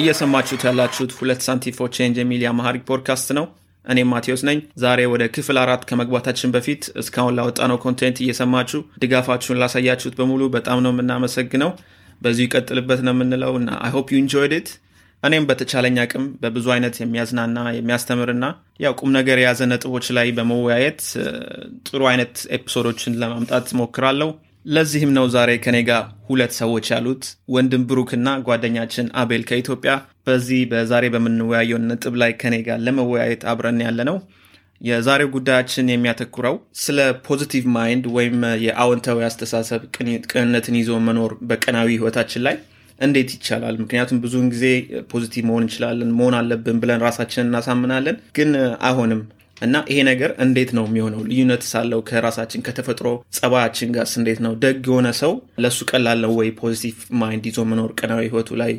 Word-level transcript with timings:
እየሰማችሁት 0.00 0.62
ያላችሁት 0.68 1.12
ሁለት 1.18 1.40
ሳንቲም 1.46 1.76
for 1.78 1.88
change 1.96 2.16
የሚል 2.20 2.42
የ 2.44 2.53
Amharic 2.53 2.84
podcast 2.90 3.28
ነው። 3.38 3.46
እኔም 3.84 4.10
ማቴዎስ 4.12 4.42
ነኝ። 4.48 4.58
ዛሬ 4.82 5.00
ወደ 5.12 5.24
ክፍል 5.34 5.58
አራት 5.62 5.82
ከመግባታችን 5.88 6.52
በፊት 6.54 6.82
እስካሁን 7.02 7.36
ላወጣነው 7.38 7.78
content 7.84 8.18
እየሰማችሁ 8.22 8.80
ድጋፋችሁን 9.02 9.60
ላሳያችሁት 9.62 10.16
በሙሉ 10.18 10.42
በጣም 10.56 10.80
ነው 10.84 10.92
የምናመሰግነው። 10.94 11.70
በዚሁ 12.22 12.44
ይቀጥልበት 12.46 13.00
ነው 13.06 13.14
የምንለው 13.14 13.54
እና 13.60 13.70
I 13.84 13.90
hope 13.96 14.08
you 14.14 14.18
enjoyed 14.22 14.68
እኔም 15.22 15.46
በተቻለኝ 15.48 15.96
አቅም 16.02 16.24
በብዙ 16.42 16.66
አይነት 16.74 16.96
የሚያዝናና 17.00 17.64
የሚያስተምርና 17.76 18.44
ያው 18.84 18.92
ቁም 19.00 19.10
ነገር 19.16 19.38
የያዘ 19.40 19.62
ነጥቦች 19.70 20.06
ላይ 20.16 20.28
በመወያየት 20.36 21.00
ጥሩ 21.88 22.02
አይነት 22.10 22.34
episode 22.56 22.88
ኦችን 22.88 23.16
ለማምጣት 23.22 23.68
ሞክራለሁ። 23.80 24.28
ለዚህም 24.68 25.10
ነው 25.16 25.26
ዛሬ 25.34 25.50
ከኔ 25.64 25.76
ጋር 25.88 26.00
ሁለት 26.26 26.52
ሰዎች 26.58 26.86
ያሉት 26.92 27.22
ወንድም 27.54 27.84
ብሩክና 27.90 28.28
ጓደኛችን 28.48 29.06
አቤል 29.20 29.42
ከኢትዮጵያ 29.48 29.92
በዚህ 30.26 30.60
በዛሬ 30.72 31.04
በምንወያየው 31.14 31.78
ነጥብ 31.84 32.14
ላይ 32.22 32.32
ከኔ 32.42 32.56
ጋር 32.66 32.78
ለመወያየት 32.86 33.44
አብረን 33.52 33.78
ያለ 33.86 34.00
ነው። 34.10 34.16
የዛሬው 34.80 35.30
ጉዳያችን 35.36 35.92
የሚያተኩረው 35.92 36.56
ስለ 36.82 36.98
positive 37.26 37.64
mind 37.76 38.04
ወይም 38.16 38.36
የአዎንታዊ 38.66 39.24
አስተሳሰብ 39.28 39.80
ቅንነትን 40.32 40.76
ይዞ 40.80 41.00
መኖር 41.06 41.32
በቀናዊ 41.50 41.88
ህይወታችን 41.96 42.44
ላይ 42.46 42.56
እንዴት 42.98 43.30
ይቻላል? 43.34 43.74
ምክንያቱም 43.82 44.20
ብዙውን 44.22 44.46
ጊዜ 44.54 44.64
positive 45.12 45.42
መሆን 45.48 45.64
እንችላለን 45.64 46.14
መሆን 46.18 46.36
አለብን 46.38 46.78
ብለን 46.82 47.02
ራሳችንን 47.06 47.50
እናሳምናለን፣ 47.50 48.16
ግን 48.38 48.50
አይሆንም 48.88 49.20
እና 49.62 49.76
ይሄ 49.90 49.98
ነገር 50.08 50.30
እንዴት 50.44 50.70
ነው 50.76 50.84
የሚሆነው? 50.88 51.20
ልዩነት 51.30 51.62
ሳለው 51.70 52.00
ከራሳችን 52.08 52.64
ከተፈጥሮ 52.66 53.06
ጸባያችን 53.36 53.92
ጋርስ 53.96 54.12
እንዴት 54.20 54.40
ነው? 54.44 54.52
ደግ 54.64 54.78
የሆነ 54.88 55.08
ሰው 55.20 55.32
ለእሱ 55.64 55.78
ቀላል 55.90 56.18
ነው 56.24 56.32
ወይ 56.38 56.50
positive 56.60 56.96
mind 57.20 57.46
ይዞ 57.50 57.60
መኖር 57.70 57.92
ቀናዊ 58.00 58.24
ህይወቱ 58.28 58.50
ላይ 58.62 58.72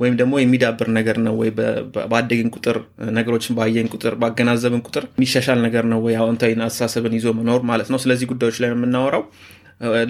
ወይም 0.00 0.14
ደግሞ 0.20 0.34
የሚዳብር 0.40 0.88
ነገር 0.98 1.16
ነው 1.24 1.34
ወይ? 1.40 1.50
ባደግን 2.12 2.48
ቁጥር 2.56 2.76
ነገሮችን 3.16 3.56
ባየን 3.58 3.88
ቁጥር 3.94 4.14
ባገናዘብን 4.22 4.82
ቁጥር 4.88 5.04
የሚሻሻል 5.10 5.58
ነገር 5.66 5.86
ነው 5.92 6.00
ወይ? 6.06 6.14
አዎንታዊ 6.20 6.54
አስተሳሰብን 6.66 7.16
ይዞ 7.18 7.28
መኖር 7.40 7.62
ማለት 7.70 7.90
ነው። 7.92 8.00
ስለዚህ 8.04 8.28
ጉዳዮች 8.32 8.58
ላይ 8.62 8.70
የምናወራው 8.72 9.24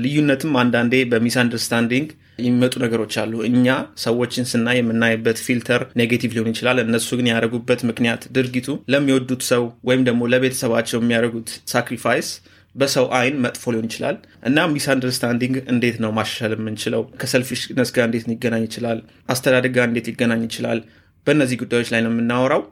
ልዩነትም 0.03 0.55
አንዳንዴ 0.61 0.95
በ 1.11 1.37
misunderstanding 1.43 2.09
የሚመጡ 2.41 2.75
ነገሮች 2.85 3.15
አሉ። 3.23 3.33
እኛ 3.49 3.67
ሰዎችን 4.05 4.49
ስናይ 4.51 4.77
የምናይበት 4.81 5.39
filter 5.47 5.83
negative 6.01 6.31
ሊሆን 6.37 6.51
ይችላል። 6.53 6.79
እነሱ 6.85 7.09
ግን 7.19 7.29
ያደረጉበት 7.31 7.81
ምክንያት 7.91 8.23
ድርጊቱ 8.37 8.69
ለሚወዱት 8.93 9.43
ሰው 9.51 9.65
ወይም 9.89 10.03
ደግሞ 10.09 10.29
ለቤተሰባቸው 10.33 10.99
የሚያደርጉት 11.01 11.51
sacrifice 11.73 12.31
በሰው 12.75 13.07
አይን 13.19 13.37
መጥፎ 13.45 13.63
ሊሆን 13.75 13.87
ይችላል 13.89 14.17
እና 14.49 14.67
misunderstanding 14.73 15.57
እንዴት 15.73 15.97
ነው 16.03 16.11
ማሻሻል 16.19 16.53
የምንችለው? 16.57 17.03
ከ 17.21 17.31
selfishness 17.31 17.91
ጋር 17.97 18.05
እንዴት 18.09 18.27
ሊገናኝ 18.31 18.65
ይችላል? 18.69 18.99
አስተዳደግ 19.29 19.73
ጋር 19.77 19.87
እንዴት 19.91 20.09
ሊገናኝ 20.11 20.43
ይችላል? 20.49 20.81
በእነዚህ 21.27 21.59
ጉዳዮች 21.63 21.89
ላይ 21.95 22.03
ነው 22.07 22.13
የምናወራው። 22.13 22.63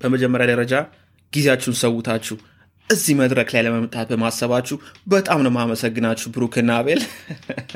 በመጀመሪያ 0.00 0.46
ደረጃ 0.52 0.74
ጊዜያችሁን 1.32 1.76
ሰውታችሁ 1.82 2.36
እዚህ 2.92 3.14
መድረክ 3.20 3.48
ላይ 3.54 3.62
ለመምጣት 3.66 4.06
በማሰባችሁ 4.12 4.76
በጣም 5.08 5.40
ነው 5.44 5.52
ማመሰግናችሁ 5.56 6.28
ብሩክና 6.34 6.70
አቤል። 6.80 7.02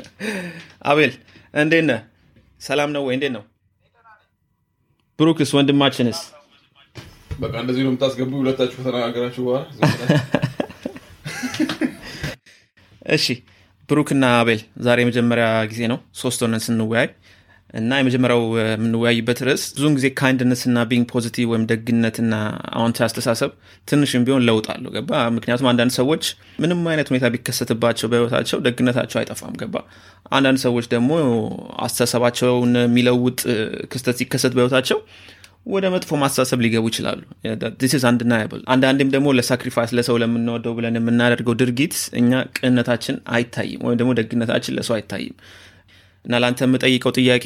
አቤል 0.91 1.13
እንዴት 1.55 1.85
ነህ? 1.89 1.99
ሰላም 2.61 2.89
ነው 2.95 3.03
ወይ? 3.07 3.15
እንዴት 3.17 3.33
ነው? 3.37 3.43
ብሩክስ 5.19 5.51
ወንድማችንስ? 5.57 6.19
በቃ 7.39 7.53
እንደዚህ 7.61 7.81
ነው 7.85 7.91
የምታስገቡ 7.91 8.31
ሁለታችሁ 8.41 8.77
ከተነጋገራችሁ 8.79 9.41
በኋላ 9.47 9.63
እሺ 13.15 13.25
ብሩክና 13.89 14.25
አቤል 14.39 14.61
ዛሬ 14.85 14.97
የመጀመሪያ 15.03 15.45
ጊዜ 15.71 15.81
ነው 15.91 15.99
ሶስት 16.21 16.39
ሆነን 16.45 16.63
ስንወያይ 16.65 17.07
እና 17.77 17.97
የመጀመሪያው 17.99 18.41
የምንወያይበት 18.59 19.39
ርዕስ 19.47 19.63
ብዙውን 19.75 19.95
ጊዜ 19.97 20.07
kindness 20.19 20.66
ና 20.66 20.83
being 20.91 21.05
positive 21.11 21.45
ወይም 21.51 21.63
ደግነትና 21.71 22.33
አዎንታዊ 22.77 23.05
አስተሳሰብ 23.07 23.51
ትንሽም 23.87 24.23
ቢሆን 24.27 24.43
ለውጥ 24.47 24.65
አለው። 24.73 24.91
ገባ? 24.95 25.11
ምክንያቱም 25.35 25.67
አንዳንድ 25.71 25.93
ሰዎች 25.99 26.23
ምንም 26.59 26.81
አይነት 26.91 27.09
ሁኔታ 27.11 27.25
ቢከሰትባቸው 27.33 28.09
በህይወታቸው 28.11 28.59
ደግነታቸው 28.67 29.19
አይጠፋም። 29.21 29.55
ገባ? 29.61 29.75
አንዳንድ 30.31 30.59
ሰዎች 30.65 30.87
ደግሞ 30.95 31.11
አስተሳሰባቸውን 31.79 32.73
የሚለውጥ 32.81 33.39
ክስተት 33.91 34.17
ሲከሰት 34.21 34.55
በህይወታቸው 34.57 34.99
ወደ 35.69 35.85
መጥፎ 35.93 36.11
አስተሳሰብ 36.19 36.59
ሊገቡ 36.65 36.85
ይችላሉ። 36.91 37.21
አንድናያብል 38.09 38.61
አንዳንዴም 38.73 39.09
ደግሞ 39.15 39.27
ለ 39.37 39.47
sacrifice 39.47 39.91
ለሰው 39.97 40.17
ለምንወደው 40.23 40.73
ብለን 40.77 40.97
የምናደርገው 40.99 41.55
ድርጊት 41.61 41.95
እኛ 42.19 42.31
ቅንነታችን 42.57 43.15
አይታይም 43.35 43.81
ወይም 43.87 43.97
ደግሞ 44.01 44.11
ደግነታችን 44.19 44.75
ለሰው 44.77 44.95
አይታይም 44.97 45.35
እና 46.27 46.39
ለአንተ 46.41 46.61
የምጠይቀው 46.65 47.11
ጥያቄ 47.17 47.45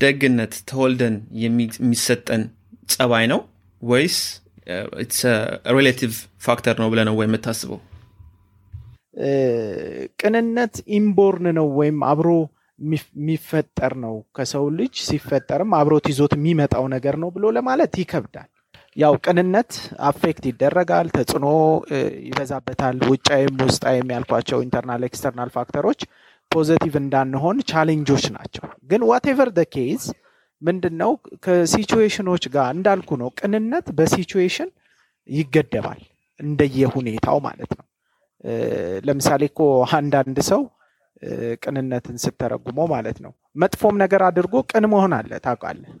ደግነት 0.00 0.54
ተወልደን 0.70 1.14
የሚሰጠን 1.42 2.42
ጸባይ 2.92 3.24
ነው 3.32 3.40
ወይስ 3.82 4.16
relative 5.76 6.12
factor 6.46 6.74
ነው 6.82 6.88
ብለህ 6.92 7.00
ነው 7.08 7.14
ወይ 7.18 7.26
የምታስበው? 7.28 7.78
ቅንነት 10.20 10.74
inborn 10.96 11.46
ነው 11.58 11.66
ወይም 11.78 11.98
አብሮ 12.10 12.28
የሚፈጠር 12.78 13.92
ነው። 14.04 14.14
ከሰው 14.36 14.64
ልጅ 14.78 14.94
ሲፈጠርም 15.06 15.70
አብሮት 15.78 16.06
ይዞት 16.12 16.32
የሚመጣው 16.38 16.84
ነገር 16.94 17.16
ነው 17.22 17.30
ብሎ 17.36 17.44
ለማለት 17.56 17.94
ይከብዳል። 18.02 18.50
ያው 18.96 19.14
ቅንነት 19.24 19.70
affect 20.08 20.44
ይደረጋል 20.50 21.06
ተጽዕኖ 21.16 21.46
ይበዛበታል። 22.26 22.98
ውጫዊም 23.10 23.56
ውስጣዊም 23.64 24.12
ያልኳቸው 24.14 24.58
internal 24.66 25.02
external 25.08 25.50
factor 25.56 25.82
ኦች 25.82 26.00
positive 26.50 26.94
እንዳንሆን 27.00 27.56
challenge 27.70 28.07
ኦች 28.07 28.24
ናቸው። 28.36 28.66
ግን 28.90 29.02
whatever 29.10 29.48
the 29.56 29.62
case 29.74 30.02
ምንድን 30.62 30.94
ነው 31.00 31.10
ከሲቹዌሽኖች 31.44 32.44
ጋር 32.54 32.68
እንዳልኩ 32.76 33.10
ነው። 33.22 33.28
ቅንነት 33.38 33.86
በ 33.98 34.11
situation 34.11 34.70
ይገደባል 35.28 36.00
እንደየ 36.40 36.88
ሁኔታው 36.94 37.38
ማለት 37.46 37.70
ነው። 37.78 37.84
ለምሳሌ 39.04 39.42
እኮ 39.50 39.60
አንዳንድ 39.98 40.38
ሰው 40.50 40.62
ቅንነትን 41.62 42.16
ስተረጉመው 42.24 42.86
ማለት 42.94 43.18
ነው። 43.24 43.32
መጥፎም 43.56 43.94
ነገር 44.02 44.22
አድርጎ 44.28 44.54
ቅን 44.70 44.84
መሆን 44.92 45.12
አለ 45.18 45.30
ታውቃለህ? 45.46 45.92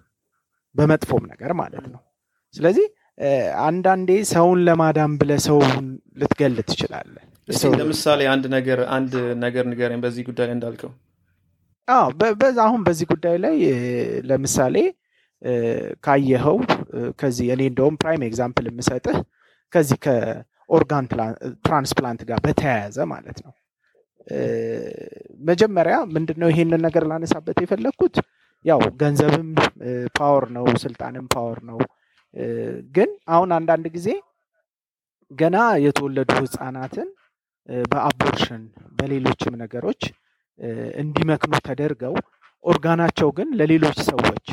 በመጥፎም 0.74 1.24
ነገር 1.32 1.52
ማለት 1.60 1.84
ነው። 1.94 2.00
ስለዚህ 2.54 2.86
አንዳንዴ 3.66 4.10
ሰውን 4.32 4.58
ለማዳን 4.66 5.12
ብለ 5.20 5.32
ሰውን 5.46 5.86
ልትገል 6.16 6.56
ትችላለህ 6.68 7.24
ለምሳሌ 7.78 8.20
አንድ 8.26 8.44
ነገር 8.54 8.78
አንድ 8.90 9.12
ነገር 9.38 9.64
ንገረኝ 9.70 10.00
በዚህ 10.04 10.24
ጉዳይ 10.28 10.46
ላይ 10.48 10.54
እንዳልከው። 10.56 10.90
አሁን 12.64 12.80
በዚህ 12.86 13.06
ጉዳይ 13.12 13.36
ላይ 13.44 13.56
ለምሳሌ 14.24 14.76
ካየኸው 16.04 16.56
ከዚህ 17.20 17.46
እኔ 17.54 17.62
እንደውም 17.70 17.96
prime 18.02 18.22
example 18.28 18.66
የምሰጥህ 18.70 19.16
ከዚህ 19.72 19.98
ከ 20.04 20.33
organ 20.33 21.06
transplant 21.66 22.20
ጋር 22.30 22.38
በተያያዘ 22.46 22.98
ማለት 23.12 23.38
ነው። 23.44 23.52
መጀመሪያ 25.48 25.96
ምንድነው 26.14 26.48
ይሄንን 26.52 26.82
ነገር 26.86 27.04
ላነሳበት 27.10 27.58
የፈለግኩት 27.62 28.16
ያው 28.64 28.80
ገንዘብም 29.00 29.50
power 30.18 30.44
ነው 30.56 30.66
ስልጣንም 30.84 31.26
power 31.34 31.58
ነው። 31.70 31.78
ግን 32.94 33.10
አሁን 33.28 33.50
አንዳንድ 33.58 33.86
ጊዜ 33.94 34.08
ገና 35.30 35.56
የተወለዱ 35.84 36.30
ህፃናትን 36.40 37.08
በ 37.88 38.03
abortion 38.03 38.62
በሌሎችም 38.98 39.54
ነገሮች 39.62 40.02
እንዲመክኑ 40.98 41.52
ተደርገው 41.66 42.14
ኦርጋናቸው 42.64 43.28
ግን 43.38 43.48
ለሌሎች 43.58 43.98
ሰዎች 44.10 44.46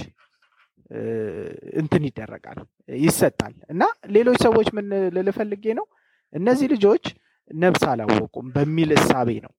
እንትን 1.81 2.03
ይደረጋል 2.07 2.59
ይሰጣል። 2.99 3.53
እና 3.69 3.83
ሌሎች 4.15 4.39
ሰዎች 4.47 4.67
ምን 4.77 4.87
ልል 5.15 5.34
ፈልጌ 5.34 5.65
ነው? 5.79 5.85
እነዚህ 6.33 6.67
ልጆች 6.73 7.05
ነብስ 7.51 7.83
አላወቁም 7.91 8.47
በሚል 8.55 8.91
እሳቤ 8.97 9.29
ነው። 9.45 9.53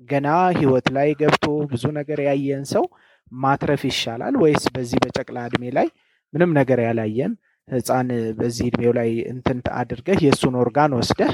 ገና 0.00 0.28
ህይወት 0.58 0.86
ላይ 0.96 1.08
ገብቶ 1.20 1.46
ብዙ 1.72 1.84
ነገር 1.98 2.18
ያየን 2.28 2.64
ሰው 2.74 2.84
ማትረፍ 3.32 3.82
ይሻላል 3.90 4.34
ወይስ 4.42 4.64
በዚህ 4.74 4.98
በጨቅላ 5.04 5.38
እድሜ 5.48 5.64
ላይ 5.78 5.88
ምንም 6.32 6.50
ነገር 6.58 6.78
ያላየን? 6.86 7.32
ህፃን 7.68 8.08
በዚህ 8.38 8.66
እድሜው 8.70 8.92
ላይ 8.98 9.10
እንትን 9.32 9.58
አድርገህ 9.80 10.18
የእሱን 10.24 10.54
ኦርጋን 10.62 10.94
ወስደህ 10.98 11.32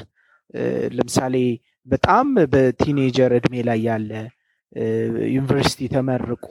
ለምሳሌ 0.96 1.36
በጣም 1.86 2.26
በ 2.52 2.68
teenager 2.68 3.32
እድሜ 3.38 3.54
ላይ 3.68 3.80
ያለ 3.88 4.10
ዩኒቨርሲቲ 5.34 5.82
ተመርቆ 5.92 6.46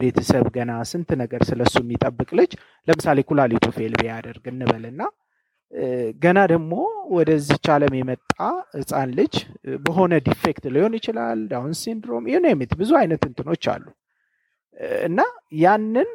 ቤተሰብ 0.00 0.46
ገና 0.56 0.72
ስንት 0.90 1.10
ነገር 1.20 1.42
ስለሱ 1.50 1.74
የሚጠብቅ 1.82 2.30
ልጅ 2.40 2.52
ለምሳሌ 2.88 3.18
ኩላሊቱ 3.30 3.66
fail 3.76 3.94
ቢያደርግ 4.00 4.44
እንበልና 4.52 5.02
ገና 6.22 6.38
ደግሞ 6.52 6.72
ወደዚች 7.16 7.66
ዓለም 7.74 7.94
የመጣ 7.98 8.36
ህፃን 8.76 9.10
ልጅ 9.18 9.34
በሆነ 9.84 10.14
defect 10.26 10.64
ሊሆን 10.74 10.94
ይችላል 10.98 11.40
Down 11.52 11.74
syndrome 11.82 12.24
you 12.32 12.45
name 12.45 12.63
it 12.63 12.72
ብዙ 12.80 12.90
አይነት 13.00 13.22
እንትኖች 13.28 13.64
አሉ። 13.74 13.84
እና 15.08 15.20
ያንን 15.62 16.08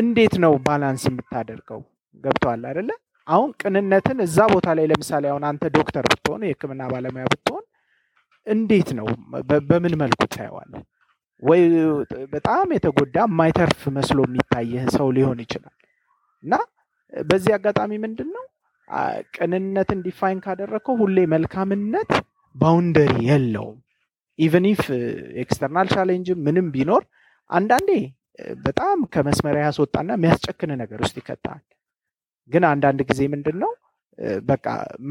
እንዴት 0.00 0.34
ነው 0.44 0.52
balance 0.66 1.04
የምታደርገው? 1.08 1.80
ገብቶሃል 2.24 2.62
አይደለ 2.70 2.90
አሁን 3.28 3.50
ቅንነትን 3.60 4.18
እዛ 4.24 4.38
ቦታ 4.52 4.68
ላይ 4.78 4.86
ለምሳሌ 4.90 5.24
አሁን 5.32 5.44
አንተ 5.48 5.64
ዶክተር 5.76 6.04
ብትሆን 6.10 6.42
የህክምና 6.46 6.82
ባለሙያ 6.92 7.24
ብትሆን 7.32 7.64
እንዴት 8.46 8.88
ነው? 8.98 9.06
በምን 9.68 9.94
መልኩ 10.02 10.20
ታየዋለህ 10.34 10.72
ወይ 11.42 11.62
በጣም 12.34 12.66
የተጎዳ 12.74 13.16
የማይተርፍ 13.28 13.80
መስሎ 13.96 14.18
የሚታይህ 14.26 14.84
ሰው 14.96 15.08
ሊሆን 15.16 15.40
ይችላል። 15.44 15.74
እና 16.44 16.54
በዚህ 17.12 17.52
አጋጣሚ 17.56 17.92
ምንድን 18.04 18.30
ነው 18.36 18.44
ቅንነትን 19.36 20.00
define 20.06 20.38
ካደረግከው 20.44 20.96
ሁሌ 21.00 21.18
መልካምነት 21.34 22.10
boundary 22.54 23.14
የለውም። 23.30 23.78
even 24.38 24.66
if 24.70 24.82
external 25.42 25.88
challenge 25.94 26.28
ምንም 26.46 26.66
ቢኖር 26.74 27.02
አንዳንዴ 27.50 27.90
በጣም 28.66 28.98
ከመስመር 29.12 29.62
ያስወጣና 29.68 30.10
የሚያስጨክን 30.16 30.72
ነገር 30.80 30.98
ውስጥ 31.04 31.16
ይከታል 31.20 31.60
ግን 32.50 32.64
አንዳንድ 32.70 33.00
ጊዜ 33.10 33.20
ምንድን 33.32 33.56
ነው 33.62 33.72
በቃ 34.50 34.66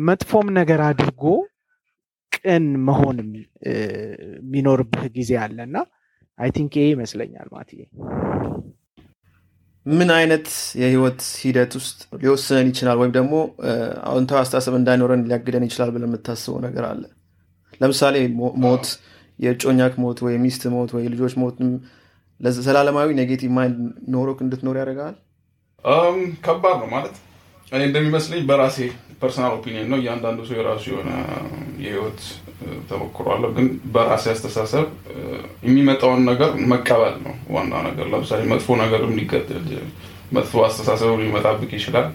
መጥፎም 0.08 0.48
ነገር 0.60 0.80
አድርጎ 0.88 1.24
ቅን 2.38 2.66
መሆን 2.88 3.18
የሚኖርብህ 3.24 5.06
ጊዜ 5.18 5.32
አለ 5.44 5.58
እና 5.68 5.78
I 6.40 6.50
think 6.56 6.74
ይሄ 6.80 6.88
ይመስለኛል 6.94 7.48
ማትዬ 7.54 7.82
ምን 9.86 10.10
አይነት 10.16 10.48
የህይወት 10.80 11.20
ሂደት 11.42 11.74
ውስጥ 11.80 12.00
ሊወስነን 12.22 12.70
ይችላል? 12.72 12.98
ወይም 13.02 13.12
ደግሞ 13.18 13.34
አዎንታዊ 14.10 14.38
አስተሳሰብ 14.42 14.74
እንዳይኖረን 14.80 15.26
ሊያግደን 15.30 15.66
ይችላል 15.68 15.90
ብለን 15.96 16.10
የምታስበው 16.10 16.58
ነገር 16.66 16.86
አለ? 16.90 17.04
ለምሳሌ 17.82 18.16
ሞት 18.64 18.86
የእጮኛክ 19.40 19.94
ሞት 20.04 20.20
ወይ 20.26 20.36
ሚስት 20.46 20.64
ሞት 20.76 20.92
ወይ 20.98 21.06
ልጆች 21.14 21.34
ሞት 21.42 21.58
ዘላለማዊ 22.60 23.10
negative 23.20 23.52
mind 23.58 23.78
ኖሮክ 24.14 24.40
እንድትኖር 24.46 24.78
ያደርጋል 24.82 25.16
ከባድ 26.46 26.78
ነው 26.82 26.88
ማለት 26.96 27.16
እኔ 27.72 27.82
እንደሚመስለኝ 27.88 28.42
በራሴ 28.50 28.78
personal 29.22 29.54
opinion 29.58 29.88
ነው። 29.92 29.98
እያንዳንዱ 30.02 30.40
ሰው 30.48 30.56
የራሱ 30.58 30.84
የሆነ 30.92 31.10
የህይወት 31.84 32.20
ተሞክሮ 32.90 33.26
አለው። 33.36 33.52
ግን 33.56 33.66
በራሴ 33.96 34.26
አስተሳሰብ 34.34 34.86
የሚመጣውን 35.66 36.22
ነገር 36.30 36.52
መቀበል 36.74 37.16
ነው 37.26 37.34
ዋና 37.56 37.74
ነገር። 37.88 38.06
ለምሳሌ 38.14 38.42
መጥፎ 38.52 38.78
ነገርም 38.84 39.16
ሊገጥም 39.20 39.66
መጥፎ 40.36 40.54
አስተሳሰብ 40.68 41.12
ሊመጣብክ 41.24 41.72
ይችላል። 41.78 42.08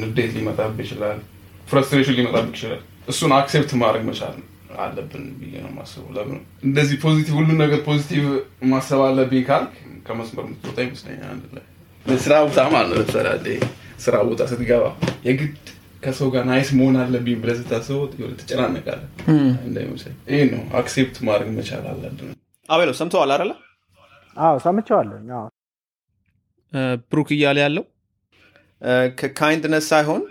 ንዴት 0.00 0.30
ሊመጣብክ 0.38 0.78
ይችላል 0.86 1.18
frustration 1.68 2.16
ሊመጣብክ 2.18 2.52
ይችላል። 2.56 2.82
እሱን 3.08 3.32
accept 3.38 3.72
ማድረግ 3.82 4.04
መቻል 4.08 4.36
አለብን 4.78 5.24
ብዬ 5.38 5.54
ነው 5.64 5.70
ማስበው 5.76 6.10
ለምን? 6.16 6.40
እንደዚህ 6.66 6.96
positive 7.04 7.34
ሁሉን 7.38 7.58
ነገር 7.62 7.80
positive 7.86 8.22
ማሰብ 8.72 9.00
አለብኝ 9.06 9.42
ካልክ 9.48 9.72
ከመስመር 10.06 10.44
የምትወጣ 10.46 10.78
ይመስለኛል። 10.86 11.40
ስራ 12.20 12.34
ቦታ 12.44 12.60
ማለት 12.74 13.10
ስራ 13.98 14.14
ቦታ 14.28 14.42
ስትገባ 14.50 14.84
የግድ 15.26 15.54
ከሰው 16.02 16.28
ጋር 16.34 16.42
nice 16.50 16.68
መሆን 16.78 16.96
አለብኝ 17.02 17.36
ብለህ 17.42 17.56
ስታስበው 17.60 18.02
ትጨናነቃለህ። 18.40 19.08
ይህ 20.32 20.42
ነው 20.52 20.62
accept 20.80 21.16
ማድረግ 21.28 21.48
መቻል 21.56 21.84
አለብን። 21.92 22.28
አቤሎ 22.68 22.90
ሰምተዋል 23.00 23.30
አለ 23.36 23.50
አዎ 24.36 24.56
ሰምቸዋለሁ 24.66 25.40
ብሩክ 27.10 27.28
እያለ 27.36 27.58
ያለው 27.64 27.84
ከ 29.18 29.31
kindness 29.31 29.84
ሳይሆን 29.92 30.22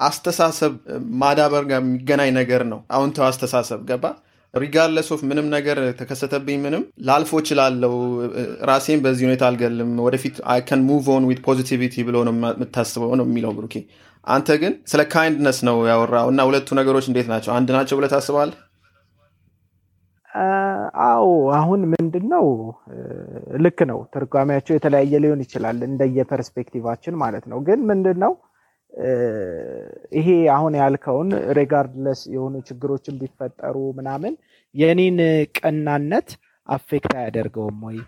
የአስተሳሰብ 0.00 0.74
ማዳበር 1.20 1.64
ጋር 1.70 1.80
የሚገናኝ 1.82 2.30
ነገር 2.38 2.62
ነው። 2.72 2.80
አዎንታዊ 2.94 3.26
አስተሳሰብ 3.30 3.80
ገባ 3.90 4.04
regardless 4.54 5.08
of 5.14 5.20
ምንም 5.28 5.46
ነገር 5.54 5.78
ተከሰተብኝ 5.98 6.56
ምንም 6.62 6.82
ላልፈው 7.08 7.40
እችላለው 7.48 7.92
ራሴን 8.70 9.02
በዚህ 9.04 9.24
ሁኔታ 9.28 9.44
አልገልም። 9.48 9.90
ወደፊት 10.06 10.36
I 10.52 10.60
can 10.68 10.80
move 10.88 11.06
on 11.14 11.26
with 11.28 11.40
positivity 11.46 12.04
ብሎ 12.08 12.16
ነው 12.28 12.34
የምታስበው 12.36 13.12
ነው 13.20 13.26
የሚለው 13.28 13.52
ብሩኬ። 13.58 13.74
አንተ 14.26 14.56
ግን 14.62 14.72
ስለ 14.90 15.02
kindness 15.12 15.58
ነው 15.68 15.76
ያወራው 15.90 16.26
እና 16.32 16.40
ሁለቱ 16.48 16.68
ነገሮች 16.78 17.06
እንዴት 17.10 17.28
ናቸው? 17.32 17.52
አንድ 17.58 17.68
ናቸው 17.76 17.96
ብለህ 17.98 18.08
ታስባለህ 18.12 18.50
አዎ 21.04 21.24
አሁን 21.56 21.80
ምንድን 21.92 22.24
ነው 22.32 22.44
ልክ 23.64 23.78
ነው። 23.90 23.98
ትርጓሜያቸው 24.14 24.74
የተለያየ 24.76 25.20
ሊሆን 25.24 25.40
ይችላል 25.44 25.78
እንደየ 25.88 26.27
perspective 26.27 26.80
ኣችን 26.80 27.14
ማለት 27.22 27.44
ነው። 27.52 27.58
ግን 27.68 27.80
ምንድን 27.90 28.18
ነው 28.24 28.32
ይሄ 30.12 30.28
አሁን 30.54 30.72
ያልከውን 30.80 31.28
regardless 31.58 32.20
የሆኑ 32.34 32.54
ችግሮችን 32.68 33.18
ቢፈጠሩ 33.20 33.76
ምናምን 33.98 34.32
የኔን 34.74 35.18
ቀናነት 35.58 36.28
affect 36.68 37.12
አያደርገውም 37.18 37.78
ወይ? 37.86 37.98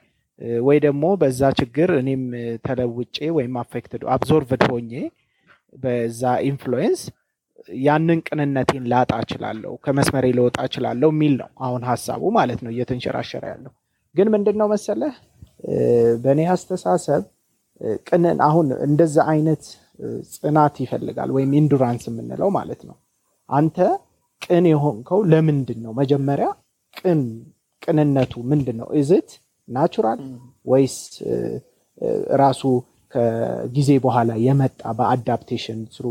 ወይ 0.62 0.79
ደግሞ 0.84 1.05
በዛ 1.20 1.40
ችግር 1.61 1.90
እኔም 2.00 2.23
ተለውጬ 2.67 3.17
ወይም 3.37 3.55
affected 3.62 4.02
absorbed 4.14 4.62
ሆኜ 4.70 4.93
በዛ 5.75 6.23
influence 6.49 7.02
ያንን 7.82 8.20
ቅንነቴን 8.29 8.84
ላጣ 8.93 9.12
እችላለሁ 9.25 9.73
ከመስመሬ 9.84 10.26
ልወጣ 10.38 10.58
እችላለሁ 10.69 11.08
የሚል 11.14 11.34
ነው 11.40 11.50
አሁን 11.67 11.82
ሀሳቡ 11.90 12.23
ማለት 12.38 12.61
ነው 12.64 12.70
እየተንሸራሸረ 12.75 13.44
ያለው። 13.52 13.73
ግን 14.14 14.29
ምንድን 14.34 14.56
ነው 14.61 14.69
መሰለህ 14.73 15.14
በእኔ 16.25 16.40
አስተሳሰብ 16.55 17.23
ቅንን 18.06 18.38
አሁን 18.46 18.67
እንደዛ 18.87 19.17
አይነት 19.32 19.62
ጽናት 20.35 20.75
ይፈልጋል 20.83 21.31
ወይም 21.37 21.50
endurance 21.58 22.05
የምንለው 22.11 22.49
ማለት 22.56 22.81
ነው። 22.89 22.97
አንተ 23.49 23.77
ቅን 24.43 24.65
የሆንከው 24.71 25.21
ለምንድን 25.33 25.81
ነው 25.85 25.93
መጀመሪያ 25.99 26.47
ቅን 26.97 27.21
ቅንነቱ 27.83 28.33
ምንድን 28.50 28.77
ነው 28.81 28.89
is 29.00 29.15
it 29.15 29.31
natural 29.69 30.23
ወይስ 30.67 30.97
ራሱ 32.41 32.62
ከጊዜ 33.12 33.91
በኋላ 34.05 34.33
የመጣ 34.44 34.83
በ 34.99 35.12
adaptation 35.12 35.81
through 35.94 36.06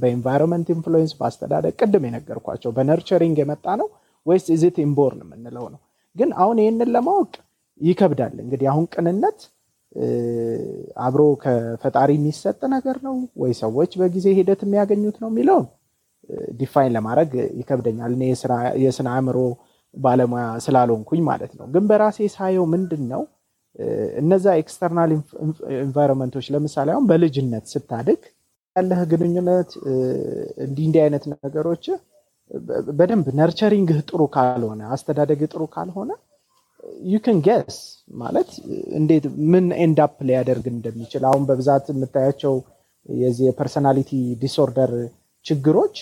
በ 0.00 0.11
environment 0.11 0.68
influence 0.74 1.12
በአስተዳደግ 1.18 1.74
ቅድም 1.80 2.04
የነገርኳቸው 2.08 2.70
በ 2.76 2.87
nurturing 2.87 3.36
የመጣ 3.42 3.66
ነው 3.80 3.88
ወይስ 4.26 4.46
is 4.54 4.65
it 4.65 4.76
inborn 4.84 5.20
የምንለው 5.24 5.66
ነው? 5.74 5.80
ግን 6.16 6.30
አሁን 6.40 6.56
ይህንን 6.62 6.90
ለማወቅ 6.94 7.32
ይከብዳል። 7.80 8.34
እንግዲህ 8.44 8.66
አሁን 8.72 8.84
ቅንነት 8.94 9.38
አብሮ 11.04 11.22
ከፈጣሪ 11.42 12.10
የሚሰጥ 12.16 12.60
ነገር 12.74 12.96
ነው 13.06 13.14
ወይ 13.42 13.52
ሰዎች 13.62 13.92
በጊዜ 14.00 14.26
ሂደት 14.38 14.60
የሚያገኙት 14.66 15.16
ነው 15.22 15.30
የሚለውን 15.32 15.66
define 16.58 16.92
ለማድረግ 16.96 17.30
ይከብደኛል። 17.60 18.12
እኔ 18.16 18.22
የስነ 18.84 19.08
አእምሮ 19.14 19.38
ባለሙያ 19.94 20.46
ስላልሆንኩኝ 20.64 21.20
ማለት 21.28 21.52
ነው። 21.58 21.66
ግን 21.74 21.84
በራሴ 21.90 22.28
ሳየው 22.34 22.64
ምንድን 22.72 23.04
ነው 23.12 23.22
እነዛ 24.20 24.46
external 24.60 25.10
environment 25.80 26.28
ኦች 26.28 26.46
ለምሳሌ 26.54 26.88
አሁን 26.94 27.06
በልጅነት 27.10 27.64
ስታድግ 27.72 28.20
ያለህ 28.76 29.00
ግንኙነት 29.12 29.70
እንዲህ 30.64 30.84
እንዲህ 30.88 31.00
አይነት 31.04 31.24
ነገሮች 31.34 31.84
በደንብ 32.98 33.26
nurturing 33.38 33.87
ህ 33.87 33.98
ጥሩ 34.08 34.22
ካልሆነ 34.34 34.82
አስተዳደግ 34.94 35.40
ጥሩ 35.52 35.62
ካልሆነ 35.74 36.10
you 37.06 37.22
can 37.22 37.38
guess 37.46 37.76
ማለት 38.16 38.50
እንዴት 38.98 39.24
ምን 39.52 39.66
end 39.80 40.02
up 40.02 40.16
ሊያደርግ 40.28 40.66
እንደሚችል። 40.72 41.22
አሁን 41.30 41.42
በብዛት 41.48 41.86
የምታያቸው 41.92 42.54
የዚህ 43.08 43.44
የ 43.48 43.58
personality 43.58 44.10
disorder 44.42 44.92
ችግሮች 45.46 45.96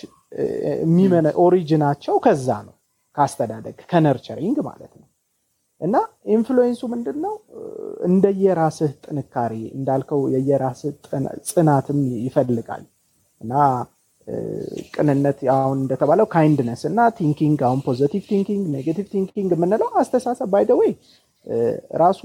የሚመነ 0.82 1.26
origin 1.44 1.77
ኣቸው 1.77 2.14
ከዛ 2.24 2.48
ነው 2.66 2.74
ከአስተዳደግ 3.16 3.76
ከ 3.90 4.02
nurturing 4.02 4.56
ማለት 4.68 4.92
ነው። 5.00 5.08
እና 5.80 5.96
influence 6.34 6.74
ኡ 6.74 6.82
ምንድን 6.92 7.18
ነው 7.24 7.34
እንደየራስህ 8.08 8.92
ጥንካሬ 9.04 9.54
እንዳልከው 9.76 10.20
የየራስህ 10.34 10.92
ጽናትም 11.50 11.98
ይፈልጋል። 12.26 12.84
እና 13.40 13.52
ቅንነት 14.94 15.38
አሁን 15.54 15.78
እንደተባለው 15.82 16.26
kindness 16.34 16.82
እና 16.90 17.00
thinking 17.18 17.58
አሁን 17.68 17.80
positive 17.86 18.22
thinking 18.30 18.64
negative 18.74 19.06
thinking 19.14 19.50
የምንለው 19.56 19.90
አስተሳሰብ 20.02 20.48
by 20.54 20.64
ራሱ 22.02 22.20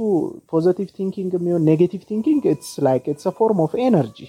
positive 0.51 0.89
thinking 0.97 1.31
የሚሆን 1.37 1.63
negative 1.69 2.03
thinking 2.11 2.43
it's 2.51 2.71
like 2.85 3.05
it's 3.13 3.25
form 3.39 3.59
of 3.63 3.73
energy 3.85 4.19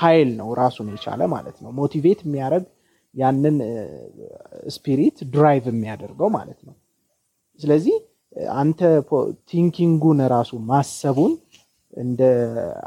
ሀይል 0.00 0.28
ነው 0.38 0.48
ራሱን 0.60 0.88
የቻለ 0.92 1.22
ማለት 1.32 1.56
ነው። 1.64 1.70
motivate 1.78 2.20
የሚያደርግ 2.26 2.66
ያንን 3.14 3.56
spirit 4.74 5.18
drive 5.34 5.64
የሚያደርገው 5.72 6.28
ማለት 6.36 6.60
ነው። 6.68 6.74
ስለዚህ 7.60 7.96
አንተ 8.56 8.80
thinking 9.50 9.95
ኡን 9.95 10.18
ራሱ 10.34 10.52
ማሰቡን 10.70 11.34
እንደ 11.96 12.22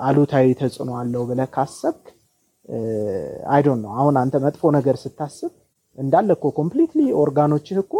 አሉታዊ 0.07 0.47
ተጽዕኖ 0.59 0.89
አለው 0.99 1.23
ብለህ 1.29 1.41
ካሰብክ 1.55 2.05
I 3.53 3.58
don't 3.58 3.79
know 3.83 3.91
አሁን 3.99 4.15
አንተ 4.21 4.35
መጥፎ 4.43 4.71
ነገር 4.77 4.95
ስታስብ 5.03 5.51
እንዳለ 5.97 6.29
እኮ 6.38 6.47
completely 6.59 7.01
organ 7.21 7.47
ኦችህ 7.47 7.77
እኮ 7.83 7.93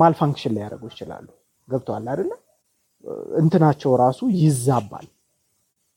malfunction 0.00 0.52
ሊያደርጉ 0.56 0.84
ይችላሉ። 0.92 1.26
ገብተዋል 1.68 2.06
አይደለ? 2.12 2.32
እንትናቸው 3.40 3.92
ራሱ 4.02 4.20
ይዛባል። 4.40 5.06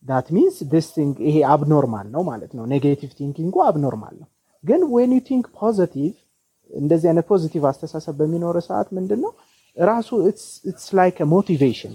that 0.06 0.28
means 0.36 0.58
this 0.72 0.88
thing 0.96 1.16
ይሄ 1.28 1.38
abnormal 1.54 2.08
ነው 2.16 2.22
ማለት 2.30 2.52
ነው። 2.58 2.64
negative 2.72 3.12
thinking 3.20 3.56
ኡ 3.68 3.77
abnormal 3.77 4.16
ነው። 4.22 4.28
ግን 4.64 4.82
when 4.94 5.12
you 5.16 5.22
think 5.30 5.46
positive 5.60 6.14
እንደዚህ 6.72 7.08
አይነት 7.10 7.26
positive 7.32 7.64
አስተሳሰብ 7.70 8.16
በሚኖርህ 8.20 8.58
ሰዓት 8.68 8.88
ምንድን 8.98 9.20
ነው 9.26 9.32
ራሱ 9.78 10.10
it's 10.66 10.88
like 10.98 11.18
motivation 11.34 11.94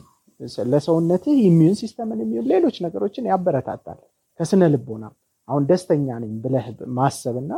ለሰውነትህ 0.73 1.35
immune 1.49 1.77
system 1.81 2.11
ን 2.11 2.21
የሚሆን 2.23 2.47
ሌሎች 2.53 2.77
ነገሮችን 2.87 3.29
ያበረታታል 3.31 3.99
ከስነ 4.41 4.69
ልቦና 4.73 5.05
አሁን 5.49 5.63
ደስተኛ 5.71 6.09
ነኝ 6.23 6.33
ብለህ 6.45 6.67
ማሰብ 6.99 7.37
እና 7.43 7.53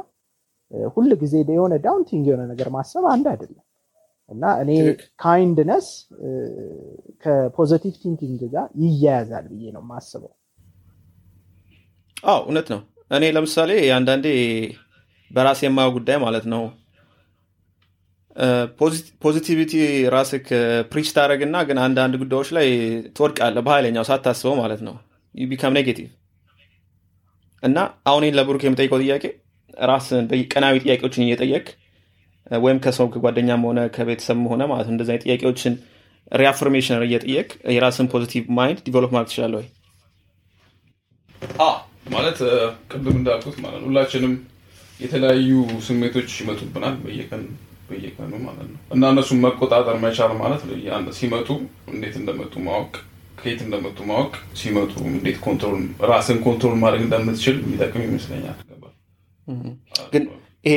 ሁል 0.94 1.10
ጊዜ 1.22 1.34
የሆነ 1.50 1.74
daunting 1.84 2.24
የሆነ 2.30 2.42
ነገር 2.52 2.68
ማሰብ 2.76 3.04
አንድ 3.12 3.26
አይደለም 3.32 3.64
እና 4.30 4.44
እኔ 4.62 4.70
kindness 5.22 5.86
ከ 7.24 7.38
positive 7.38 7.94
thinking 8.02 8.40
ጋር 8.54 8.66
ይያያዛል 8.82 9.44
ብዬ 9.50 9.64
ነው 9.74 9.82
የማስበው። 9.84 10.32
አዎ 12.26 12.38
እውነት 12.46 12.68
ነው። 12.74 12.80
እኔ 13.10 13.24
ለምሳሌ 13.36 13.70
አንዳንዴ 13.96 14.26
በራሴ 15.30 15.60
የማየው 15.66 15.92
ጉዳይ 15.96 16.18
ማለት 16.24 16.46
ነው 16.54 16.62
positivity 19.22 19.72
ራስክ 20.14 20.46
preach 20.90 21.08
ታደረግና 21.16 21.56
ግን 21.68 21.78
አንዳንድ 21.84 22.14
ጉዳዮች 22.22 22.48
ላይ 22.56 22.68
ትወድቃለህ 23.16 23.64
በኃይለኛው 23.66 24.06
ሳታስበው 24.08 24.54
ማለት 24.60 24.80
ነው 24.88 24.94
become 25.34 25.74
negative 25.78 26.08
እና 27.64 27.78
አሁን 28.06 28.24
ለብሩክ 28.38 28.62
የምጠይቀው 28.66 29.00
ጥያቄ 29.04 29.24
ራስን 29.84 30.24
ቀናዊ 30.52 30.74
ጥያቄዎችን 30.84 31.24
እየጠየቅ 31.26 31.66
ወይም 32.64 32.78
ከሰው 32.84 33.06
ከጓደኛም 33.12 33.62
ሆነ 33.68 33.80
ከቤተሰብ 33.96 34.40
ሆነ 34.52 34.62
ማለት 34.66 34.86
ነው 34.88 34.94
እንደዚህ 34.94 35.20
ጥያቄዎችን 35.24 35.74
reaffirmation 36.32 37.04
እየጠየቅ 37.06 37.48
የራስን 37.74 38.06
positive 38.12 38.44
mind 38.58 38.78
develop 38.86 39.10
ማድረግ 39.14 39.30
ትችላለህ 39.30 39.58
ወይ? 39.60 39.66
ማለት 42.14 42.38
ቅድም 42.92 43.16
እንዳልኩት 43.20 43.56
ማለት 43.64 43.82
ሁላችንም 43.86 44.34
የተለያዩ 45.00 45.52
ስሜቶች 45.86 46.30
ይመጡብናል 46.40 46.94
በየቀን 47.04 47.42
በየቀኑ 47.88 48.32
ማለት 48.46 48.66
ነው 48.68 48.78
እና 48.94 49.10
እነሱን 49.12 49.40
መቆጣጠር 49.44 49.96
መቻል 50.04 50.32
ማለት 50.42 50.62
ሲመጡ 51.18 51.48
እንዴት 51.94 52.14
እንደመጡ 52.20 52.54
ማወቅ 52.66 52.94
ከየት 53.38 53.60
እንደመጡ 53.64 53.98
ማወቅ 54.08 54.32
ሲመጡ 54.60 54.92
እንዴት 55.10 55.38
control 55.46 55.80
ራስን 56.10 56.38
control 56.46 56.76
ማድረግ 56.82 57.02
እንደምትችል 57.06 57.56
የሚጠቅም 57.62 58.04
ይመስለኛል። 58.06 58.56
ግን 60.12 60.24
ይሄ 60.66 60.76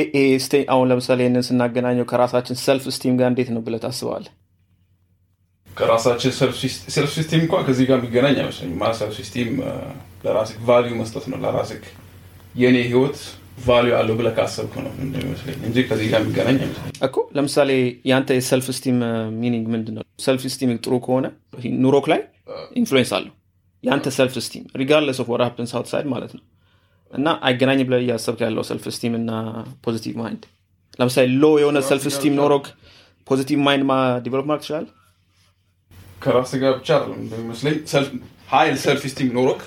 አሁን 0.72 0.86
ለምሳሌ 0.90 1.18
ይህንን 1.24 1.44
ስናገናኘው 1.46 2.06
ከራሳችን 2.10 2.60
self 2.64 2.84
esteem 2.96 3.14
ጋር 3.20 3.28
እንዴት 3.32 3.50
ነው 3.54 3.62
ብለህ 3.66 3.80
ታስበዋለህ? 3.84 4.32
ከራሳችን 5.68 6.32
self-esteem 6.94 7.42
እንኳን 7.44 7.64
ከዚህ 7.66 7.84
ጋር 7.88 7.98
የሚገናኝ 7.98 8.36
አይመስለኝም። 8.42 8.78
ማለት 8.82 8.96
self-esteem 9.00 9.50
ለራስህ 10.24 10.56
value 10.68 10.92
መስጠት 11.00 11.24
ነው። 11.32 11.38
ለራስህ 11.44 11.82
የእኔ 12.54 12.76
ህይወት 12.88 13.18
value 13.66 13.92
አለው 13.98 14.14
ብለህ 14.18 14.32
ካሰብክ 14.36 14.74
ነው 14.84 14.92
እንደሚመስለኝ 15.04 15.56
እንጂ 15.68 15.76
ከዚህ 15.88 16.08
ጋር 16.12 16.20
የሚገናኝ 16.22 16.58
አይመስለኝ 16.62 16.92
እኮ። 17.08 17.16
ለምሳሌ 17.36 17.70
የአንተ 18.10 18.36
የ 18.38 18.66
self-esteem 18.78 18.98
meaning 19.42 19.66
ምንድን 19.74 19.94
ነው? 19.96 20.04
self-esteem 20.26 20.72
ጥሩ 20.84 20.94
ከሆነ 21.06 21.26
ኖሮክ 21.84 22.06
ላይ 22.12 22.20
influence 22.80 23.10
አለው 23.16 23.34
የአንተ 23.84 24.08
self-esteem 24.16 24.64
regardless 24.80 25.18
of 25.22 25.28
what 25.32 25.42
happens 25.46 25.72
outside 25.78 26.06
ማለት 26.12 26.32
ነው። 26.36 26.44
እና 27.10 27.28
አይገናኝ 27.46 27.80
ብለህ 27.86 28.00
እያሰብክ 28.04 28.40
ያለው 28.44 28.64
self-esteem 28.70 29.14
እና 29.18 29.30
positive 29.84 30.14
mind። 30.20 30.42
ለምሳሌ 30.98 31.26
low 31.42 31.50
የሆነ 31.60 31.78
self-esteem 31.88 32.34
ኖሮክ 32.40 32.66
positive 33.26 33.58
mind 33.66 33.84
develop 34.24 34.46
ማድረግ 34.50 34.62
ትችላለህ። 34.64 34.92
ከራስ 36.22 36.52
ጋር 36.62 36.72
ብቻ 36.78 36.90
እንደሚመስለኝ 37.18 37.76
high 38.52 38.76
self-esteem 38.84 39.28
ኖሮክ 39.36 39.60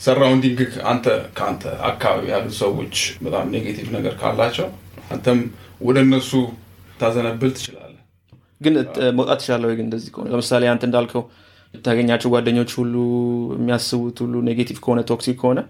surrounding 0.00 0.60
አንተ 0.90 1.06
ከአንተ 1.36 1.64
አካባቢ 1.90 2.22
ያሉ 2.32 2.46
ሰዎች 2.62 2.94
በጣም 3.24 3.44
negative 3.54 3.88
ነገር 3.96 4.14
ካላቸው 4.20 4.68
አንተም 5.12 5.40
ወደ 5.80 5.98
እነሱ 6.06 6.30
ታዘነብል 7.00 7.52
ትችላለህ። 7.56 8.00
ግን 8.60 8.74
መውጣት 9.18 9.38
ትችላለህ 9.40 9.68
ወይ? 9.70 9.76
ግን 9.78 9.86
እንደዚህ 9.88 10.10
ከሆነ 10.14 10.28
ለምሳሌ 10.32 10.62
አንተ 10.72 10.82
እንዳልከው 10.88 11.22
የምታገኛቸው 11.74 12.30
ጓደኞች 12.34 12.70
ሁሉ 12.80 12.94
የሚያስቡት 13.56 14.18
ሁሉ 14.24 14.34
negative 14.48 14.78
ከሆነ 14.84 15.00
toxic 15.10 15.36
ከሆነ 15.42 15.60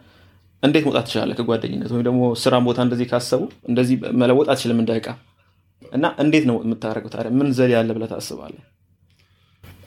እንዴት 0.62 0.85
መውጣት 0.87 1.04
ትችላለህ 1.06 1.37
ከጓደኝነት? 1.38 1.90
ወይም 1.94 2.04
ደግሞ 2.09 2.21
ስራ 2.42 2.64
ቦታ 2.68 2.78
እንደዚህ 2.87 3.06
ካሰቡ 3.12 3.40
እንደዚህ 3.68 3.97
መለወጥ 4.21 4.49
አትችልም 4.52 4.80
እንዳይቃ 4.82 5.06
እና 5.92 6.04
እንዴት 6.25 6.44
ነው 6.50 6.56
የምታደርገው 6.64 7.11
ታዲያ? 7.14 7.32
ምን 7.38 7.49
ዘዴ 7.52 7.73
ያለ 7.76 7.90
ብለህ 7.97 8.11
ታስባለህ? 8.12 8.62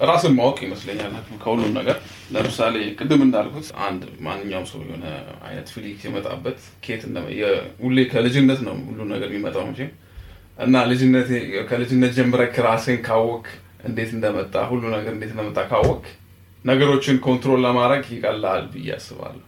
ራስን 0.01 0.33
ማወቅ 0.35 0.57
ይመስለኛል 0.63 1.11
ከሁሉም 1.43 1.73
ነገር። 1.73 1.97
ለምሳሌ 2.31 2.75
ቅድም 2.99 3.21
እንዳልኩት 3.21 3.67
አንድ 3.87 4.01
ማንኛውም 4.19 4.65
ሰው 4.65 4.79
የሆነ 4.83 5.05
አይነት 5.47 5.67
feeling 5.73 5.99
የመጣበት 6.05 6.57
ኬት 6.85 7.03
ሁሌ 7.83 8.07
ከልጅነት 8.13 8.59
ነው 8.67 8.75
ሁሉ 8.89 8.99
ነገር 9.13 9.29
የሚመጣው 9.31 9.67
እና 10.59 10.83
ልጅነት 10.85 11.29
ከልጅነት 11.69 12.11
ጀምረህ 12.13 12.59
ራስን 12.59 12.97
ካወቅ 13.07 13.45
እንዴት 13.85 14.11
እንደመጣ 14.15 14.55
ሁሉ 14.69 14.83
ነገር 14.95 15.11
እንዴት 15.15 15.31
እንደመጣ 15.33 15.59
ካወቅ 15.71 16.03
ነገሮችን 16.65 17.17
control 17.25 17.59
ለማድረግ 17.65 18.03
ይቀላል 18.13 18.63
ብዬ 18.71 18.89
አስባለሁ። 18.95 19.43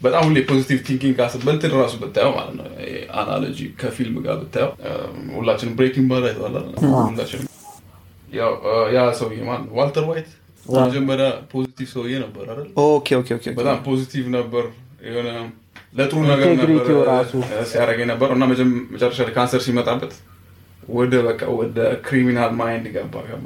በጣም 0.00 0.22
ሁሌ 0.28 0.38
positive 0.48 0.78
thinking 0.86 1.14
ጋር 1.18 1.34
በንትን 1.46 1.72
ራሱ 1.78 1.94
ብታየው 2.02 2.32
ማለት 2.36 2.54
ነው 2.58 2.66
analogy 3.20 3.58
ከፊልም 3.80 4.16
ጋር 4.26 4.36
ብታየው 4.42 4.72
ሁላችንም 5.36 5.74
Breaking 5.78 6.06
Bad 6.10 6.24
አይተዋል 6.30 6.56
ሁላችንም 7.06 7.50
ያ 8.94 9.02
ሰውዬ 9.18 9.38
ማን 9.48 9.62
ዋልተር 9.78 10.04
ዋይት 10.10 10.30
መጀመሪያ 10.80 11.26
positive 11.50 11.88
ሰውዬ 11.94 12.12
ነበር 12.22 12.44
አይደል? 12.52 12.68
በጣም 13.58 13.78
positive 13.88 14.24
ነበር። 14.36 14.64
የሆነ 15.08 15.28
ለጥሩ 15.98 16.18
ነገር 16.30 16.46
ነበር 16.52 16.86
ሲያደርግ 17.72 17.98
ነበር 18.12 18.28
እና 18.36 18.44
መጨረሻ 18.92 19.18
ላይ 19.26 19.34
ካንሰር 19.36 19.60
ሲመጣበት 19.66 20.12
ወደ 20.88 21.14
በቃ 21.26 21.42
ወደ 21.58 21.76
criminal 22.06 22.52
mind 22.58 22.86
ገባ 22.94 23.14
ገባ። 23.28 23.44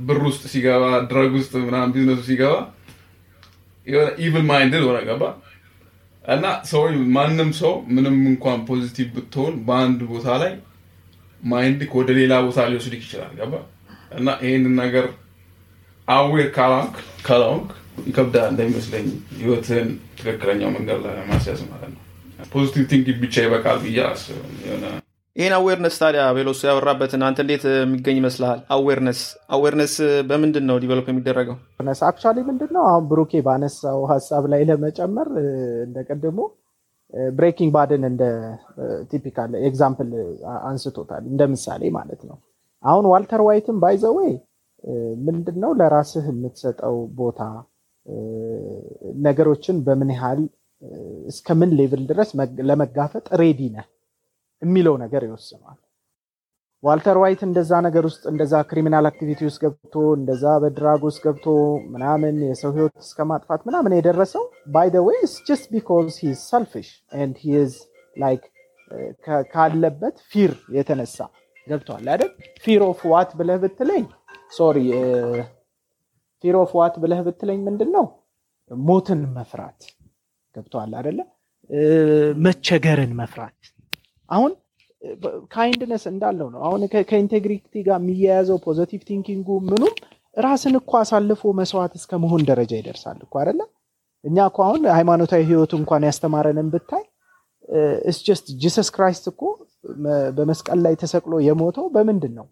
ብር 0.00 0.18
ውስጥ 0.26 0.42
ሲገባ 0.52 0.82
drug 1.10 1.32
ውስጥ 1.38 1.52
ምናምን 1.64 1.92
ቢዝነሱ 1.94 2.20
ሲገባ 2.28 2.54
የሆነ 3.86 4.08
evil 4.24 4.44
minded 4.50 4.82
ሆነ 4.88 4.98
ገባ። 5.08 5.22
እና 6.24 6.46
ሰው 6.70 6.82
ማንም 7.16 7.50
ሰው 7.60 7.74
ምንም 7.94 8.16
እንኳን 8.32 8.58
positive 8.68 9.08
ብትሆን 9.14 9.54
በአንድ 9.66 10.00
ቦታ 10.10 10.36
ላይ 10.42 10.52
mind 11.42 11.82
ወደ 11.94 12.10
ሌላ 12.18 12.32
ቦታ 12.46 12.66
ሊወስድክ 12.72 13.02
ይችላል 13.06 13.32
ገባ። 13.40 13.54
እና 14.12 14.28
ይህንን 14.44 14.74
ነገር 14.82 15.06
aware 16.08 16.48
ካላንክ 16.56 16.94
ካላንክ 17.26 17.68
ይከብዳል 18.06 18.48
እንደሚመስለኝ 18.52 19.06
ህይወትን 19.38 19.88
ትክክለኛው 20.18 20.70
መንገድ 20.76 21.00
ላይ 21.04 21.16
ማለት 21.70 21.90
ነው። 21.90 22.00
positive 22.52 22.84
thinking 22.90 23.18
ብቻ 23.24 23.34
ይበቃል 23.44 23.78
ብዬ 23.84 23.98
የሆነ 24.64 24.84
ይህን 25.36 25.54
awareness 25.56 25.96
ታዲያ 26.00 26.22
ቤሎሱ 26.36 26.60
ያወራበትን 26.68 27.22
አንተ 27.26 27.38
እንዴት 27.44 27.64
የሚገኝ 27.72 28.16
ይመስልሃል? 28.20 28.60
awareness 28.74 29.20
awareness 29.54 29.92
በምንድን 30.28 30.64
ነው 30.70 30.76
develop 30.82 31.06
የሚደረገው? 31.10 31.56
actually 32.08 32.38
ምንድን 32.48 32.70
ነው 32.76 32.82
አሁን 32.88 33.04
ብሩኬ 33.10 33.42
ባነሳው 33.46 34.00
ሀሳብ 34.12 34.44
ላይ 34.52 34.62
ለመጨመር 34.70 35.28
እንደ 35.84 35.96
ቀድሞ 36.08 36.38
Breaking 37.34 37.70
Bad 37.76 37.92
ን 37.92 38.02
እንደ 38.10 38.24
typical 39.12 39.52
example 39.68 40.10
አንስቶታል 40.68 41.22
እንደ 41.32 41.42
ምሳሌ 41.54 41.82
ማለት 41.98 42.20
ነው። 42.28 42.36
አሁን 42.84 43.06
ዋልተር 43.12 43.42
ዋይትን 43.48 43.78
by 43.82 43.95
the 43.95 44.13
way 44.13 44.32
ምንድን 45.26 45.56
ነው 45.64 45.72
ለራስህ 45.80 46.26
የምትሰጠው 46.30 46.98
ቦታ 47.20 47.40
ነገሮችን 49.24 49.78
በምን 49.86 50.12
ያህል 50.14 50.42
እስከ 51.28 51.54
ምን 51.60 51.72
level 51.80 52.04
ድረስ 52.10 52.28
ለመጋፈጥ 52.68 53.26
ready 53.40 53.62
ነህ 53.74 53.86
የሚለው 54.62 54.94
ነገር 55.02 55.22
ይወስነዋል። 55.26 55.78
ዋልተር 56.82 57.16
ዋይት 57.22 57.40
እንደዛ 57.46 57.70
ነገር 57.86 58.04
ውስጥ 58.08 58.22
እንደዛ 58.30 58.52
criminal 58.68 59.06
activity 59.08 59.40
ውስጥ 59.48 59.58
ገብቶ 59.64 59.94
እንደዛ 60.18 60.44
በ 60.62 60.75
drug 60.75 61.02
ውስጥ 61.08 61.20
ገብቶ 61.26 61.46
ምናምን 61.94 62.36
የሰው 62.46 62.70
ህይወት 62.76 62.94
እስከ 63.04 63.26
ማጥፋት 63.30 63.62
ምናምን 63.68 63.94
የደረሰው 63.96 64.44
by 64.74 64.88
the 64.94 65.00
way 65.08 65.18
just 65.48 65.66
because 65.74 66.08
he 66.22 66.32
selfish 66.44 66.88
and 67.18 67.36
he 67.42 67.52
is 67.60 67.74
like 68.16 68.44
ካለበት 69.52 70.16
fear 70.30 70.52
የተነሳ 70.76 71.18
ገብቷል 71.66 72.06
አይደል? 72.12 72.30
fear 72.64 72.82
of 72.88 73.00
what 73.12 73.30
ብለህ 73.40 73.58
ብትለኝ 73.64 74.04
sorry 74.56 74.78
fear 76.44 76.56
of 76.60 76.72
what 76.78 76.94
ብለህ 77.02 77.20
ብትለኝ 77.26 77.60
ምንድን 77.68 77.90
ነው 77.96 78.06
ሞትን 78.70 79.20
መፍራት 79.36 79.80
ገብቷል 80.54 80.92
አይደለ? 81.00 81.20
መቸገርን 82.44 83.12
መፍራት 83.20 83.58
አሁን 84.30 84.52
kindness 85.54 86.04
እንዳለው 86.10 86.48
ነው። 86.54 86.60
አሁን 86.66 86.80
ከ 87.10 87.22
integrity 87.22 87.74
ጋር 87.86 87.98
የሚያያዘው 88.00 88.58
positive 88.66 89.00
thinking 89.10 89.40
ኡ 89.40 89.48
ምኑም 89.68 89.94
ራስን 90.36 90.74
እኮ 90.80 90.90
አሳልፎ 91.00 91.42
መስዋዕት 91.60 91.94
እስከ 92.00 92.18
መሆን 92.24 92.42
ደረጃ 92.50 92.72
ይደርሳል 92.80 93.18
እኮ 93.26 93.34
አይደለ? 93.42 93.60
እኛ 94.24 94.36
እኮ 94.50 94.58
አሁን 94.66 94.82
ሃይማኖታዊ 94.96 95.42
ህይወቱ 95.50 95.72
እንኳን 95.80 96.02
ያስተማረንን 96.08 96.68
ብታይ 96.74 97.04
እስ 98.10 98.18
Jesus 98.62 98.88
Christ 98.94 99.24
እኮ 99.32 99.42
በመስቀል 100.36 100.78
ላይ 100.86 100.94
ተሰቅሎ 101.02 101.34
የሞተው 101.46 101.86
በምንድን 101.94 102.32
ነው? 102.38 102.46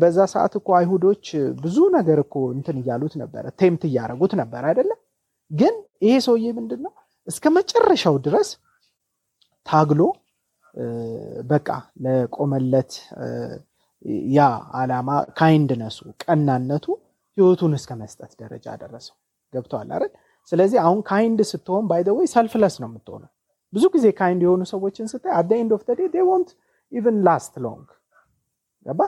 በዛ 0.00 0.18
ሰዓት 0.32 0.52
እኮ 0.58 0.68
አይሁዶች 0.78 1.24
ብዙ 1.64 1.78
ነገር 1.96 2.18
እኮ 2.24 2.36
እንትን 2.54 2.76
እያሉት 2.80 3.14
ነበረ፣ 3.22 3.44
tempt 3.60 3.82
እያደረጉት 3.88 4.32
ነበር 4.40 4.62
አይደለ? 4.70 4.90
ግን 5.50 5.74
ይሄ 6.04 6.14
ሰውዬ 6.26 6.46
ምንድን 6.58 6.80
ነው 6.86 6.92
እስከ 7.28 7.44
መጨረሻው 7.58 8.16
ድረስ 8.26 8.48
ታግሎ 9.68 10.00
በቃ 11.50 11.68
ለቆመለት 12.04 12.92
ያ 14.34 14.40
አላማ 14.80 15.08
kindness 15.38 15.86
ኡ 15.86 15.98
ቀናነቱ 16.22 16.86
ህይወቱን 17.36 17.72
እስከ 17.78 17.90
መስጠት 18.00 18.32
ደረጃ 18.42 18.66
ደረሰው። 18.82 19.16
ገብተዋል 19.52 19.90
አይደል? 19.96 20.12
ስለዚህ 20.52 20.78
አሁን 20.84 20.98
kind 21.10 21.40
ስትሆን 21.50 21.84
by 21.90 22.02
the 22.06 22.14
way 22.18 22.26
selfless 22.34 22.74
ነው 22.82 22.88
የምትሆነው። 22.90 23.30
ብዙ 23.72 23.84
ጊዜ 23.94 24.06
kind 24.20 24.40
የሆኑ 24.46 24.62
ሰዎችን 24.72 25.06
ስታይ 25.12 25.32
at 25.38 25.52
end 25.58 25.72
of 25.76 25.82
day 26.14 26.24
won't 26.30 26.50
even 26.92 27.16
last 27.26 27.54
long 27.64 27.88
ገባ 28.86 29.00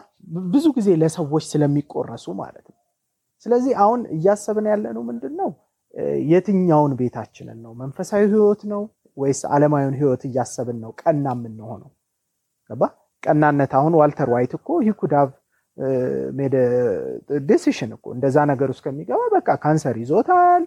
ብዙ 0.52 0.67
ጊዜ 0.76 0.88
ለሰዎች 1.02 1.45
ስለሚቆረሱ 1.52 2.26
ማለት 2.40 2.67
ነው 2.71 2.79
ስለዚህ 3.47 3.73
አሁን 3.83 4.00
እያሰብን 4.17 4.67
ያለነው 4.73 5.02
ምንድን 5.11 5.35
ነው 5.40 5.50
የትኛውን 6.31 6.93
ቤታችንን 6.99 7.59
ነው 7.64 7.73
መንፈሳዊ 7.75 8.23
ህይወት 8.35 8.62
ነው 8.73 8.83
ወይስ 9.17 9.40
አለማዊውን 9.52 9.97
ህይወት 10.00 10.23
እያሰብን 10.29 10.79
ነው? 10.83 10.90
ቀና 11.00 11.26
የምንሆነው። 11.37 11.90
ገባ? 12.71 12.83
ቀናነት 13.23 13.73
አሁን 13.79 13.95
ዋልተር 14.00 14.29
ዋይት 14.35 14.52
እኮ 14.59 14.69
he 14.87 14.95
could've 14.95 15.29
made 16.39 16.55
a 17.49 17.53
decision 17.53 17.91
እኮ 17.97 18.07
እንደዛ 18.17 18.37
ነገር 18.50 18.69
ውስጥ 18.73 18.83
ከሚገባ 18.87 19.23
በቃ 19.35 19.49
ካንሰር 19.62 19.97
ይዞታል። 20.02 20.62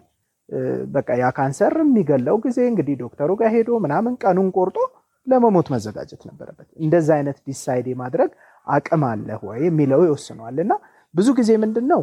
በቃ 0.94 1.08
ያ 1.20 1.26
ካንሰር 1.36 1.74
የሚገለው 1.82 2.36
ጊዜ 2.44 2.58
እንግዲህ 2.70 2.94
ዶክተሩ 3.02 3.30
ጋር 3.40 3.50
ሄዶ 3.54 3.70
ምናምን 3.84 4.14
ቀኑን 4.22 4.48
ቆርጦ 4.56 4.78
ለመሞት 5.26 5.68
መዘጋጀት 5.74 6.22
ነበረበት። 6.30 6.68
እንደዛ 6.78 7.08
አይነት 7.18 7.38
decide 7.46 7.86
የማድረግ 7.92 8.30
አቅም 8.66 9.04
አለህ 9.10 9.40
ወይ 9.48 9.60
የሚለው 9.66 10.00
ይወስነዋል። 10.06 10.58
እና 10.64 10.72
ብዙ 11.14 11.28
ጊዜ 11.38 11.50
ምንድን 11.64 11.86
ነው 11.92 12.02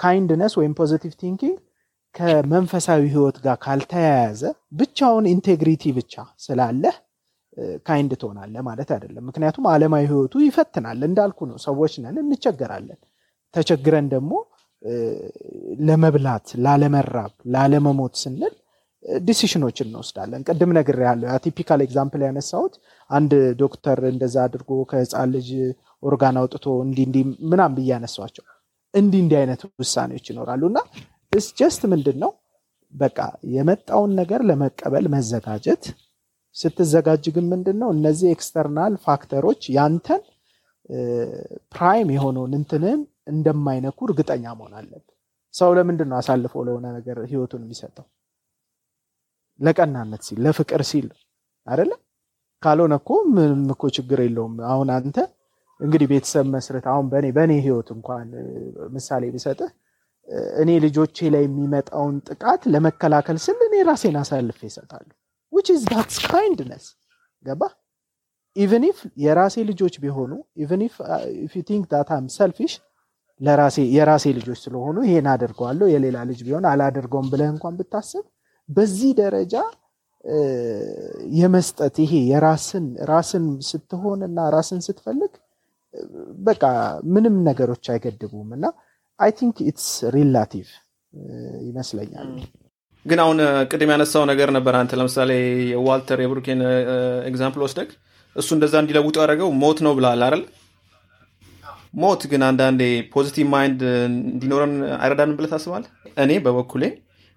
kindness 0.00 0.52
ወይም 0.60 0.72
positive 0.78 1.12
thinking 1.22 1.56
ከመንፈሳዊ 2.14 3.02
ህይወት 3.12 3.36
ጋር 3.44 3.56
ካልተያያዘ 3.64 4.40
ብቻውን 4.78 5.26
integrity 5.32 5.92
ብቻ 5.98 6.14
ስላለህ 6.44 6.94
kind 7.86 8.12
ትሆናለህ 8.20 8.62
ማለት 8.68 8.90
አይደለም። 8.94 9.24
ምክንያቱም 9.28 9.64
አለማዊ 9.72 10.04
ህይወቱ 10.10 10.34
ይፈትናል። 10.44 11.00
እንዳልኩ 11.08 11.38
ነው። 11.50 11.58
ሰዎች 11.66 11.94
ነን 12.04 12.16
እንቸገራለን። 12.22 12.98
ተቸግረን 13.54 14.06
ደግሞ 14.14 14.32
ለመብላት 15.88 16.48
ላለመራብ 16.64 17.32
ላለመሞት 17.54 18.14
ስንል 18.22 18.54
decision 19.22 19.60
ኦችን 19.60 19.88
እንወስዳለን። 19.88 20.42
ቅድም 20.48 20.70
ነግር 20.76 20.98
ያለው 21.06 21.28
typical 21.44 21.80
example 21.84 22.22
ያነሳሁት 22.26 22.74
አንድ 23.10 23.32
ዶክተር 23.60 23.98
እንደዛ 24.10 24.36
አድርጎ 24.46 24.70
ከህፃን 24.90 25.30
ልጅ 25.36 25.48
ኦርጋን 26.02 26.38
አውጥቶ 26.40 26.66
እንዲ 26.86 26.98
እንዲ 27.08 27.18
ምናምን 27.52 27.72
ብዬ 27.76 27.88
ያነሷቸው 27.94 28.44
እንዲህ 28.94 29.36
አይነት 29.40 29.62
ውሳኔዎች 29.80 30.26
ይኖራሉ። 30.32 30.62
እና 30.72 30.78
it's 31.32 31.46
just 31.58 31.82
ምንድን 31.92 32.16
ነው 32.22 32.30
በቃ 32.92 33.18
የመጣውን 33.54 34.12
ነገር 34.20 34.40
ለመቀበል 34.50 35.06
መዘጋጀት። 35.14 35.82
ስትዘጋጅ 36.56 37.24
ግን 37.34 37.44
ምንድን 37.52 37.76
ነው 37.82 37.90
እነዚህ 37.96 38.28
external 38.34 38.94
factor 39.04 39.39
ኦች 39.39 39.62
ያንተን 39.76 40.22
prime 41.74 42.08
የሆነውን 42.14 42.52
እንትንን 42.58 43.00
እንደማይነኩ 43.32 43.98
እርግጠኛ 44.08 44.44
መሆን 44.58 44.74
አለብን 44.78 45.04
ሰው 45.54 45.70
ለምንድን 45.76 46.08
ነው 46.10 46.16
አሳልፎ 46.20 46.54
ለሆነ 46.66 46.86
ነገር 46.96 47.16
ህይወቱን 47.30 47.62
የሚሰጠው? 47.64 48.06
ለቀናነት 49.60 50.22
ሲል 50.26 50.38
ለፍቅር 50.44 50.82
ሲል 50.90 51.06
አደለ 51.66 51.90
ካልሆነ 52.62 52.94
እኮ 53.00 53.10
ምንም 53.34 53.62
እኮ 53.74 53.84
ችግር 53.96 54.18
የለውም። 54.24 54.54
አሁን 54.72 54.88
አንተ 54.96 55.16
እንግዲህ 55.80 56.06
ቤተሰብ 56.12 56.46
መስረት 56.54 56.86
አሁን 56.92 57.06
በእኔ 57.12 57.26
በእኔ 57.36 57.52
ህይወት 57.66 57.88
እንኳን 57.96 58.28
ምሳሌ 58.94 59.24
ብሰጥህ 59.34 59.70
እኔ 60.60 60.70
ልጆቼ 60.84 61.28
ላይ 61.34 61.42
የሚመጣውን 61.46 62.16
ጥቃት 62.28 62.62
ለመከላከል 62.72 63.38
ስል 63.44 63.60
እኔ 63.66 63.76
ራሴን 63.88 64.16
አሳልፌ 64.22 64.60
እሰጣለሁ 64.68 65.06
which 65.52 65.68
is 65.74 65.82
that's 65.92 66.18
kindness 66.26 66.86
ገባ? 67.44 67.62
even 68.56 68.84
if 68.88 68.98
የራሴ 69.22 69.56
ልጆች 69.70 69.94
ቢሆኑ 70.02 70.32
even 70.62 70.82
if 70.86 70.94
you 71.52 71.62
think 71.68 71.84
that 71.92 72.08
I'm 72.16 72.26
selfish 72.36 72.72
ለራሴ 73.40 73.78
የራሴ 73.96 74.24
ልጆች 74.38 74.58
ስለሆኑ 74.64 74.96
ይሄን 75.06 75.26
አደርገዋለሁ 75.32 75.86
የሌላ 75.92 76.18
ልጅ 76.30 76.40
ቢሆን 76.46 76.64
አላደርገውም 76.70 77.28
ብለህ 77.32 77.50
እንኳን 77.54 77.74
ብታስብ 77.80 78.24
በዚህ 78.68 79.10
ደረጃ 79.20 79.54
የመስጠት 81.38 81.96
ይሄ 82.04 82.12
የራስን 82.30 82.86
ራስን 83.10 83.44
ስትሆን 83.68 84.20
እና 84.28 84.48
ራስን 84.54 84.80
ስትፈልግ 84.86 85.32
በቃ 86.48 86.62
ምንም 87.12 87.36
ነገሮች 87.46 87.84
አይገድቡም። 87.92 88.48
እና 88.56 88.64
I 89.20 89.30
think 89.38 89.56
it's 89.68 89.86
relative 90.14 90.66
ይመስለኛል. 91.68 92.28
ግን 93.06 93.18
አሁን 93.24 93.38
ቅድም 93.70 93.90
ያነሳው 93.94 94.24
ነገር 94.30 94.48
ነበር 94.56 94.74
አንተ። 94.80 94.92
ለምሳሌ 95.00 95.30
የዋልተር 95.72 96.18
የብሩኬን 96.22 96.60
example 97.30 97.62
ወስደግ 97.66 97.88
እሱ 98.36 98.48
እንደዛ 98.56 98.74
እንዲለውጡ 98.82 99.16
ያደረገው 99.22 99.48
ሞት 99.62 99.78
ነው 99.86 99.92
ብለሃል 99.98 100.22
አይደል? 100.26 100.42
ሞት 102.02 102.22
ግን 102.30 102.42
አንዳንዴ 102.48 102.82
positive 103.14 103.46
mind 103.54 103.80
እንዲኖረን 104.08 104.74
አይረዳንም 105.00 105.36
ብለህ 105.38 105.52
ታስባለህ? 105.54 105.90
እኔ 106.24 106.30
በበኩሌ 106.44 106.82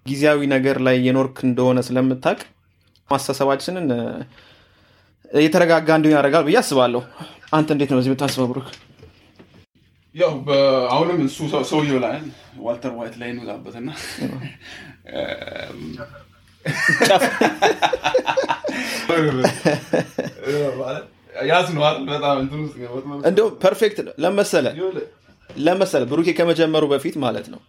ጊዜያዊ 0.06 0.40
ነገር 0.54 0.76
ላይ 0.86 0.96
የኖርክ 1.06 1.36
እንደሆነ 1.48 1.78
ስለምታቅ 1.88 2.38
አስተሳሰባችንን 3.08 3.86
የተረጋጋ 5.40 5.88
እንዲሆን 5.98 6.16
ያደርጋል 6.16 6.44
ብዬ 6.48 6.56
አስባለሁ። 6.62 7.02
አንተ 7.56 7.68
እንዴት 7.74 7.90
ነው 7.92 7.98
በዚህ 7.98 8.10
የምታስበው 8.10 8.48
ብሩክ 8.50 8.68
ያው 10.14 10.32
አሁንም 10.90 11.18
እሱ 11.26 11.38
ሰውየው 11.70 11.98
ላይ 12.04 12.16
ዋልተር 12.64 12.92
ዋይት 12.98 13.14
ላይ 13.20 13.28
እንወጣበትና 13.32 13.88
ያዝነዋል 21.50 21.96
በጣም 22.10 22.38
perfect 23.64 23.98
ለመሰለ 24.24 24.66
ለመሰለ 25.50 26.02
ብሩኬ 26.12 26.28
ከመጀመሩ 26.38 26.84
በፊት 26.92 27.16
ማለት 27.24 27.46
ነው 27.54 27.60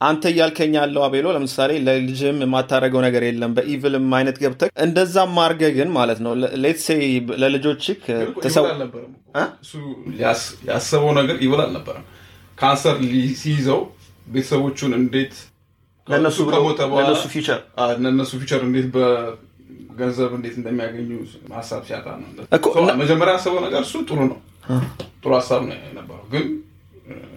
አንተ 0.00 0.22
እያልከኝ 0.32 0.72
ያለው 0.78 1.02
አቤሎ 1.04 1.26
ለምሳሌ 1.34 1.72
ለልጅም 1.84 2.38
የማታደረገው 2.44 3.00
ነገር 3.06 3.22
የለም 3.26 3.52
በ 3.56 3.69
evil 3.69 3.95
ም 3.95 4.08
አይነት 4.18 4.36
ገብተህ 4.42 4.70
እንደዛም 4.84 5.30
ማርገ 5.38 5.70
ግን 5.76 5.88
ማለት 5.96 6.18
ነው 6.24 6.32
let's 6.64 6.79
say 6.79 6.88
ለልጆችክ 7.42 8.02
ያሰበው 10.70 11.10
ነገር 11.18 11.36
evil 11.46 11.62
አልነበረም። 11.64 12.04
ካንሰር 12.58 12.98
ሲይዘው 13.40 13.80
ቤተሰቦቹን 14.26 14.92
እንዴት 15.00 15.34
ለእነሱ 16.06 16.38
ከሞተ 16.50 16.80
በኋላ 16.90 17.06
ለእነሱ 17.06 17.24
future 17.34 17.60
ለእነሱ 18.02 18.32
future 18.42 18.60
እንዴት 18.68 18.86
በገንዘብ 18.94 20.30
እንዴት 20.38 20.54
እንደሚያገኙ 20.60 21.10
ሀሳብ 21.56 21.82
ሲያጣ 21.88 22.06
ነው። 22.20 22.28
እኮ 22.58 22.66
መጀመሪያ 23.02 23.32
ያሰበው 23.36 23.60
ነገር 23.66 23.82
እሱ 23.86 23.94
ጥሩ 24.08 24.18
ነው። 24.30 24.38
ጥሩ 25.22 25.32
ሀሳብ 25.38 25.60
ነው 25.68 25.76
የነበረው። 25.82 26.24
ግን 26.32 26.46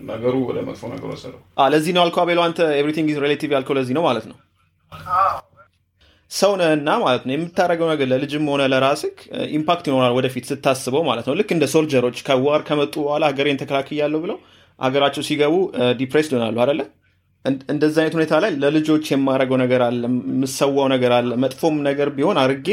ነገሩ 0.10 0.36
ወደ 0.50 0.60
መጥፎ 0.68 0.84
ነገር 0.94 1.08
ወሰደው። 1.14 1.40
ለዚህ 1.74 1.94
ነው 1.96 2.02
አልከው 2.04 2.22
አቤሎ 2.24 2.40
አንተ 2.46 2.60
everything 2.80 3.10
is 3.14 3.20
relative 3.26 3.52
ያልከው 3.56 3.76
ለዚህ 3.80 3.96
ነው 3.98 4.04
ማለት 4.08 4.26
ነው። 4.32 4.38
ሰው 6.32 6.52
ነህና 6.60 6.90
ማለት 7.04 7.24
ነው። 7.26 7.34
የምታደረገው 7.36 7.88
ነገር 7.92 8.08
ለልጅም 8.12 8.44
ሆነ 8.52 8.64
ለራስክ 8.74 9.16
impact 9.58 9.86
ይኖራል 9.90 10.14
ወደፊት 10.18 10.46
ስታስበው 10.50 11.04
ማለት 11.08 11.26
ነው። 11.30 11.36
ልክ 11.40 11.50
እንደ 11.56 11.66
soldier 11.74 12.02
ሮች 12.02 12.18
ከ 12.28 12.41
war 12.41 12.62
ከመጡ 12.68 12.94
በኋላ 13.06 13.24
ሀገሬን 13.32 13.60
ተከላክያለሁ 13.62 14.20
ብለው 14.26 14.38
ሀገራቸው 14.80 15.24
ሲገቡ 15.28 15.56
depressed 16.00 16.34
ይሆናሉ 16.34 16.58
አደለ 16.66 16.82
እንደዚ 17.72 17.96
አይነት 18.02 18.16
ሁኔታ 18.18 18.34
ላይ 18.44 18.52
ለልጆች 18.62 19.06
የማረገው 19.12 19.58
ነገር 19.62 19.82
አለ 19.86 20.02
የምሰዋው 20.32 20.88
ነገር 20.94 21.12
አለ። 21.18 21.32
መጥፎም 21.44 21.76
ነገር 21.88 22.10
ቢሆን 22.18 22.38
አርጌ 22.44 22.68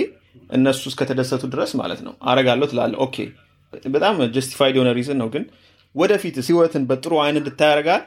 እነሱ 0.51 0.83
እስከተደሰቱ 0.91 1.45
ድረስ 1.53 1.71
ማለት 1.81 2.01
ነው 2.07 2.15
አረጋለሁ 2.31 2.67
ትላለ 2.73 2.95
okay። 3.05 3.17
በጣም 3.91 4.17
justified 4.35 4.75
የሆነ 4.79 4.91
reason 4.99 5.19
ነው 5.23 5.29
ግን 5.35 5.45
ወደፊት 5.97 6.37
ህይወትን 6.47 6.85
በጥሩ 6.89 7.13
አይን 7.23 7.39
እንድታይ 7.41 7.71
ያደርጋል 7.71 8.03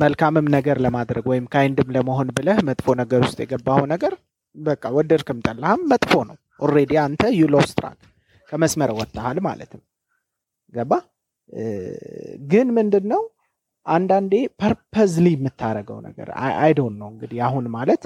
መልካምም 0.00 0.46
ነገር 0.54 0.76
ለማድረግ 0.84 1.24
ወይም 1.30 1.44
kind 1.52 1.79
ም 1.79 1.92
ለመሆን 1.96 2.28
ብለህ 2.36 2.58
መጥፎ 2.68 2.94
ነገር 3.00 3.20
ውስጥ 3.24 3.38
የገባው 3.42 3.82
ነገር 3.92 4.14
በቃ 4.56 4.84
ወደድክም 4.96 5.38
ጠላህም 5.46 5.82
መጥፎ 5.92 6.12
ነው። 6.28 6.36
already 6.60 6.92
አንተ 7.04 7.22
you 7.36 7.44
ከመስመር 8.48 8.90
ወጥተሃል 8.98 9.38
ማለትም 9.46 9.80
ገባ? 10.74 10.92
ግን 12.50 12.68
ምንድን 12.78 13.04
ነው 13.12 13.22
አንዳንዴ 13.86 14.32
purposely 14.60 15.26
የምታደረገው 15.34 15.98
ነገር 16.06 16.28
I 16.60 16.66
don't 16.66 16.94
know 17.00 17.08
እንግዲህ 17.12 17.38
አሁን 17.46 17.66
ማለት 17.76 18.02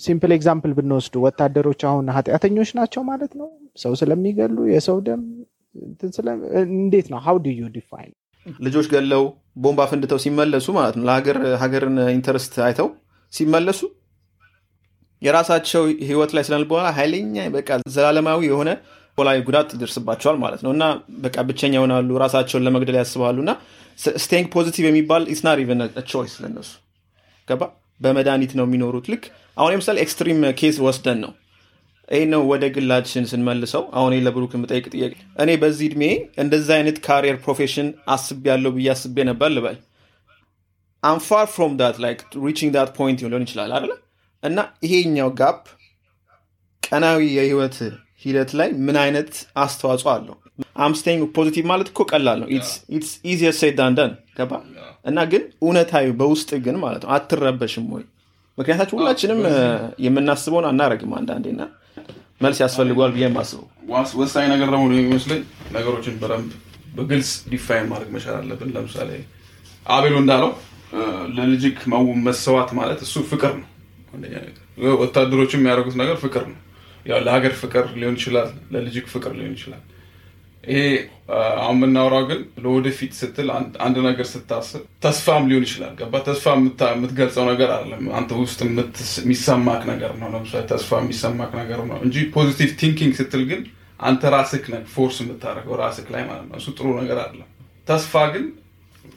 simple 0.00 0.32
example 0.36 0.72
ብንወስዱ 0.78 1.14
ወታደሮች 1.24 1.80
አሁን 1.90 2.06
ኃጢአተኞች 2.16 2.70
ናቸው 2.78 3.02
ማለት 3.10 3.32
ነው። 3.40 3.48
ሰው 3.76 3.92
ስለሚገሉ 4.00 4.58
የሰው 4.72 4.98
ደም 5.06 5.22
እንዴት 5.74 7.06
ነው? 7.12 7.18
how 7.26 7.36
you 7.54 7.68
define 7.76 8.12
ልጆች 8.60 8.86
ገለው 8.92 9.24
ቦምብ 9.56 9.80
አፍንድተው 9.84 10.18
ሲመለሱ 10.24 10.66
ማለት 10.76 10.94
ነው። 10.98 11.04
ለሀገር 11.08 11.38
ሀገርን 11.62 11.96
interest 12.14 12.54
አይተው 12.66 12.88
ሲመለሱ 13.32 13.80
የራሳቸው 15.22 15.82
ህይወት 16.08 16.32
ላይ 16.36 16.42
ስነልቦና 16.48 16.75
ላይ 16.75 16.88
ኃይለኛ 16.98 17.36
በቃ 17.56 17.78
ዘላለማዊ 17.94 18.40
የሆነ 18.48 18.70
ላይ 19.18 19.38
ጉዳት 19.46 19.68
ይደርስባቸዋል 19.74 20.36
ማለት 20.42 20.60
ነው። 20.64 20.70
እና 20.74 20.84
በቃ 21.22 21.36
ብቸኛ 21.48 21.72
ይሆናሉ 21.78 22.18
ራሳቸውን 22.22 22.64
ለመግደል 22.66 22.96
ያስባሉ። 23.00 23.38
እና 23.44 23.52
staying 24.22 24.46
positive 24.54 24.84
የሚባል 24.88 25.22
it's 25.32 25.47
not 25.47 25.58
even 25.62 25.80
choice 26.10 26.34
ለነሱ። 26.42 26.70
ገባ? 27.48 27.62
በመድኃኒት 28.00 28.52
ነው 28.58 28.64
የሚኖሩት። 28.66 29.06
ልክ 29.12 29.24
አሁን 29.56 29.70
ለምሳሌ 29.74 29.96
extreme 30.04 30.40
case 30.60 30.76
ወስደን 30.86 31.18
ነው 31.24 31.32
ይህ 32.08 32.24
ነው 32.32 32.42
ወደ 32.50 32.64
ግላችን 32.74 33.24
ስንመልሰው። 33.30 33.82
አሁን 33.94 34.12
ለብሩክ 34.26 34.52
የምጠይቅ 34.56 34.84
ጥያቄ 34.92 35.12
እኔ 35.42 35.50
በዚህ 35.62 35.86
እድሜ 35.88 36.04
እንደዚ 36.42 36.68
አይነት 36.76 36.98
career 37.06 37.36
profession 37.44 37.88
አስቤ 38.14 38.44
ያለው 38.52 38.72
ብዬ 38.76 38.88
አስቤ 38.94 39.26
ነበር 39.30 39.50
ልበል። 39.56 39.78
I'm 41.02 41.24
far 41.24 41.46
from 41.54 41.72
that 41.80 41.96
like 42.04 42.20
reaching 42.46 42.70
that 42.76 42.90
point 42.96 43.20
ሊሆን 43.24 43.44
ይችላል 43.46 43.72
አለ 43.78 43.90
እና 44.42 44.58
ይሄኛው 44.86 45.30
gap 45.40 45.60
ቀናዊ 46.82 47.22
የህይወት 47.36 47.76
ሂደት 48.22 48.50
ላይ 48.58 48.68
ምን 48.86 48.96
አይነት 49.02 49.30
አስተዋጽኦ 49.62 50.08
አለው? 50.14 50.36
I'm 50.84 50.94
staying 50.94 51.18
positive 51.36 51.64
ማለት 51.70 51.88
እኮ 51.92 52.00
ቀላል 52.10 52.38
ነው። 52.42 52.48
it's 52.90 53.10
easier 53.30 53.54
said 53.60 53.74
than 53.80 53.92
done 53.98 54.12
ገባ? 54.38 54.52
እና 55.04 55.18
ግን 55.32 55.42
እውነታዊ 55.62 56.06
በውስጥ 56.20 56.50
ግን 56.64 56.76
ማለት 56.84 57.02
ነው። 57.04 57.10
አትረበሽም 57.16 57.86
ወይ? 57.94 58.04
ምክንያታችን 58.58 58.96
ሁላችንም 58.98 59.40
የምናስበውን 60.06 60.66
አናረግም 60.70 61.12
አንዳንዴና 61.18 61.60
መልስ 62.40 62.58
ያስፈልገዋል 62.64 63.10
ብዬ 63.14 63.24
የማስበው 63.26 63.66
ወሳኝ 64.20 64.46
ነገር 64.52 64.68
ደግሞ 64.72 64.84
የሚመስለኝ 64.92 65.40
ነገሮችን 65.72 66.16
በደንብ 66.20 66.50
በግልጽ 66.96 67.30
define 67.52 67.86
ማድረግ 67.90 68.10
መቻል 68.14 68.36
አለብን። 68.38 68.70
ለምሳሌ 68.76 69.10
አቤሎ 69.86 70.14
እንዳለው 70.22 70.50
ለልጅክ 71.36 71.78
መሰዋት 72.26 72.70
ማለት 72.78 73.00
እሱ 73.06 73.16
ፍቅር 73.30 73.52
ነው። 73.60 73.68
ወታደሮችም 75.00 75.60
የሚያደርጉት 75.60 75.96
ነገር 76.02 76.16
ፍቅር 76.24 76.44
ነው። 76.50 76.58
ለሀገር 77.24 77.52
ፍቅር 77.60 77.84
ሊሆን 78.00 78.16
ይችላል፣ 78.18 78.48
ለልጅክ 78.74 79.06
ፍቅር 79.12 79.32
ሊሆን 79.38 79.54
ይችላል። 79.56 79.82
ይሄ 80.68 80.80
አሁን 81.58 81.76
የምናወራው 81.76 82.22
ግን 82.28 82.40
ለወደፊት 82.64 83.12
ስትል 83.18 83.48
አንድ 83.84 83.96
ነገር 84.06 84.26
ስታስብ 84.30 84.82
ተስፋም 85.04 85.44
ሊሆን 85.50 85.64
ይችላል። 85.66 85.92
ገባ 85.98 86.20
ተስፋ 86.26 86.44
የምትገልጸው 86.92 87.44
ነገር 87.50 87.70
አይደለም። 87.74 88.04
አንተ 88.18 88.30
ውስጥ 88.42 88.60
የሚሰማክ 89.20 89.82
ነገር 89.92 90.12
ነው። 90.20 90.28
ለምሳሌ 90.34 90.62
ተስፋ 90.72 91.00
የሚሰማክ 91.02 91.52
ነገር 91.60 91.80
ነው 91.90 91.98
እንጂ 92.06 92.24
positive 92.36 92.70
thinking 92.82 93.14
ስትል 93.20 93.42
ግን 93.50 93.62
አንተ 94.00 94.22
ራስክ 94.34 94.64
ነህ 94.72 94.82
force 94.94 95.16
የምታደርገው 95.22 95.76
ራስክ 95.82 96.08
ላይ 96.14 96.24
ማለት 96.28 96.46
ነው። 96.48 96.56
እሱ 96.60 96.68
ጥሩ 96.76 96.86
ነገር 97.00 97.18
አይደለም። 97.22 97.48
ተስፋ 97.88 98.24
ግን 98.34 98.46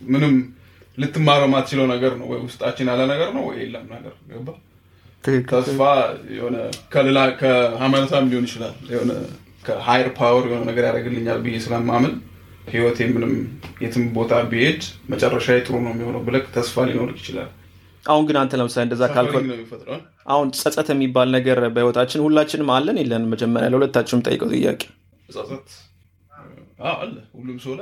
ምንም 0.07 0.35
ልትማረው 0.97 1.49
ማትችለው 1.53 1.87
ነገር 1.93 2.13
ነው። 2.19 2.27
ወይ 2.31 2.41
ውስጣችን 2.45 2.89
ያለ 2.91 3.01
ነገር 3.11 3.29
ነው 3.35 3.43
ወይ 3.49 3.57
የለም 3.63 3.87
ነገር 3.95 4.13
ገባ 4.31 4.47
ተስፋ 5.51 5.79
የሆነ 6.35 6.57
ከሌላ 6.93 7.19
ከሃይማኖታም 7.39 8.29
ሊሆን 8.31 8.45
ይችላል 8.47 8.75
የሆነ 8.93 9.11
ከ 9.63 9.74
higher 9.74 10.07
power 10.17 10.43
የሆነ 10.49 10.63
ነገር 10.69 10.83
ያደርግልኛል 10.89 11.39
ብዬ 11.45 11.55
ስለማምን 11.65 12.13
ህይወቴ 12.71 13.07
ምንም 13.13 13.33
የትም 13.83 14.03
ቦታ 14.15 14.33
ቢሄድ 14.51 14.81
መጨረሻ 15.11 15.47
ጥሩ 15.61 15.75
ነው 15.85 15.91
የሚሆነው 15.93 16.21
ብለህ 16.27 16.43
ተስፋ 16.55 16.85
ሊኖር 16.89 17.09
ይችላል። 17.15 17.49
አሁን 18.05 18.23
ግን 18.27 18.37
አንተ 18.41 18.57
ለምሳሌ 18.59 18.83
እንደዛ 18.87 19.03
ካልኩ 19.15 19.33
አሁን 20.27 20.47
ጸጸት 20.59 20.87
የሚባል 20.93 21.29
ነገር 21.37 21.59
በህይወታችን 21.75 22.23
ሁላችንም 22.25 22.69
አለን 22.75 22.97
የለን? 23.01 23.23
መጀመሪያ 23.33 23.69
ለሁለታችንም 23.73 24.23
ጠይቀው 24.27 24.49
ጥያቄ 24.55 24.81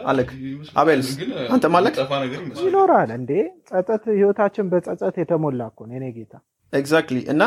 አለክ 0.10 0.30
አቤልስ 0.76 1.10
አንተም 1.54 1.76
አለክ 1.80 1.96
ይኖራል 2.64 3.10
እንዴ? 3.18 3.32
ጸጸት 3.70 4.04
ህይወታችን 4.14 4.66
በጸጸት 4.72 5.16
የተሞላ 5.22 5.62
እኮ 5.72 5.80
ነው 5.90 5.96
የኔ 5.98 6.08
ጌታ። 6.18 6.34
exactly 6.74 7.20
እና 7.34 7.44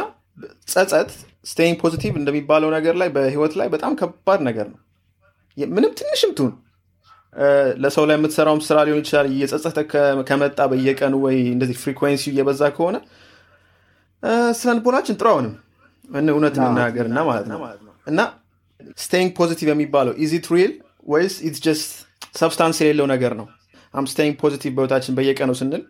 ጸጸት 0.73 1.11
staying 1.47 1.77
positive 1.83 2.12
እንደሚባለው 2.20 2.70
ነገር 2.76 2.94
ላይ 3.00 3.09
በህይወት 3.14 3.55
ላይ 3.61 3.68
በጣም 3.74 3.92
ከባድ 4.00 4.40
ነገር 4.48 4.66
ነው። 4.72 4.81
ምንም 5.57 5.92
ትንሽም 5.98 6.31
ትሁን 6.37 6.52
ለሰው 7.83 8.05
ላይ 8.09 8.16
የምትሰራውም 8.18 8.61
ስራ 8.66 8.78
ሊሆን 8.87 9.00
ይችላል። 9.02 9.26
እየጸጸተ 9.31 9.78
ከመጣ 10.28 10.61
በየቀኑ 10.72 11.14
ወይ 11.24 11.37
እንደዚህ 11.55 11.76
frequency 11.83 12.25
እየበዛ 12.33 12.62
ከሆነ 12.76 12.96
ስነ 14.59 14.71
ልቦናችን 14.78 15.16
ጥሩ 15.20 15.28
አይሆንም። 15.33 15.55
እውነት 16.35 16.55
እንናገርና 16.61 17.18
ማለት 17.28 17.46
ነው 17.50 17.61
እና 18.07 18.20
staying 18.99 19.31
positive 19.38 19.68
የሚባለው 19.72 20.14
is 20.25 20.36
it 20.36 20.47
real 20.55 20.73
ወይስ 21.09 21.35
it's 21.47 21.61
just 21.66 21.90
substance 22.40 22.77
የሌለው 22.83 23.07
ነገር 23.12 23.33
ነው? 23.40 23.46
um 23.95 24.07
staying 24.12 24.35
positive 24.42 24.71
በህይወታችን 24.76 25.16
በየቀኑ 25.18 25.50
ስንል 25.61 25.83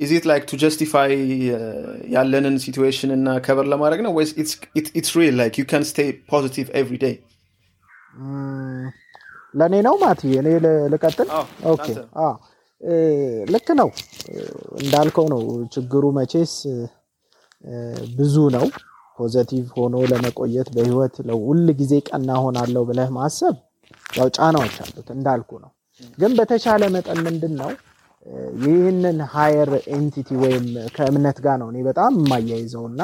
is 0.00 0.12
it 0.12 0.24
like 0.30 0.42
to 0.48 0.58
justify 0.62 1.12
ያለንን 2.14 2.56
situation 2.64 3.10
እና 3.16 3.28
cover 3.46 3.66
ለማድረግ 3.72 4.00
ነው 4.06 4.12
ወይስ 4.18 4.30
it's 4.92 5.10
real 5.18 5.34
like 5.40 5.54
you 5.60 5.64
can 5.70 5.84
stay 5.88 6.10
positive 6.30 6.66
every 6.80 6.96
day? 7.04 7.14
ለእኔ 9.54 9.74
ነው 9.86 9.94
ማቲ፣ 10.02 10.20
እኔ 10.40 10.48
ልቀጥል። 10.92 11.28
okay 11.72 11.86
ልክ 13.52 13.68
ነው 13.80 13.88
እንዳልከው 14.80 15.26
ነው። 15.32 15.40
ችግሩ 15.74 16.04
መቼስ 16.18 16.52
ብዙ 18.18 18.36
ነው። 18.56 18.66
positive 19.18 19.64
ሆኖ 19.76 19.94
ለመቆየት 20.10 20.68
በህይወት 20.74 21.14
ሁል 21.42 21.66
ጊዜ 21.80 21.92
ቀና 22.08 22.30
እሆናለሁ 22.42 22.82
ብለህ 22.90 23.08
ማሰብ 23.16 23.54
ያው 24.16 24.28
ጫናዎች 24.36 24.76
አሉት 24.84 25.08
እንዳልኩ 25.16 25.50
ነው። 25.64 25.70
ግን 26.18 26.32
በተቻለ 26.38 26.82
መጠን 26.94 27.18
ምንድን 27.26 27.54
ነው 27.60 27.70
ይህንን 28.64 29.18
higher 29.32 29.70
entity 29.94 30.30
ወይም 30.42 30.64
ከእምነት 30.96 31.38
ጋር 31.44 31.56
ነው 31.62 31.68
እኔ 31.72 31.78
በጣም 31.88 32.12
የማያይዘው 32.20 32.84
እና 32.90 33.02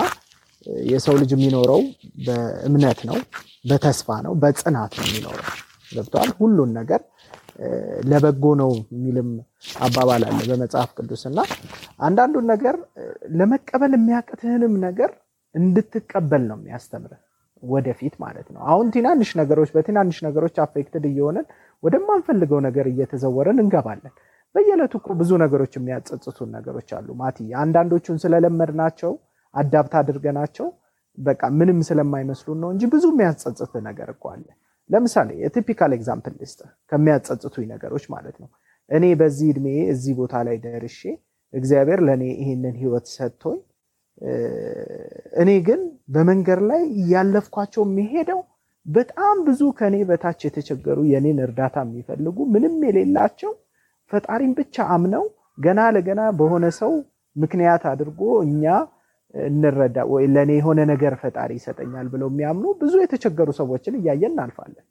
የሰው 0.87 1.15
ልጅ 1.21 1.31
የሚኖረው 1.35 1.81
በእምነት 2.27 3.01
ነው፣ 3.09 3.17
በተስፋ 3.65 4.09
ነው፣ 4.27 4.33
በጽናት 4.43 4.93
ነው 4.99 5.07
የሚኖረው። 5.09 5.47
ገብቶሃል። 5.91 6.31
ሁሉን 6.39 6.71
ነገር 6.79 7.01
ለበጎ 8.11 8.45
ነው 8.61 8.71
የሚልም 8.95 9.29
አባባል 9.81 10.23
አለ 10.29 10.39
በመጽሐፍ 10.49 10.91
ቅዱስ 10.99 11.23
እና 11.31 11.39
አንዳንዱን 12.01 12.47
ነገር 12.53 12.77
ለመቀበል 13.35 13.93
የሚያቅትህንም 13.99 14.75
ነገር 14.87 15.11
እንድትቀበል 15.55 16.43
ነው 16.51 16.57
የሚያስተምርህ 16.61 17.21
ወደፊት 17.63 18.15
ማለት 18.23 18.47
ነው። 18.55 18.61
አሁን 18.71 18.87
ትናንሽ 18.95 19.31
ነገሮች 19.41 19.71
በትናንሽ 19.75 20.17
ነገሮች 20.27 20.57
affected 20.65 21.05
እየሆነን 21.11 21.47
ወደማንፈልገው 21.83 22.61
ነገር 22.67 22.87
እየተዘወረን 22.91 23.61
እንገባለን። 23.63 24.15
በየዕለቱ 24.55 24.95
እኮ 25.01 25.09
ብዙ 25.21 25.31
ነገሮች 25.43 25.73
የሚያጸጽቱን 25.79 26.51
ነገሮች 26.57 26.89
አሉ 26.99 27.09
ማቲ። 27.21 27.39
አንዳንዶቹን 27.63 28.19
ስለለመድናቸው 28.25 29.13
adapt 29.55 29.95
አድርገናቸው 30.01 30.69
በቃ 31.19 31.43
ምንም 31.59 31.81
ስለማይመስሉን 31.89 32.59
ነው 32.63 32.71
እንጂ 32.75 32.85
ብዙ 32.95 33.05
የሚያጸጽት 33.13 33.73
ነገር 33.89 34.09
እኮ 34.15 34.25
አለ። 34.33 34.47
ለምሳሌ 34.91 35.29
የ 35.43 35.54
typical 35.54 35.93
example 35.97 36.35
ልስጥ 36.41 36.61
ከሚያጸጽቱኝ 36.93 37.67
ነገሮች 37.75 38.07
ማለት 38.15 38.37
ነው። 38.43 38.49
እኔ 38.91 39.05
በዚህ 39.21 39.47
እድሜ 39.53 39.67
እዚህ 39.93 40.15
ቦታ 40.19 40.43
ላይ 40.49 40.57
ደርሼ 40.65 41.01
እግዚአብሔር 41.55 42.01
ለእኔ 42.07 42.25
ይህንን 42.41 42.75
ህይወት 42.83 43.07
ሰጥቶኝ 43.15 43.61
እኔ 45.43 45.51
ግን 45.69 45.81
በመንገድ 46.15 46.61
ላይ 46.71 46.83
እያለፍኳቸው 47.01 47.83
የሚሄደው 47.87 48.41
በጣም 48.87 49.37
ብዙ 49.47 49.63
ከኔ 49.79 49.97
በታች 50.09 50.41
የተቸገሩ 50.47 50.99
የኔን 51.13 51.39
እርዳታ 51.47 51.77
የሚፈልጉ 51.87 52.37
ምንም 52.55 52.75
የሌላቸው 52.89 53.53
ፈጣሪን 54.11 54.53
ብቻ 54.59 54.77
አምነው 54.95 55.25
ገና 55.59 55.81
ለገና 55.97 56.23
በሆነ 56.39 56.67
ሰው 56.79 56.93
ምክንያት 57.37 57.83
አድርጎ 57.93 58.21
እኛ 58.47 58.65
እንረዳ 59.35 59.99
ወይ 60.11 60.25
ለእኔ 60.35 60.51
የሆነ 60.59 60.81
ነገር 60.91 61.15
ፈጣሪ 61.23 61.51
ይሰጠኛል 61.59 62.07
ብለው 62.13 62.29
የሚያምኑ 62.33 62.67
ብዙ 62.83 62.95
የተቸገሩ 63.03 63.49
ሰዎችን 63.61 63.95
እያየን 64.01 64.33
እናልፋለን። 64.35 64.85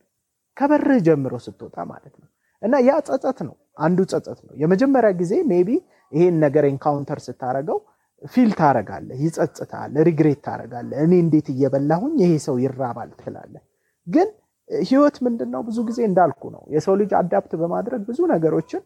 ከበርህ 0.58 1.00
ጀምሮ 1.06 1.34
ስትወጣ 1.46 1.76
ማለት 1.92 2.14
ነው። 2.22 2.28
እና 2.62 2.76
ያ 2.88 2.94
ጸጸት 3.08 3.40
ነው፣ 3.48 3.56
አንዱ 3.80 4.00
ጸጸት 4.12 4.40
ነው። 4.48 4.54
የመጀመሪያ 4.62 5.12
ጊዜ 5.22 5.34
maybe 5.52 5.70
ይሄን 6.12 6.36
ነገር 6.46 6.64
encounter 6.70 7.20
ስታረገው 7.26 7.78
feel 8.24 8.52
ታረጋለህ፣ 8.60 9.18
ይጸጽታል፣ 9.26 9.94
regret 10.08 10.42
ታረጋለህ። 10.48 10.98
እኔ 11.06 11.14
እንዴት 11.24 11.48
እየበላሁኝ 11.54 12.16
ይሄ 12.24 12.34
ሰው 12.46 12.56
ይራባል 12.64 13.10
ትላለህ። 13.22 13.64
ግን 14.08 14.28
ህይወት 14.70 15.16
ምንድን 15.26 15.50
ነው? 15.54 15.62
ብዙ 15.68 15.78
ጊዜ 15.88 16.00
እንዳልኩ 16.10 16.42
ነው 16.54 16.62
የሰው 16.76 16.94
ልጅ 17.02 17.12
adapt 17.20 17.52
በማድረግ 17.62 18.02
ብዙ 18.10 18.20
ነገሮችን 18.34 18.82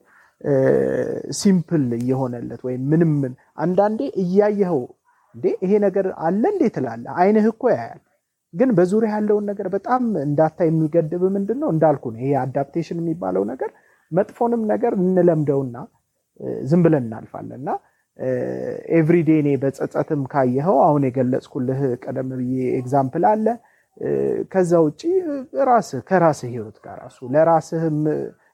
simple 1.37 1.85
እየሆነለት 1.99 2.61
ወይም 2.67 2.81
ምንም 2.91 3.13
አንዳንዴ 3.57 4.01
እያየኸው 4.23 4.81
እንዴ 5.35 5.45
ይሄ 5.63 5.71
ነገር 5.85 6.07
አለ 6.27 6.43
እንዴ 6.53 6.63
ትላለህ። 6.75 7.11
አይንህ 7.21 7.45
እኮ 7.51 7.63
ያያል። 7.73 8.01
ግን 8.53 8.69
በዙሪያ 8.77 9.11
ያለውን 9.15 9.45
ነገር 9.51 9.67
በጣም 9.73 10.03
እንዳታይ 10.23 10.67
የሚገድብ 10.69 11.23
ምንድን 11.35 11.57
ነው 11.63 11.69
እንዳልኩ 11.73 12.03
ነው 12.13 12.19
ይሄ 12.21 12.31
adaptation 12.43 12.99
የሚባለው 13.01 13.43
ነገር 13.51 13.71
መጥፎንም 14.11 14.61
ነገር 14.71 14.93
እንለምደውና 14.99 15.77
ዝም 16.69 16.81
ብለን 16.85 17.05
እናልፋለን 17.07 17.59
እና 17.59 17.69
everyday 18.97 19.29
እኔ 19.41 19.49
በጸጸትም 19.63 20.21
ካየኸው 20.31 20.77
አሁን 20.85 21.03
የገለጽኩልህ 21.07 21.81
ቀደም 22.03 22.29
ብዬ 22.39 22.55
example 22.79 23.25
አለ። 23.31 23.45
ከዛ 24.51 24.71
ውጭ 24.85 25.01
ራስህ 25.69 26.01
ከራስህ 26.09 26.49
ህይወት 26.53 26.77
ጋር 26.83 26.95
ራሱ 27.03 27.19
ለራስህ 27.33 27.83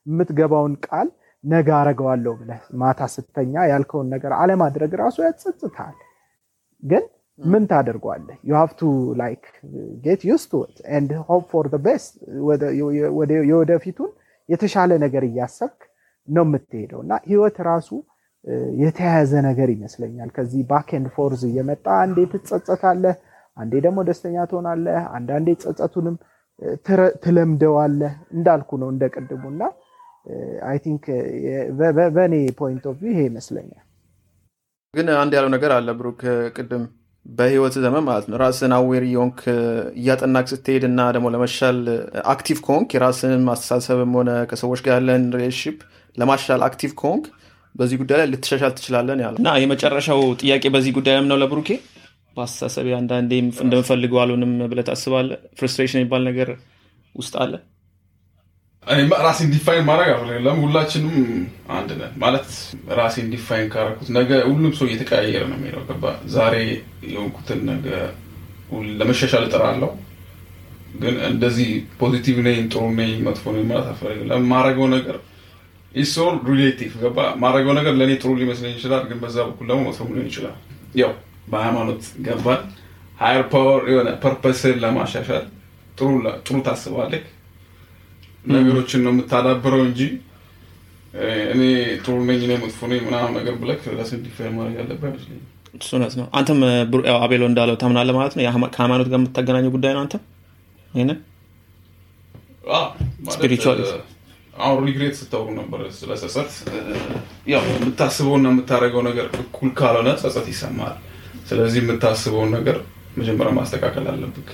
የምትገባውን 0.08 0.76
ቃል 0.86 1.08
ነገ 1.44 1.68
አረገዋለሁ 1.78 2.34
ብለህ 2.40 2.62
ማታ 2.82 3.00
ስተኛ 3.14 3.54
ያልከውን 3.72 4.08
ነገር 4.14 4.32
አለማድረግ 4.42 4.92
ራሱ 5.02 5.18
ያጸጽታል። 5.26 5.96
ግን 6.84 7.04
ምን 7.40 7.64
ታደርገዋለህ? 7.70 8.36
you 8.44 8.54
have 8.60 8.72
to 8.80 8.84
like 9.22 9.44
get 10.06 10.22
used 10.30 10.44
to 10.52 10.62
it 10.66 10.78
and 10.96 11.12
hope 11.30 11.44
for 11.52 11.68
the 11.74 11.78
best። 11.86 12.12
የወደፊቱን 13.50 14.12
የተሻለ 14.50 14.92
ነገር 15.06 15.24
እያሰብክ 15.30 15.80
ነው 16.28 16.44
የምትሄደው 16.48 17.00
እና 17.06 17.14
ህይወት 17.30 17.58
ራሱ 17.70 17.90
የተያያዘ 18.84 19.34
ነገር 19.48 19.70
ይመስለኛል። 19.76 20.30
ከዚህ 20.36 20.62
back 20.70 20.89
and 20.96 21.08
forth 21.16 21.42
እየመጣ 21.50 21.86
አንዴ 22.04 22.18
ትጸጸታለህ፣ 22.34 23.16
አንዴ 23.58 23.74
ደግሞ 23.86 24.00
ደስተኛ 24.08 24.36
ትሆናለህ፣ 24.52 25.02
አንዳንዴ 25.18 25.50
ጸጸቱንም 25.64 26.16
ትለምደዋለህ። 27.24 28.14
እንዳልኩ 28.36 28.70
ነው 28.82 28.90
እንደ 28.94 29.04
ቅድሙ 29.16 29.44
እና 29.54 29.62
I 30.66 30.78
think 30.84 31.06
በእኔ 32.16 32.34
point 32.60 32.84
of 32.89 32.98
view 33.02 33.12
ይሄ 33.14 33.22
ይመስለኛል። 33.30 33.84
ግን 34.94 35.08
አንድ 35.22 35.32
ያለው 35.38 35.52
ነገር 35.56 35.72
አለ 35.76 35.90
ብሩክ፣ 36.00 36.22
ቅድም 36.56 36.84
በህይወት 37.26 37.76
ዘመን 37.84 38.04
ማለት 38.08 38.26
ነው። 38.30 38.38
ራስን 38.42 38.74
aware 38.78 39.04
የሆንክ 39.10 39.40
እያጠናክ 40.00 40.48
ስትሄድ 40.52 40.84
እና 40.90 41.00
ደግሞ 41.16 41.28
ለመሻል 41.36 41.80
active 42.34 42.58
ከሆንክ 42.66 42.90
የራስን 42.96 43.44
ማስተሳሰብም 43.48 44.14
ሆነ 44.20 44.32
ከሰዎች 44.52 44.82
ጋር 44.86 44.96
ያለን 44.98 45.26
relationship 45.36 45.78
ለማሻል 46.18 46.64
active 46.68 46.92
ከሆንክ 47.02 47.26
በዚህ 47.76 47.98
ጉዳይ 48.02 48.18
ላይ 48.22 48.28
ልትሻሻል 48.34 48.74
ትችላለን 48.78 49.22
ያለ 49.24 49.36
እና 49.42 49.52
የመጨረሻው 49.62 50.22
ጥያቄ 50.42 50.64
በዚህ 50.76 50.94
ጉዳይ 50.98 51.16
ነው 51.26 51.40
ለብሩኬ 51.44 51.70
በአስተሳሰብ 52.38 52.86
አንዳንዴ 53.00 53.32
እንደምፈልገው 53.66 54.20
አልሆንም 54.22 54.54
ብለህ 54.72 54.86
ታስባለህ? 54.88 55.40
frustration 55.60 56.00
የሚባል 56.00 56.24
ነገር 56.30 56.50
ውስጥ 57.16 57.34
አለ 57.44 57.54
ራሴን 59.26 59.50
define 59.54 59.86
ማድረግ 59.88 60.10
አለም 60.36 60.58
ሁላችንም 60.63 61.13
አንድ 61.76 61.89
ነን 62.00 62.13
ማለት 62.17 62.48
ራሴን 63.00 63.28
define 63.34 63.68
ካረኩት 63.74 64.08
ነገ 64.17 64.30
ሁሉም 64.48 64.72
ሰው 64.80 64.88
እየተቀያየረ 64.89 65.43
ነው 65.52 65.58
የሚለው 65.60 65.84
ገባ? 65.89 66.04
ዛሬ 66.36 66.56
የሆንኩትን 67.08 67.60
ነገ 67.69 67.88
ለመሻሻል 69.00 69.43
እጥራለሁ። 69.48 69.89
ግን 71.02 71.15
እንደዚህ 71.30 71.69
positive 72.02 72.36
ነኝ 72.48 72.60
ጥሩ 72.74 72.84
ነኝ 73.00 73.12
መጥፎ 73.28 73.46
ነኝ 73.56 73.63
ማለት 73.72 73.88
አልፈልግም። 73.91 74.48
ማድረገው 74.52 74.88
ነገር 74.96 75.17
is 75.96 76.12
all 76.12 76.36
relative 76.50 76.92
ገባ? 77.04 77.17
ማድረገው 77.43 77.74
ነገር 77.80 77.93
ለእኔ 78.00 78.12
ጥሩ 78.22 78.32
ሊመስለኝ 78.41 78.74
ይችላል 78.78 79.04
ግን 79.10 79.19
በዛ 79.24 79.38
በኩል 79.50 79.67
ደግሞ 79.72 79.82
መጥፎ 79.89 80.08
ሊሆን 80.10 80.28
ይችላል። 80.32 80.56
ያው 81.02 81.12
በሃይማኖት 81.48 82.04
ገባል 82.28 82.62
higher 83.20 83.44
power 83.52 83.82
የሆነ 83.91 84.10
purpose 84.24 84.66
ን 84.66 84.78
ለማሻሻል 84.84 85.43
ጥሩ 86.46 86.58
ታስባለህ 86.65 87.24
ነገሮችን 88.52 89.04
ነው 89.06 89.12
የምታዳብረው 89.14 89.82
እንጂ 89.88 90.02
እኔ 91.54 91.62
ጥሩ 92.04 92.16
ነኝ 92.30 92.40
እኔ 92.48 92.54
መጥፎ 92.62 92.88
ነኝ 92.92 93.02
ምናምን 93.08 93.34
ነገር 93.40 93.56
ብለህ 93.62 93.84
ራስን 93.98 94.22
define 94.26 94.56
ማድረግ 94.58 94.78
ያለብህ 94.80 95.06
አይመስለኝም። 95.10 95.50
እሱ 95.78 95.90
እውነት 95.96 96.14
ነው። 96.20 96.26
አንተም 96.38 96.60
አቤሎ 97.20 97.44
እንዳለው 97.50 97.76
ታምናለህ 97.82 98.16
ማለት 98.18 98.34
ነው። 98.38 98.44
ከሃይማኖት 98.76 99.08
ጋር 99.12 99.20
የምታገናኘው 99.20 99.72
ጉዳይ 99.76 99.94
ነው 99.96 100.02
አንተ? 100.04 100.16
ይህንን 100.92 101.20
spirituality 103.34 103.92
አሁን 104.58 104.82
regret 104.88 105.16
ስታወሩ 105.20 105.50
ነበር 105.60 105.80
ስለ 105.96 106.12
ጸጸት። 106.22 106.52
ያው 107.54 107.64
የምታስበውና 107.72 108.48
የምታደርገው 108.52 109.02
ነገር 109.08 109.26
እኩል 109.40 109.70
ካልሆነ 109.80 110.10
ጸጸት 110.22 110.48
ይሰማል። 110.52 110.94
ስለዚህ 111.50 111.80
የምታስበውን 111.84 112.52
ነገር 112.58 112.78
መጀመሪያ 113.18 113.52
ማስተካከል 113.58 114.06
አለብክ 114.14 114.50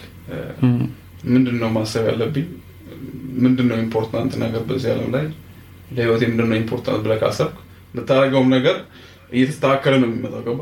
ምንድን 1.34 1.58
ነው 1.62 1.70
ማሰብ 1.76 2.06
ያለብኝ 2.10 2.48
ምንድን 3.40 3.68
ነው 3.72 3.78
important 3.84 4.34
ነገር 4.44 4.62
በዚህ 4.70 4.90
ዓለም 4.94 5.10
ላይ? 5.16 5.26
ለህይወት 5.92 6.22
ምንድን 6.30 6.48
ነው 6.52 6.58
important 6.62 7.02
ብለህ 7.06 7.20
ካሰብክ 7.24 7.56
የምታደርገውም 7.94 8.50
ነገር 8.56 8.76
እየተስተካከለ 9.32 9.94
ነው 10.02 10.08
የሚመጣው። 10.10 10.42
ገባ 10.48 10.60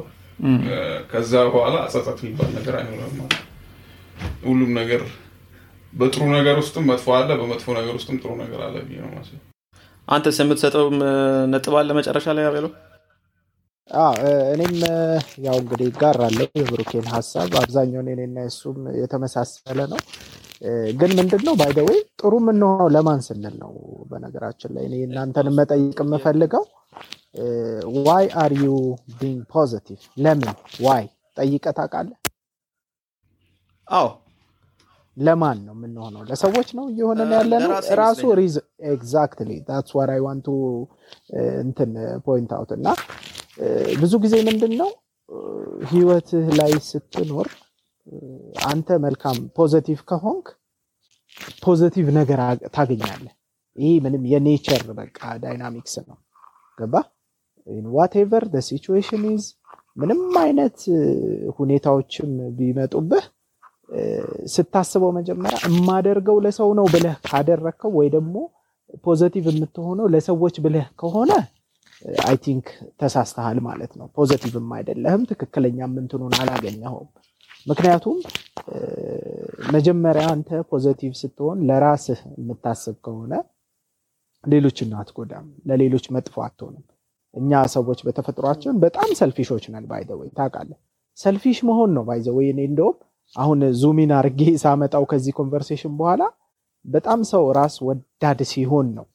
ከዛ 1.11 1.33
በኋላ 1.47 1.75
ጸጸት 1.93 2.17
የሚባል 2.23 2.49
ነገር 2.57 2.73
አይኖርም 2.79 3.15
ማለት 3.19 3.43
ሁሉም 4.45 4.71
ነገር 4.79 5.01
በጥሩ 5.93 6.23
ነገር 6.35 6.55
ውስጥም 6.61 6.85
መጥፎ 6.91 7.07
አለ 7.17 7.29
በመጥፎ 7.39 7.67
ነገር 7.79 7.93
ውስጥም 7.99 8.17
ጥሩ 8.21 8.31
ነገር 8.43 8.59
አለ 8.65 8.75
ብዬ 8.87 8.97
ነው 9.03 9.11
የማስብ 9.15 9.39
አንተስ 10.07 10.37
የምትሰጠው 10.41 10.85
ነጥብ 11.53 11.73
አለ 11.79 11.89
መጨረሻ 11.97 12.35
ላይ 12.37 12.45
ያቤሎ 12.47 12.67
እኔም 14.53 14.73
ያው 15.45 15.57
እንግዲህ 15.61 15.85
ይጋራለሁ 15.89 16.47
የብሩኬን 16.59 17.05
ሀሳብ። 17.13 17.51
አብዛኛውን 17.59 18.09
እኔና 18.13 18.37
እሱም 18.49 18.79
የተመሳሰለ 19.01 19.79
ነው 19.93 19.99
ግን 20.99 21.11
ምንድን 21.17 21.41
ነው 21.47 21.53
by 21.59 21.69
the 21.69 21.84
way 21.84 21.99
ጥሩ 22.19 22.33
የምንሆነው 22.41 22.87
ለማን 22.95 23.19
ስንል 23.25 23.55
ነው? 23.63 23.71
በነገራችን 24.11 24.71
ላይ 24.75 24.85
እኔ 24.89 24.95
እናንተን 25.07 25.47
መጠይቅ 25.57 25.97
የምፈልገው 26.03 26.63
why 28.07 28.25
are 28.43 28.53
you 28.63 28.69
being 29.19 29.41
positive 29.53 29.99
ለምን? 30.17 30.53
why 30.85 31.03
ጠይቀህ 31.37 31.65
ታውቃለህ? 31.79 32.17
አዎ። 33.87 34.07
ለማን 35.17 35.59
ነው 35.67 35.73
የምንሆነው? 35.75 36.21
ለሰዎች 36.29 36.69
ነው 36.77 36.85
እየሆነን 36.91 37.31
ያለ 37.35 37.53
ነው 37.63 37.71
ራሱ 38.01 38.21
exactly 38.91 39.51
that's 39.67 39.93
what 39.97 40.09
I 40.15 40.19
want 40.25 40.40
to 40.40 40.47
እንትን 41.63 41.91
point 42.27 42.51
out 42.57 42.71
እና 42.77 42.87
ብዙ 44.01 44.13
ጊዜ 44.25 44.35
ምንድን 44.49 44.73
ነው 44.81 44.89
ህይወትህ 45.91 46.45
ላይ 46.59 46.73
ስትኖር 46.89 47.47
አንተ 48.67 48.97
መልካም 49.03 49.37
positive 49.57 49.99
ከሆንክ 50.09 50.47
positive 51.63 52.07
ነገር 52.17 52.39
ታገኛለህ። 52.75 53.33
ይህ 53.77 53.95
ምንም 54.03 54.23
የ 54.31 54.44
nature 54.44 54.83
በቃ 54.99 55.19
dynamics 55.43 55.95
ነው። 56.07 56.17
ገባ? 56.77 56.95
whatever 57.95 58.43
situation 58.67 59.23
is 59.31 59.45
ምንም 59.97 60.21
አይነት 60.43 60.77
ሁኔታዎችም 61.57 62.29
ቢመጡብህ 62.57 63.25
ስታስበው 64.53 65.11
መጀመሪያ 65.17 65.57
የማደርገው 65.67 66.37
ለሰው 66.45 66.69
ነው 66.79 66.87
ብለህ 66.93 67.15
ካደረግከው 67.27 67.91
ወይ 67.99 68.07
ደግሞ 68.15 68.35
positive 69.05 69.45
የምትሆነው 69.51 70.07
ለሰዎች 70.13 70.55
ብለህ 70.65 70.87
ከሆነ 71.01 71.31
I 72.25 72.35
think 72.43 72.67
ተሳስተሃል 73.01 73.57
ማለት 73.67 73.91
ነው። 73.99 74.07
positive 74.17 74.57
ም 74.57 74.67
አይደለህም 74.77 75.23
ትክክለኛ 75.31 75.79
ምንትኑን 75.93 76.35
አላገኘኸውም 76.39 77.09
ምክንያቱም 77.67 78.17
መጀመሪያ 79.73 80.23
አንተ 80.33 80.49
positive 80.71 81.13
ስትሆን 81.21 81.57
ለራስህ 81.69 82.19
የምታስብ 82.35 82.95
ከሆነ 83.05 83.33
ሌሎችን 84.43 84.89
አትጎዳም 84.99 85.47
ለሌሎች 85.69 86.05
መጥፎ 86.15 86.35
አትሆንም። 86.45 86.85
እኛ 87.33 87.61
ሰዎች 87.75 87.99
በተፈጥሯችን 88.07 88.75
በጣም 88.83 89.09
selfish 89.19 89.49
ኦች 89.49 89.65
ነን 89.73 89.85
by 89.89 89.99
the 89.99 90.14
way 90.14 90.29
ታውቃለህ? 90.37 90.77
selfish 91.17 91.57
መሆን 91.69 91.89
ነው 91.97 92.03
by 92.07 92.17
the 92.17 92.32
way 92.32 92.47
እኔ 92.53 92.59
እንደውም 92.69 92.97
አሁን 93.35 93.59
zoom 93.81 94.01
in 94.01 94.11
አርጌ 94.17 94.41
ሳመጣው 94.63 95.03
ከዚህ 95.11 95.33
conversation 95.39 95.93
በኋላ 95.99 96.21
በጣም 96.85 97.19
ሰው 97.31 97.43
ራስ 97.57 97.75
ወዳድ 97.87 98.41
ሲሆን 98.51 98.87
ነው 98.97 99.05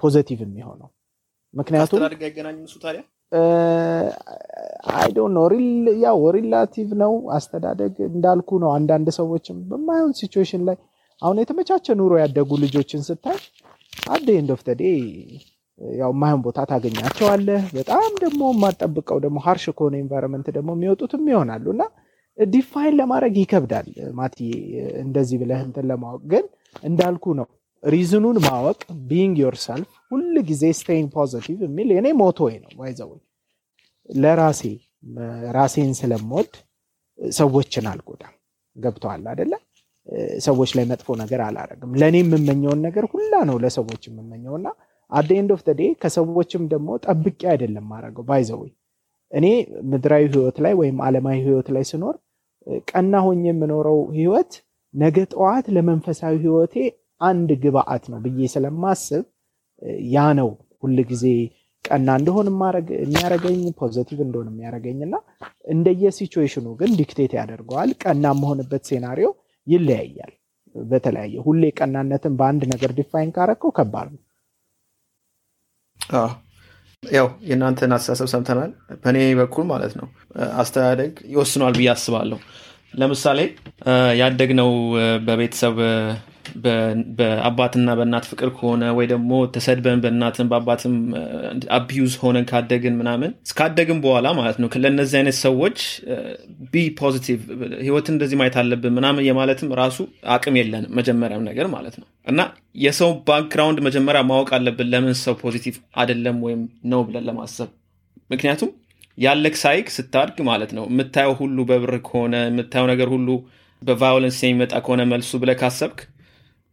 positive 0.00 0.40
የሚሆነው። 0.46 0.88
ምክንያቱም 1.54 2.00
I 4.94 5.08
don't 5.16 5.34
know 5.36 5.40
ያው 6.04 6.20
relative 6.36 6.88
ነው። 7.02 7.12
አስተዳደግ 7.36 7.94
እንዳልኩ 8.08 8.58
ነው። 8.62 8.70
አንዳንድ 8.76 9.08
ሰዎችም 9.18 9.58
በማይሆን 9.70 10.12
situation 10.20 10.62
ላይ 10.68 10.76
አሁን 11.22 11.38
የተመቻቸ 11.42 11.86
ኑሮ 12.00 12.12
ያደጉ 12.22 12.50
ልጆችን 12.62 13.02
ስታይ 13.08 13.38
at 14.10 14.16
the 14.16 14.26
end 14.36 14.50
of 14.54 14.60
the 14.68 14.75
day 14.75 14.82
ያው 15.96 16.10
የማይሆን 16.14 16.40
ቦታ 16.46 16.60
ታገኛቸዋለህ። 16.70 17.62
በጣም 17.76 18.10
ደግሞ 18.24 18.42
የማትጠብቀው 18.52 19.18
ደግሞ 19.24 19.38
harsh 19.46 19.64
ከሆነ 19.78 19.94
environment 20.02 20.48
ደግሞ 20.56 20.70
የሚወጡትም 20.76 21.24
ይሆናሉ። 21.32 21.66
እና 21.74 21.82
define 22.38 22.94
ለማድረግ 23.00 23.34
ይከብዳል 23.40 23.88
ማቲ 24.18 24.38
እንደዚህ 25.02 25.38
ብለህ 25.42 25.60
እንትን 25.66 25.86
ለማወቅ። 25.90 26.22
ግን 26.32 26.44
እንዳልኩ 26.82 27.34
ነው። 27.40 27.46
reason 27.82 28.16
ኡን 28.16 28.38
ማወቅ 28.46 28.80
being 29.10 29.36
yourself 29.42 29.90
ሁል 30.10 30.34
ጊዜ 30.48 30.64
staying 30.78 31.08
positive 31.16 31.58
የሚል 31.66 31.88
የኔ 31.96 32.08
motto 32.20 32.38
ነው። 32.56 32.70
by 32.78 32.86
the 32.86 32.98
way 32.98 33.10
ለራሴ 34.08 34.62
ራሴን 35.56 35.92
ስለምወድ 35.98 36.52
ሰዎችን 37.36 37.86
አልጎዳም። 37.90 38.34
ገብቶሃል 38.76 39.24
አደለ 39.32 39.52
ሰዎች 40.46 40.70
ላይ 40.76 40.84
መጥፎ 40.90 41.08
ነገር 41.22 41.40
አላረግም 41.46 41.90
ለእኔ 42.00 42.16
የምመኘውን 42.22 42.80
ነገር 42.86 43.04
ሁላ 43.12 43.34
ነው 43.48 43.56
ለሰዎች 43.64 44.02
የምመኘው። 44.08 44.54
እና 44.58 44.68
at 45.12 45.18
the 45.18 45.28
end 45.38 45.50
of 45.54 45.60
the 45.68 45.75
day 45.75 45.82
ከሰዎችም 46.02 46.62
ደግሞ 46.72 46.88
ጠብቄ 47.04 47.40
አይደለም 47.52 47.86
ማድረገው 47.92 48.24
by 48.28 48.38
the 48.38 48.54
way 48.54 48.70
እኔ 49.32 49.46
ምድራዊ 49.90 50.24
ህይወት 50.32 50.56
ላይ 50.64 50.72
ወይም 50.80 50.98
አለማዊ 51.06 51.38
ህይወት 51.46 51.68
ላይ 51.76 51.84
ስኖር 51.90 52.16
ቀና 52.90 53.14
ሆኜ 53.26 53.44
የምኖረው 53.50 53.98
ህይወት 54.16 54.52
ነገ 54.94 55.16
ጠዋት 55.32 55.66
ለመንፈሳዊ 55.76 56.34
ህይወቴ 56.44 56.74
አንድ 57.20 57.50
ግብአት 57.64 58.04
ነው 58.12 58.18
ብዬ 58.24 58.48
ስለማስብ 58.54 59.24
ያ 60.10 60.26
ነው 60.38 60.50
ሁል 60.82 60.98
ጊዜ 61.10 61.24
ቀና 61.84 62.08
እንደሆን 62.20 62.48
የሚያረገኝ 62.98 63.60
positive 63.78 64.18
እንደሆን 64.24 64.48
የሚያረገኝ 64.50 64.98
እና 65.06 65.16
እንደየ 65.72 66.10
ሲቹዌሽኑ 66.16 66.66
ግን 66.80 66.90
dictate 66.98 67.32
ያደርገዋል። 67.38 67.92
ቀና 68.02 68.24
የመሆንበት 68.32 68.82
scenario 68.90 69.28
ይለያያል 69.66 70.32
በተለያየ 70.74 71.36
ሁሌ 71.46 71.62
ቀናነትን 71.78 72.34
በአንድ 72.40 72.62
ነገር 72.72 72.90
define 72.98 73.32
ካረከው 73.36 73.72
ከባድ 73.78 74.08
ነው። 74.14 74.20
ያው 77.02 77.26
የእናንተን 77.48 77.94
አስተሳሰብ 77.96 78.28
ሰምተናል። 78.32 78.70
በእኔ 79.02 79.18
በኩል 79.38 79.64
ማለት 79.70 79.92
ነው 80.00 80.08
አስተዳደግ 80.58 81.12
ይወስኗል 81.32 81.74
ብዬ 81.78 81.88
አስባለሁ። 81.94 82.38
ለምሳሌ 82.94 83.40
ያደግነው 84.20 84.70
በቤተሰብ 85.26 85.76
በአባትና 87.18 87.94
በእናት 87.98 88.24
ፍቅር 88.30 88.50
ከሆነ 88.56 88.84
ወይ 88.96 89.06
ደግሞ 89.12 89.30
ተሰድበን 89.54 90.02
በእናትን 90.04 90.48
በአባትም 90.50 90.94
abuse 91.76 92.14
ሆነን 92.22 92.46
ካደግን 92.50 92.94
ምናምን 93.00 93.32
እስካደግን 93.46 94.00
በኋላ 94.04 94.28
ማለት 94.38 94.58
ነው 94.62 94.68
ለእነዚህ 94.84 95.16
አይነት 95.20 95.36
ሰዎች 95.42 95.78
be 96.72 96.84
positive 97.00 97.40
ህይወትን 97.82 98.14
እንደዚህ 98.16 98.38
ማየት 98.40 98.56
አለብን 98.62 98.94
ምናምን 98.98 99.26
የማለትም 99.28 99.74
ራሱ 99.80 99.98
አቅም 100.34 100.58
የለንም 100.60 100.92
መጀመሪያም 100.98 101.46
ነገር 101.48 101.68
ማለት 101.74 101.96
ነው። 102.00 102.06
እና 102.26 102.40
የሰው 102.80 103.12
background 103.28 103.80
መጀመሪያ 103.86 104.22
ማወቅ 104.28 104.50
አለብን 104.56 104.90
ለምን 104.92 105.16
ሰው 105.22 105.36
positive 105.42 105.76
አይደለም 105.96 106.38
ወይም 106.46 106.62
ነው 106.92 107.02
ብለን 107.08 107.26
ለማሰብ። 107.28 107.70
ምክንያቱም 108.30 108.70
ያለክ 109.18 109.56
ሳይክ 109.62 109.86
ስታድግ 109.94 110.38
ማለት 110.48 110.70
ነው 110.76 110.84
የምታየው 110.90 111.34
ሁሉ 111.40 111.58
በብር 111.70 111.92
ከሆነ 112.06 112.34
የምታየው 112.44 112.86
ነገር 112.90 113.08
ሁሉ 113.14 113.28
በ 113.82 113.93
violence 113.93 114.38
የሚመጣ 114.42 114.74
ከሆነ 114.84 115.02
መልሱ 115.10 115.30
ብለህ 115.42 115.56
ካሰብክ 115.60 115.98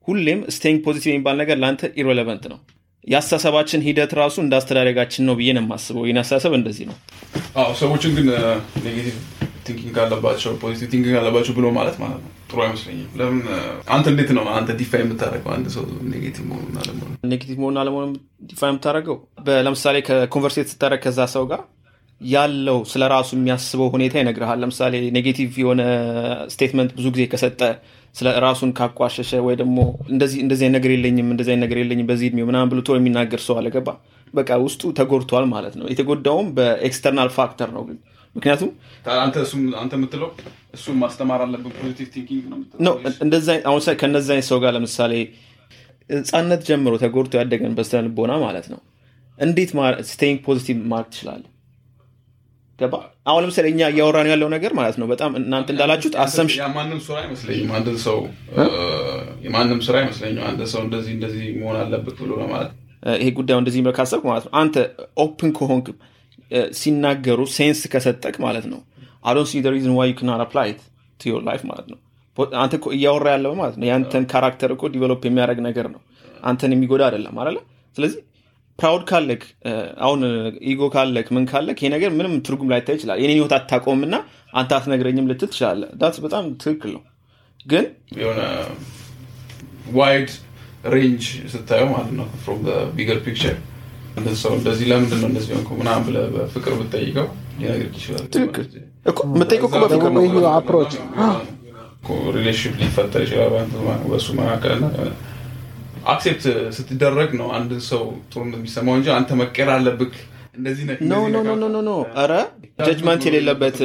ሁሌም 0.08 0.40
staying 0.56 0.80
positive 0.86 1.10
የሚባል 1.12 1.36
ነገር 1.42 1.58
ለአንተ 1.62 1.90
irrelevant 2.02 2.44
ነው። 2.52 2.60
የአስተሳሰባችን 3.08 3.84
ሂደት 3.86 4.12
ራሱ 4.20 4.36
እንደ 4.44 4.54
አስተዳደጋችን 4.60 5.26
ነው 5.28 5.36
ብዬ 5.40 5.50
ነው 5.56 5.64
የማስበው። 5.64 6.06
ይህን 6.08 6.20
አስተሳሰብ 6.22 6.54
እንደዚህ 6.58 6.86
ነው። 6.90 6.98
ሰዎችን 7.82 8.12
ግን 8.18 8.28
negative 8.86 9.16
thinking 9.68 9.96
አለባቸው 10.04 10.52
positive 10.62 10.88
thinking 10.92 11.16
አለባቸው 11.20 11.54
ብሎ 11.58 11.68
ማለት 11.78 11.96
ማለት 12.04 12.20
ነው። 12.20 12.32
ጥሩ 12.50 12.60
አይመስለኝም። 12.66 13.08
ለምን? 13.20 13.40
አንተ 13.96 14.06
እንዴት 14.12 14.30
ነው 14.38 14.44
አንተ 14.58 14.70
define 14.80 15.02
የምታደርገው? 15.04 15.52
አንድ 15.56 15.68
ሰው 15.76 15.84
negative 16.12 16.44
መሆኑን 16.50 16.76
አለመሆኑ 16.82 17.10
negative 17.32 17.58
መሆኑን 17.62 17.80
አለመሆኑ 17.82 18.06
define 18.52 18.70
የምታደርገው? 18.72 19.18
ለምሳሌ 19.66 19.98
ከ 20.08 20.20
converse 20.20 20.70
ስታደረግ 20.74 21.02
ከዛ 21.06 21.20
ሰው 21.36 21.46
ጋር 21.52 21.62
ያለው 22.22 22.78
ስለ 22.92 23.04
ራሱ 23.12 23.30
የሚያስበው 23.36 23.90
ሁኔታ 23.96 24.16
ይነግርሃል። 24.22 24.60
ለምሳሌ 24.64 24.94
negative 25.16 25.54
የሆነ 25.64 25.82
statement 26.54 26.92
ብዙ 26.98 27.08
ጊዜ 27.16 27.24
ከሰጠ 27.34 27.62
ስለ 28.16 28.28
ራሱን 28.46 28.70
ካቋሸሸ 28.78 29.32
ወይ 29.48 29.56
ደግሞ 29.60 29.80
እንደዚህ 30.10 30.40
እንደዚህ 30.44 30.70
ነገር 30.76 30.92
የለኝም 30.96 31.28
እንደዚህ 31.34 31.58
ነገር 31.64 31.78
የለኝም 31.82 32.08
በዚህ 32.12 32.28
እድሜ 32.30 32.46
ምናምን 32.50 32.70
ብልቶ 32.72 32.96
የሚናገር 32.98 33.42
ሰው 33.48 33.56
አለገባ 33.60 33.90
በቃ 34.34 34.50
ውስጡ 34.64 34.92
ተጎድቷል 35.00 35.46
ማለት 35.52 35.76
ነው። 35.80 35.86
የተጎዳውም 35.92 36.48
በ 36.58 36.72
external 36.72 37.30
factor 37.38 37.70
ነው 37.76 37.84
ግን። 37.90 37.98
ምክንያቱም 38.36 38.72
አንተ 39.78 39.94
የምትለው 39.98 40.30
እሱም 40.74 40.98
ማስተማር 41.04 41.42
አለብን 41.46 41.74
positive 41.78 42.08
thinking 42.16 42.44
ነው 42.86 42.96
አሁን 43.70 43.82
ከነዚ 44.02 44.28
አይነት 44.34 44.48
ሰው 44.50 44.60
ጋር 44.64 44.74
ለምሳሌ 44.78 45.14
ህጻነት 46.10 46.62
ጀምሮ 46.68 46.94
ተጎድቶ 47.02 47.34
ያደገን 47.40 47.74
በስነ 47.78 48.02
ልቦና 48.06 48.34
ማለት 48.44 48.68
ነው። 48.74 48.82
እንዴት 49.38 49.72
staying 50.12 50.40
positive 50.46 50.78
ማድረግ 50.92 51.10
ትችላለን 51.14 51.50
ገባ? 52.80 52.96
አሁን 53.28 53.42
ለምሳሌ 53.44 53.68
እኛ 53.72 53.82
እያወራን 53.92 54.28
ያለው 54.32 54.50
ነገር 54.56 54.72
ማለት 54.80 54.96
ነው 55.02 55.08
በጣም 55.12 55.32
እናንተ 55.40 55.70
እንዳላችሁት 55.74 56.16
አሰምሽ 56.24 56.56
ማንም 56.76 57.00
ስራ 57.06 57.16
አይመስለኝም። 57.24 57.70
አንድ 57.78 57.88
ሰው 58.06 58.18
የማንም 59.46 59.80
ስራ 59.88 59.96
አይመስለኝም። 60.02 60.44
አንድ 60.50 60.62
ሰው 60.74 60.82
እንደዚህ 60.86 61.12
እንደዚህ 61.16 61.46
መሆን 61.62 61.78
አለበት 61.82 62.18
ብሎ 62.22 62.32
ለማለት 62.44 62.74
ይሄ 63.18 63.30
ጉዳዩ 63.40 63.58
እንደዚህ 63.62 63.82
ካሰብክ 63.98 64.26
ማለት 64.30 64.46
ነው 64.48 64.54
አንተ 64.62 64.76
open 65.26 65.52
ከሆንክ 65.58 65.88
ሲናገሩ 66.80 67.40
sense 67.56 67.80
ከሰጠክ 67.94 68.36
ማለት 68.46 68.66
ነው 68.74 68.80
አዶን 69.26 69.48
ሲ 69.52 69.62
ሪዝን 69.68 69.96
ዋይ 69.98 70.12
ክናር 70.20 70.42
አፕላይ 70.46 70.70
ቱ 71.20 71.30
ዮር 71.32 71.42
ላይፍ 71.48 71.62
ማለት 71.70 71.88
ነው። 71.92 71.98
አንተ 72.62 72.74
እኮ 72.80 72.88
እያወራ 72.96 73.28
ያለው 73.36 73.54
ማለት 73.60 73.76
ነው 73.80 73.86
የአንተን 73.90 74.26
character 74.32 74.72
እኮ 74.76 74.86
develop 74.96 75.22
የሚያደርግ 75.28 75.60
ነገር 75.68 75.88
ነው። 75.94 76.02
አንተን 76.44 76.74
የሚጎዳ 76.76 77.02
አይደለም 77.08 77.38
አለ 77.42 77.56
ስለዚህ 77.96 78.20
proud 78.80 79.04
ካለክ 79.10 79.44
አሁን 80.04 80.22
ego 80.72 80.90
ካለክ 80.96 81.28
ምን 81.36 81.46
ካለክ 81.52 81.78
ይሄ 81.82 81.90
ነገር 81.96 82.12
ምንም 82.18 82.34
ትርጉም 82.48 82.72
ላይታይ 82.74 82.96
ይችላል። 82.98 83.20
የኔን 83.22 83.38
ህይወት 83.38 83.54
አታቆም 83.58 84.02
እና 84.08 84.16
አንተ 84.54 84.72
አትነግረኝም 84.78 85.30
ልትል 85.30 85.50
ትችላለ 85.54 85.84
that 86.02 86.18
በጣም 86.26 86.46
ትክክል 86.64 86.92
ነው። 86.96 87.04
ግን 87.66 87.86
የሆነ 88.18 88.42
wide 89.98 90.30
range 90.94 91.24
ስታየው 91.54 91.90
ማለት 91.94 92.12
ነው 92.20 92.28
from 92.44 92.62
bigger 92.96 93.20
picture 93.26 93.56
ሰው 94.42 94.52
እንደዚህ 94.58 94.86
ለምንድን 94.92 95.20
ነው 95.22 95.28
እንደዚህ 95.32 95.52
ሆንኩ 95.56 95.70
ምናምን 95.80 96.04
ብለህ 96.08 96.26
በፍቅር 96.36 96.74
ብትጠይቀው 96.80 97.28
ሊነግርህ 97.60 97.98
ይችላል። 98.00 98.26
ትክክል። 98.36 98.68
የምጠይቀው 99.28 99.68
እኮ 99.70 99.76
በፍቅር 99.84 100.12
ነው። 100.14 100.24
relationship 102.36 102.74
ሊፈጠር 102.82 103.22
ይችላል 103.26 103.50
በሱ 104.12 104.28
መካከል 104.40 104.80
accept 106.06 106.44
ስትደረግ 106.78 107.32
ነው 107.40 107.48
አንድ 107.58 107.72
ሰው 107.90 108.02
ጥሩ 108.32 108.42
እንደሚሰማው 108.48 108.96
እንጂ 109.00 109.08
አንተ 109.16 109.30
መቀየር 109.42 109.70
አለብህ። 109.76 110.16
እንደዚህ 110.58 110.84
ነህ 110.90 110.98
no 111.04 111.16
no 111.34 111.38
no 111.48 111.54
no 111.64 111.68
no 111.76 111.80
no። 111.88 111.92
ኧረ 112.22 112.34
judgment 112.88 113.24
የሌለበት 113.28 113.78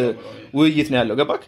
ውይይት 0.55 0.89
ነው 0.93 0.99
ያለው። 1.01 1.17
ገባክ? 1.21 1.43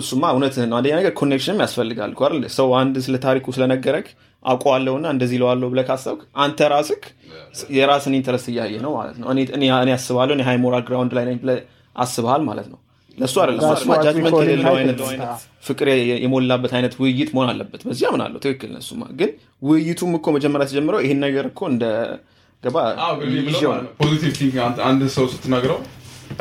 እሱማ 0.00 0.22
እውነትህን 0.34 0.68
ነው። 0.70 0.76
አንደኛ 0.78 0.94
ነገር 1.00 1.12
connection 1.20 1.53
ም 1.53 1.60
ያስፈልጋል 1.64 2.12
አይደል? 2.18 2.44
ሰው 2.56 2.68
አንድ 2.80 2.94
ስለ 3.06 3.16
ታሪኩ 3.26 3.46
ስለነገረክ 3.56 4.06
አውቀዋለሁና 4.42 5.06
እንደዚህ 5.14 5.38
ለዋለሁ 5.42 5.68
ብለህ 5.72 5.86
ካሰብክ 5.88 6.20
አንተ 6.44 6.68
ራስክ 6.72 7.04
የራስን 7.76 8.16
interest 8.18 8.46
እያየ 8.52 8.74
ነው 8.84 8.92
ማለት 8.98 9.16
ነው። 9.20 9.28
እኔ 9.58 9.90
አስባለሁ። 9.96 10.34
እኔ 10.36 10.44
high 10.48 10.58
moral 10.64 10.84
ground 10.88 11.14
ላይ 11.18 11.24
ነኝ 11.30 11.38
ብለህ 11.42 11.60
አስበሃል 11.96 12.42
ማለት 12.48 12.66
ነው 12.72 12.78
ለእሱ 13.18 13.36
አይደለም 13.42 13.62
judgment 14.06 14.38
የሌለው 14.42 14.74
አይነት 14.74 14.98
ፍቅር 15.66 15.88
የሞላበት 16.24 16.72
አይነት 16.76 16.94
ውይይት 17.00 17.30
መሆን 17.36 17.48
አለበት። 17.52 17.82
በዚህ 17.86 18.06
አምናለሁ። 18.10 18.38
ትክክል 18.44 18.70
ነው 18.74 18.80
እሱማ። 18.84 19.02
ግን 19.20 19.30
ውይይቱም 19.68 20.12
እኮ 20.18 20.26
መጀመሪያ 20.36 20.66
ተጀምረው 20.70 21.00
ይሄን 21.04 21.20
ነገር 21.26 21.46
እኮ 21.50 21.60
እንደ 21.72 21.84
ገባ 22.62 22.76
positive 24.00 24.32
thinking 24.38 24.56
አንድ 24.88 25.02
ሰው 25.16 25.24
ስትነግረው 25.32 25.80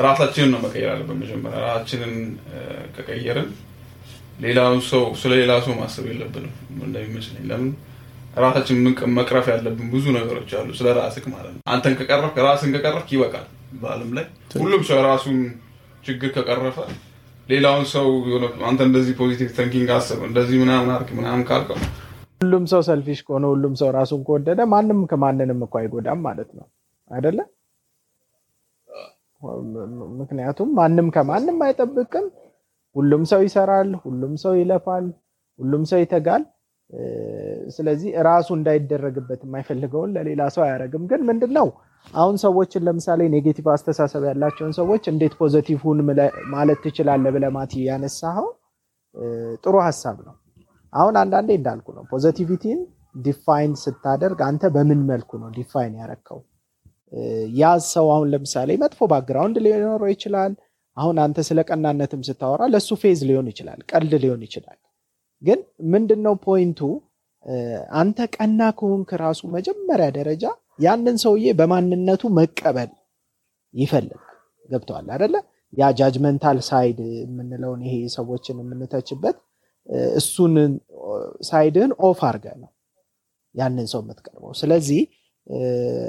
ራሳችንን 0.02 0.50
ነው 0.54 0.60
መቀየር 0.66 0.90
አለበት 0.94 1.18
መጀመሪያ። 1.24 1.58
ራሳችንን 1.66 2.14
ከቀየርን 2.96 3.50
ሌላውን 4.40 4.80
ሰው 4.88 5.04
ስለ 5.20 5.34
ሌላ 5.42 5.52
ሰው 5.66 5.74
ማሰብ 5.80 6.06
የለብንም። 6.10 6.54
እንደሚመስለኝ 6.86 7.44
ለምን? 7.52 7.70
ራሳችን 8.38 8.78
መቅረፍ 9.18 9.46
ያለብን 9.52 9.88
ብዙ 9.94 10.06
ነገሮች 10.18 10.50
አሉ 10.58 10.70
ስለ 10.80 10.88
ራስክ 10.98 11.26
ማለት 11.34 11.52
ነው። 11.54 11.62
አንተን 11.74 11.94
ከቀረፍክ 12.00 12.38
ራስን 12.48 12.72
ከቀረፍክ 12.76 13.10
ይበቃል 13.16 13.46
በአለም 13.82 14.10
ላይ። 14.18 14.26
ሁሉም 14.56 14.82
ሰው 14.88 14.98
የራሱን 15.00 15.38
ችግር 16.06 16.30
ከቀረፈ 16.36 16.78
ሌላውን 17.50 17.86
ሰው 17.94 18.08
አንተ 18.68 18.80
እንደዚህ 18.88 19.13
positive 19.20 19.50
thinking 19.58 19.89
አስብ 19.96 20.20
እንደዚህ 20.28 20.58
ምናምን 20.63 20.89
act 20.96 21.00
አርግ 21.00 21.10
ምናምን 21.18 21.44
ካልከው 21.50 21.78
ሁሉም 22.41 22.63
ሰው 22.72 22.82
selfish 22.88 23.20
ከሆነ 23.28 23.46
ሁሉም 23.52 23.74
ሰው 23.82 23.89
ራሱን 23.91 24.22
ከወደደ 24.28 24.62
ማንም 24.72 25.00
ከማንንም 25.12 25.60
እኮ 25.65 25.76
አይጎዳም 25.82 26.20
ማለት 26.26 26.50
ነው። 26.58 26.65
አይደለ? 27.12 27.39
ምክንያቱም 30.20 30.70
ማንም 30.78 31.08
ከማንም 31.15 31.58
አይጠብቅም። 31.65 32.26
ሁሉም 32.96 33.24
ሰው 33.32 33.41
ይሰራል 33.46 33.89
ሁሉም 34.04 34.34
ሰው 34.44 34.54
ይለፋል 34.60 35.06
ሁሉም 35.60 35.84
ሰው 35.91 36.00
ይተጋል። 36.04 36.44
ስለዚህ 37.76 38.10
ራሱ 38.28 38.48
እንዳይደረግበት 38.58 39.41
የማይፈልገውን 39.46 40.12
ለሌላ 40.15 40.41
ሰው 40.56 40.63
አያደረግም 40.65 41.04
ግን 41.12 41.22
ምንድን 41.30 41.52
ነው 41.58 41.68
አሁን 42.13 42.36
ሰዎችን 42.44 42.84
ለምሳሌ 42.88 43.22
negative 43.34 43.68
አስተሳሰብ 43.74 44.24
ያላቸውን 44.30 44.74
ሰዎች 44.80 45.04
እንዴት 45.12 45.34
positive 45.39 45.80
ሁን 45.86 46.00
ማለት 46.54 46.80
ትችላለህ 46.86 47.26
ብለህ 47.36 47.46
ማቲ 47.56 47.74
ያነሳኸው? 47.88 48.48
ጥሩ 49.63 49.76
ሀሳብ 49.88 50.18
ነው። 50.28 50.36
አሁን 50.94 51.15
አንዳንዴ 51.22 51.50
እንዳልኩ 51.60 51.88
ነው። 51.98 52.04
positivity 52.12 52.68
ን 52.68 52.80
define 53.26 53.74
ስታደርግ 53.84 54.39
አንተ 54.48 54.63
በምን 54.76 55.02
መልኩ 55.10 55.32
ነው 55.44 55.50
define 55.58 55.94
ያረከው? 56.02 56.39
ያ 57.60 57.63
ሰው 57.94 58.08
አሁን 58.13 58.28
ለምሳሌ 58.34 58.70
መጥፎ 58.84 59.00
background 59.12 59.58
ሊኖረው 59.65 60.10
ይችላል። 60.13 60.54
አሁን 60.98 61.15
አንተ 61.24 61.39
ስለ 61.48 61.60
ቀናነትም 61.70 62.22
ስታወራ 62.28 62.63
ለእሱ 62.74 62.91
ፌዝ 63.02 63.20
ሊሆን 63.30 63.48
ይችላል 63.52 63.80
ቀልድ 63.91 64.13
ሊሆን 64.24 64.41
ይችላል። 64.48 64.78
ግን 65.41 65.60
ምንድን 65.94 66.22
ነው 66.26 66.36
point 66.46 66.70
ኡ 66.70 66.80
አንተ 68.00 68.20
ቀና 68.36 68.62
ከሆንክ 68.78 69.10
ራሱ 69.24 69.41
መጀመሪያ 69.56 70.08
ደረጃ 70.18 70.44
ያንን 70.80 71.18
ሰውዬ 71.24 71.48
በማንነቱ 71.60 72.24
መቀበል 72.38 72.92
ይፈልግ። 73.74 74.22
ገብተዋል 74.70 75.08
አደለ 75.16 75.36
ያ 75.74 75.90
judgmental 76.00 76.58
side 76.68 77.00
የምንለውን 77.20 77.82
ይሄ 77.88 77.96
ሰዎችን 78.16 78.58
የምንተችበት 78.62 79.38
እሱን 80.20 80.54
side 81.50 81.71
ህን 81.71 81.91
off 82.08 82.20
አርገ 82.30 82.46
ነው 82.62 82.70
ያንን 83.56 83.88
ሰው 83.92 84.02
የምትቀርበው። 84.04 84.54
ስለዚህ 84.62 85.02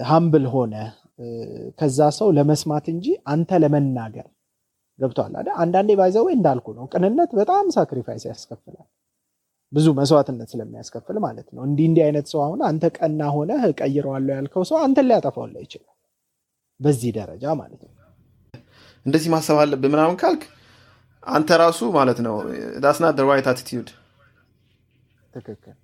humble 0.09 0.47
ሆነ 0.55 0.75
ከዛ 1.79 2.09
ሰው 2.19 2.29
ለመስማት 2.39 2.87
እንጂ 2.95 3.07
አንተ 3.33 3.51
ለመናገር 3.63 4.27
ገብተዋል 4.99 5.33
አይደል? 5.39 5.55
አንዳንዴ 5.63 5.91
by 5.99 6.08
the 6.08 6.21
way 6.21 6.35
እንዳልኩ 6.37 6.67
ነው። 6.79 6.85
ቅንነት 6.93 7.31
በጣም 7.41 7.65
sacrifice 7.77 8.25
ያስከፍላል 8.31 8.87
ብዙ 9.77 9.87
መስዋዕትነት 9.99 10.49
ስለሚያስከፍል 10.53 11.17
ማለት 11.25 11.49
ነው። 11.55 11.63
እንዲህ 11.67 11.87
እንዲህ 11.89 12.03
አይነት 12.05 12.27
ሰው 12.33 12.41
አሁን 12.45 12.61
አንተ 12.69 12.85
ቀና 12.97 13.23
ሆነ 13.35 13.51
ቀይረዋለሁ 13.81 14.33
ያልከው 14.37 14.65
ሰው 14.71 14.79
አንተን 14.85 15.07
ሊያጠፋው 15.11 15.57
ይችላል። 15.65 15.93
በዚህ 16.81 17.11
ደረጃ 17.19 17.45
ማለት 17.61 17.81
ነው። 17.87 17.93
እንደዚህ 19.07 19.29
ማሰብ 19.35 19.59
አለብህ 19.63 19.91
ምናምን 19.95 20.17
ካልክ 20.23 20.45
አንተ 21.27 21.51
ራሱ 21.63 21.81
ማለት 21.97 22.19
ነው 22.27 22.35
that's 22.83 22.99
not 22.99 23.07
right 23.31 23.47
attitude 23.53 23.89
ትክክል። 25.35 25.75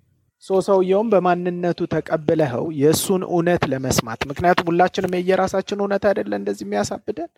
so 0.43 0.59
ሰውየውም 0.67 1.09
በማንነቱ 1.13 1.81
ተቀብለኸው 1.93 2.65
የእሱን 2.79 3.21
እውነት 3.29 3.63
ለመስማት 3.71 4.21
ምክንያቱም 4.29 4.67
ሁላችንም 4.71 5.13
የየራሳችን 5.17 5.81
እውነት 5.83 6.03
አይደለ 6.09 6.31
እንደዚህ 6.39 6.65
የሚያሳብደን? 6.65 7.29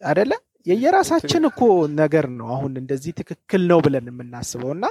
አደለ 0.00 0.32
የየራሳችን 0.66 1.44
እኮ 1.50 1.60
ነገር 2.00 2.26
ነው 2.38 2.48
አሁን 2.54 2.72
እንደዚህ 2.80 3.12
ትክክል 3.20 3.62
ነው 3.70 3.78
ብለን 3.84 4.06
የምናስበው 4.10 4.72
እና 4.76 4.86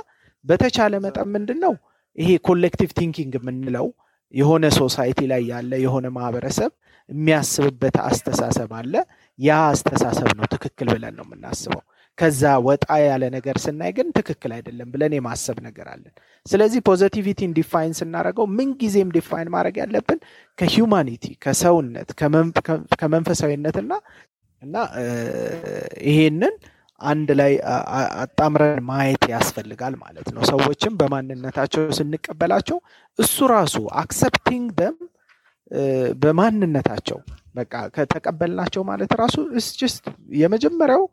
በተቻለ 0.45 0.95
መጠን 1.05 1.29
ምንድን 1.35 1.59
ነው 1.65 1.73
ይሄ 2.17 2.29
collective 2.47 2.91
thinking 2.99 3.33
የምንለው 3.37 3.87
የሆነ 4.33 4.65
society 4.77 5.19
ላይ 5.31 5.41
ያለ 5.51 5.71
የሆነ 5.83 6.05
ማህበረሰብ 6.15 6.71
የሚያስብበት 7.09 7.95
አስተሳሰብ 8.05 8.71
አለ። 8.79 8.93
ያ 9.39 9.57
አስተሳሰብ 9.71 10.29
ነው 10.39 10.45
ትክክል 10.53 10.87
ብለን 10.93 11.13
ነው 11.19 11.25
የምናስበው። 11.27 11.81
ከዛ 12.17 12.41
ወጣ 12.65 12.85
ያለ 13.03 13.23
ነገር 13.33 13.55
ስናይ 13.63 13.91
ግን 13.97 14.07
ትክክል 14.17 14.51
አይደለም 14.57 14.87
ብለን 14.93 15.13
የማሰብ 15.15 15.57
ነገር 15.65 15.87
አለን። 15.93 16.13
ስለዚህ 16.45 16.79
positivity 16.87 17.44
ን 17.44 17.55
define 17.57 17.93
ስናደርገው 17.99 18.45
ምንጊዜም 18.57 19.09
define 19.15 19.49
ማድረግ 19.55 19.77
ያለብን 19.81 20.19
ከ 20.57 20.71
humanity 20.71 21.25
ከሰውነት 21.45 22.09
ከመንፈሳዊነትና 23.01 23.91
እና 24.61 24.75
ይሄንን 26.05 26.55
አንድ 27.01 27.29
ላይ 27.39 27.53
አጣምረን 28.21 28.79
ማየት 28.89 29.23
ያስፈልጋል 29.33 29.95
ማለት 30.03 30.27
ነው። 30.35 30.41
ሰዎችም 30.51 30.93
በማንነታቸው 30.99 31.83
ስንቀበላቸው 31.97 32.77
እሱ 33.19 33.47
ራሱ 33.53 33.75
accepting 34.01 34.67
them 34.79 34.95
በማንነታቸው 36.23 37.19
በቃ 37.55 37.73
ከተቀበልናቸው 37.95 38.81
ማለት 38.89 39.11
ራሱ 39.21 39.35
ስ 39.59 39.93
የመጀመሪያው 40.35 41.03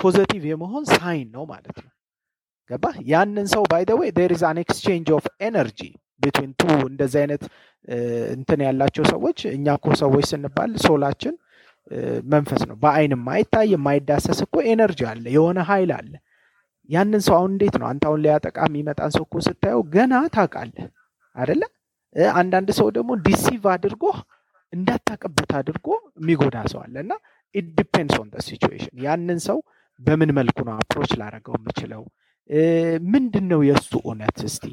positive 0.00 0.42
የመሆን 0.50 0.84
sign 0.94 1.28
ነው 1.36 1.44
ማለት 1.52 1.76
ነው። 1.84 1.92
ገባ 2.70 2.84
ያንን 3.10 3.46
ሰው 3.52 3.64
by 3.72 4.08
the 4.16 4.20
way 4.20 4.25
there 4.25 4.32
is 4.36 4.42
an 4.48 4.58
exchange 4.64 5.08
of 5.16 5.26
energy 5.40 5.80
between 6.22 6.50
two 6.60 6.64
እንደዚህ 6.88 7.18
አይነት 7.22 7.42
እንትን 8.36 8.60
ያላቸው 8.66 9.04
ሰዎች 9.12 9.38
እኛ 9.52 9.66
እኮ 9.78 9.88
ሰዎች 10.02 10.24
ስንባል 10.30 10.72
soul 10.86 11.03
ኣችን 11.03 11.34
መንፈስ 12.30 12.62
ነው። 12.68 12.76
በአይን 12.82 13.12
የማይታይ 13.16 13.66
የማይዳሰስ 13.74 14.38
እኮ 14.46 14.56
energy 14.70 15.00
አለ፣ 15.10 15.24
የሆነ 15.36 15.58
ኃይል 15.68 15.90
አለ። 15.98 16.12
ያንን 16.88 17.22
ሰው 17.26 17.34
አሁን 17.38 17.50
እንዴት 17.54 17.76
ነው 17.80 17.86
አንተ 17.90 18.04
አሁን 18.08 18.20
ሊያጠቃ 18.24 18.56
የሚመጣን 18.68 19.10
ሰው 19.16 19.22
እኮ 19.26 19.36
ስታየው 19.46 19.80
ገና 19.94 20.14
ታውቃለህ 20.34 20.86
አደለ? 21.36 21.62
አንዳንድ 22.34 22.68
ሰው 22.78 22.88
ደግሞ 22.96 23.10
deceive 23.24 23.64
አድርጎ 23.72 24.04
እንዳታቀበት 24.72 25.50
አድርጎ 25.58 25.86
የሚጎዳ 26.20 26.56
ሰው 26.72 26.80
አለ 26.84 26.94
እና 27.04 27.12
it 27.54 27.66
depends 27.78 28.16
on 28.20 28.30
situation 28.46 28.96
ያንን 29.04 29.38
ሰው 29.46 29.58
በምን 30.00 30.30
መልኩ 30.38 30.58
ነው 30.68 30.74
approach 30.78 31.12
ላደረገው 31.20 31.54
የምችለው? 31.58 32.02
ምንድን 33.12 33.46
ነው 33.52 33.60
የእሱ 33.68 33.92
እውነት? 34.02 34.38
እስቲ 34.48 34.64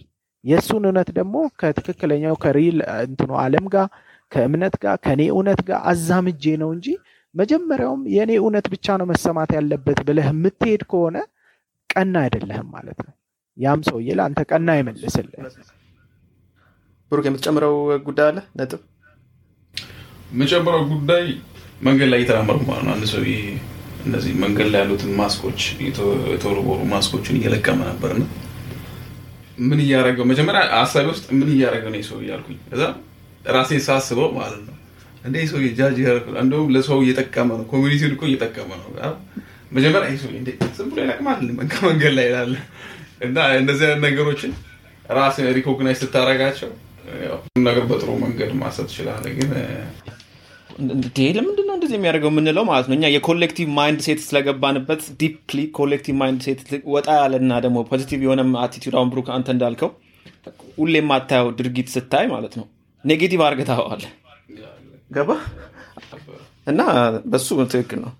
የእሱን 0.43 0.83
እውነት 0.87 1.09
ደግሞ 1.17 1.35
ከትክክለኛው 1.59 2.35
ከ 2.43 2.54
real 2.54 2.77
እንትኑ 3.05 3.31
ዓለም 3.43 3.65
ጋር 3.75 3.87
ከእምነት 4.33 4.75
ጋር 4.83 4.95
ከእኔ 5.05 5.21
እውነት 5.33 5.59
ጋር 5.67 5.79
አዛምጄ 5.91 6.43
ነው 6.61 6.69
እንጂ 6.75 6.87
መጀመሪያውም 7.35 8.01
የእኔ 8.15 8.31
እውነት 8.41 8.65
ብቻ 8.73 8.95
ነው 8.99 9.05
መሰማት 9.11 9.51
ያለበት 9.57 9.99
ብለህ 10.07 10.27
የምትሄድ 10.31 10.81
ከሆነ 10.91 11.17
ቀና 11.89 12.15
አይደለህም 12.23 12.67
ማለት 12.75 12.99
ነው። 13.05 13.13
ያም 13.57 13.81
ሰውዬ 13.87 14.09
ለአንተ 14.19 14.41
ቀና 14.51 14.67
አይመልስልህ። 14.75 15.39
ብሩክ 17.11 17.25
የምትጨምረው 17.29 17.75
ጉዳይ 18.05 18.27
አለ? 18.29 18.39
ነጥብ 18.59 18.81
የምጨምረው 20.31 20.83
ጉዳይ 20.93 21.25
መንገድ 21.81 22.09
ላይ 22.11 22.19
እየተራመድኩ 22.21 22.63
ማለት 22.69 22.85
ነው። 22.87 22.93
አንድ 22.95 23.05
ሰው 23.11 23.23
እነዚህ 24.05 24.31
መንገድ 24.43 24.67
ላይ 24.71 24.79
ያሉትን 24.83 25.11
ማስኮች 25.19 25.59
የተወረወሩ 25.83 26.79
ማስኮችን 26.93 27.37
እየለቀመ 27.39 27.79
ነበር 27.91 28.11
ነው 28.17 28.27
ምን 29.61 29.79
እያደረገው 29.83 30.25
መጀመሪያ 30.31 30.61
ሀሳቢ 30.77 31.05
ውስጥ 31.13 31.25
ምን 31.37 31.49
እያደረገው 31.53 31.91
ነው 31.93 32.01
ሰው 32.09 32.17
እያልኩኝ 32.23 32.57
እዛ 32.73 32.83
ራሴን 33.51 33.81
ሳስበው 33.87 34.29
ማለት 34.37 34.61
ነው 34.63 34.75
እንደ 35.23 35.43
ሰው 35.51 35.59
ጃጅ 35.77 35.97
እንደውም 36.41 36.69
ለሰው 36.75 36.97
እየጠቀመ 37.03 37.49
ነው፣ 37.59 37.65
community 37.71 38.00
ውን 38.00 38.13
እኮ 38.15 38.23
እየጠቀመ 38.29 38.69
ነው። 38.81 38.89
መጀመሪያ 39.71 40.07
ሰው 40.23 40.31
ዝም 40.77 40.87
ብሎ 40.89 40.97
ይለቅማል 41.03 41.39
መንገድ 41.83 42.13
ላይ 42.17 42.27
ላለ 42.33 42.55
እና 43.21 43.37
እነዚህ 43.59 43.85
አይነት 43.87 44.01
ነገሮችን 44.07 44.51
ራስን 45.09 45.47
recognize 45.57 45.99
ስታደርጋቸው 46.03 46.71
ነገር 47.67 47.83
በጥሩ 47.89 48.09
መንገድ 48.21 48.51
ማሰብ 48.61 48.85
ትችላለህ። 48.89 49.33
ግን 49.39 49.49
ለምንድን 51.37 51.65
ነው 51.69 51.75
እንደዚህ 51.77 51.95
የሚያደርገው 51.97 52.31
የምንለው 52.31 52.63
ማለት 52.69 52.87
ነው። 52.89 52.95
እኛ 52.97 53.09
የ 53.13 53.67
collective 53.77 53.99
mindset 54.05 54.21
ስለገባንበት 54.27 55.01
deeply 55.21 55.59
collective 55.77 56.15
mindset 56.21 56.61
ወጣ 56.93 57.07
ያለና 57.19 57.59
ደግሞ 57.65 57.83
positive 57.89 58.21
የሆነ 58.25 58.43
attitude 58.63 58.95
አሁን 58.99 59.11
ብሩክ 59.13 59.29
አንተ 59.35 59.49
እንዳልከው 59.55 59.91
ሁሌ 60.77 60.95
የማታየው 60.99 61.49
ድርጊት 61.59 61.89
ስታይ 61.95 62.25
ማለት 62.33 62.55
ነው 62.59 62.65
negative 63.03 63.41
አድርገህ 63.45 63.67
ታየዋለህ። 63.69 64.11
ገባ 65.11 65.31
እና 66.67 66.81
በሱ 67.31 67.47
ትክክል 67.65 67.99
ነው። 68.03 68.11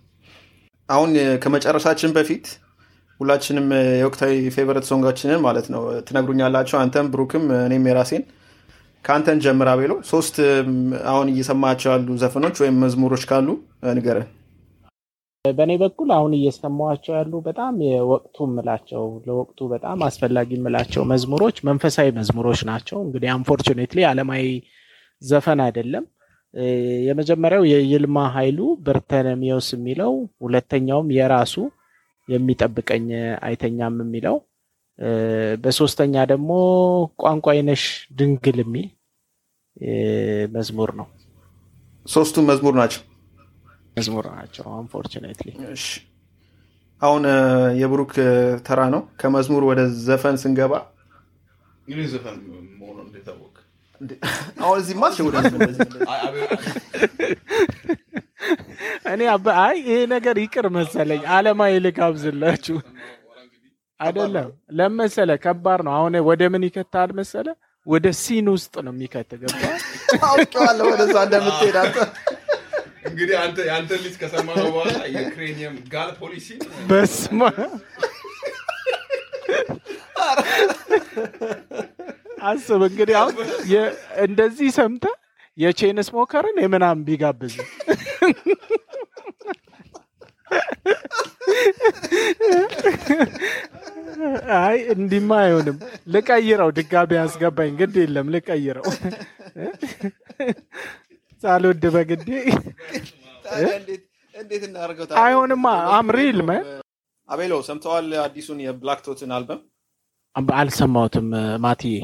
አሁን 0.89 1.09
ከመጨረሻችን 1.43 2.13
በፊት 2.17 2.45
ሁላችንም 3.19 3.67
የወቅታዊ 3.99 4.33
favorite 4.55 4.85
song 4.89 5.05
ኣችንን 5.05 5.41
ማለት 5.45 5.67
ነው 5.73 5.83
ትነግሩኛላቸው። 6.07 6.77
አንተም 6.81 7.09
ብሩክም 7.13 7.45
እኔም 7.59 7.85
የራሴን 7.89 8.23
ከአንተን 9.05 9.39
ጀምራ 9.45 9.69
አቤሎ 9.79 9.93
ሶስት 10.09 10.35
አሁን 11.11 11.27
እየሰማቸው 11.31 11.89
ያሉ 11.93 12.15
ዘፈኖች 12.21 12.55
ወይም 12.63 12.75
መዝሙሮች 12.83 13.23
ካሉ 13.29 13.47
ንገረን። 13.91 14.29
በእኔ 15.45 15.71
በኩል 15.81 16.09
አሁን 16.15 16.33
እየሰማቸው 16.37 17.13
ያሉ 17.15 17.33
በጣም 17.47 17.73
የወቅቱ 17.85 18.45
ምላቸው 18.51 19.01
ለወቅቱ 19.25 19.67
በጣም 19.73 20.03
አስፈላጊ 20.07 20.59
ምላቸው 20.61 21.03
መዝሙሮች 21.09 21.57
መንፈሳዊ 21.69 22.13
መዝሙሮች 22.17 22.61
ናቸው። 22.69 22.97
እንግዲህ 23.03 23.29
አንፎርቹኔትሊ 23.33 24.05
አለማዊ 24.09 24.45
ዘፈን 25.21 25.61
አይደለም። 25.65 26.05
የመጀመሪያው 27.07 27.63
የይልማ 27.71 28.25
ኃይሉ 28.35 28.59
በርተለሜዎስ 28.85 29.69
የሚለው 29.75 30.13
ሁለተኛውም 30.41 31.13
የራሱ 31.17 31.55
የሚጠብቀኝ 32.27 33.07
አይተኛም 33.43 34.01
የሚለው 34.01 34.37
በሶስተኛ 35.63 36.25
ደግሞ 36.31 36.51
ቋንቋይነሽ 37.21 37.85
ድንግል 38.17 38.59
የሚል 38.63 38.89
መዝሙር 40.55 40.91
ነው። 40.99 41.09
ሶስቱም 42.05 42.47
መዝሙር 42.51 42.75
ናቸው 42.75 43.01
መዝሙር 43.97 44.25
ናቸው። 44.35 44.65
አንፎርቹኔትሊ 44.77 45.49
አሁን 47.01 47.23
የብሩክ 47.81 48.13
ተራ 48.67 48.81
ነው። 48.93 49.01
ከመዝሙር 49.21 49.63
ወደ 49.69 49.79
ዘፈን 50.05 50.35
ስንገባ? 50.43 50.73
አሁን 54.61 54.77
እዚህ 54.81 54.95
ማ 54.95 55.07
እኔ 59.11 59.21
አይ 59.63 59.75
ይሄ 59.81 59.97
ነገር 60.13 60.35
ይቅር 60.43 60.65
መሰለኝ። 60.77 61.21
አለማዊ 61.35 61.73
ልጋብዝላችሁ 61.85 62.77
አይደለም 63.99 64.47
ለመሰለ 64.79 65.31
ከባድ 65.43 65.81
ነው። 65.87 65.93
አሁን 65.97 66.15
ወደ 66.29 66.43
ምን 66.53 66.65
ይከታል 66.67 67.11
መሰለ 67.19 67.47
ወደ 67.87 68.07
ሲን 68.21 68.47
ውስጥ 68.53 68.73
ነው 68.85 68.93
የሚከት 68.93 69.31
ገባ 69.41 69.55
አውቄዋለሁ 70.27 70.85
ወደዛ 70.91 71.15
እንደምትሄድ 71.25 71.77
አንተ 71.81 71.97
እንግዲህ 73.05 73.35
አንተ 73.41 73.57
የአንተ 73.67 73.91
ልጅ 74.03 74.15
ከሰማነው 74.21 74.67
በኋላ 74.69 74.97
የክሬኒየም 75.15 75.75
ጋል 75.93 76.11
ፖሊሲ 76.21 76.47
በስማ 76.89 77.41
አስብ 82.49 82.81
እንግዲህ 82.87 83.15
አሁን 83.19 83.35
እንደዚህ 84.25 84.69
ሰምተ 84.77 85.05
የቼን 85.57 85.99
ስሞከርን 86.07 86.57
የምናም 86.63 87.03
ቢጋብዝ 87.07 87.55
አይ 94.59 94.77
እንዲማ 94.93 95.31
አይሆንም። 95.43 95.77
ልቀይረው፣ 96.13 96.69
ድጋሚ 96.77 97.11
ያስገባኝ 97.19 97.71
ግድ 97.79 97.95
የለም 98.01 98.27
ልቀይረው። 98.35 98.85
ሳልወድ 101.43 101.83
በግዴ 101.93 102.29
እንዴት 104.35 104.63
እናደርገው? 104.67 105.05
አይሆንማ። 105.21 105.65
I'm 105.97 106.15
real 106.15 106.39
መ 106.41 106.51
አቤሎ 107.29 107.53
ሰምተዋል? 107.67 108.07
አዲሱን 108.23 108.59
የ 108.63 108.72
Black 108.72 108.93
Thought 108.93 109.23
ን 109.23 109.31
አልበም 109.35 109.61
አልሰማሁትም 110.55 111.27
ማትዬ። 111.63 111.95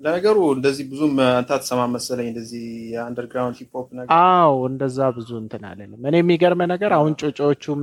ለነገሩ 0.00 0.38
እንደዚህ 0.56 0.84
ብዙም 0.90 1.14
አንተ 1.30 1.50
አትሰማም 1.56 1.92
መሰለኝ 1.96 2.26
እንደዚህ 2.30 2.64
የ 2.92 3.02
underground 3.02 3.56
hip 3.60 3.73
hop 3.73 3.86
ነገር። 3.98 4.10
አዎ 4.18 4.56
እንደዛ 4.70 4.98
ብዙ 5.16 5.30
እንትን 5.42 5.62
አለንም። 5.68 6.00
እኔ 6.08 6.16
የሚገርመ 6.20 6.62
ነገር 6.72 6.92
አሁን 6.98 7.12
ጮጮዎቹም 7.20 7.82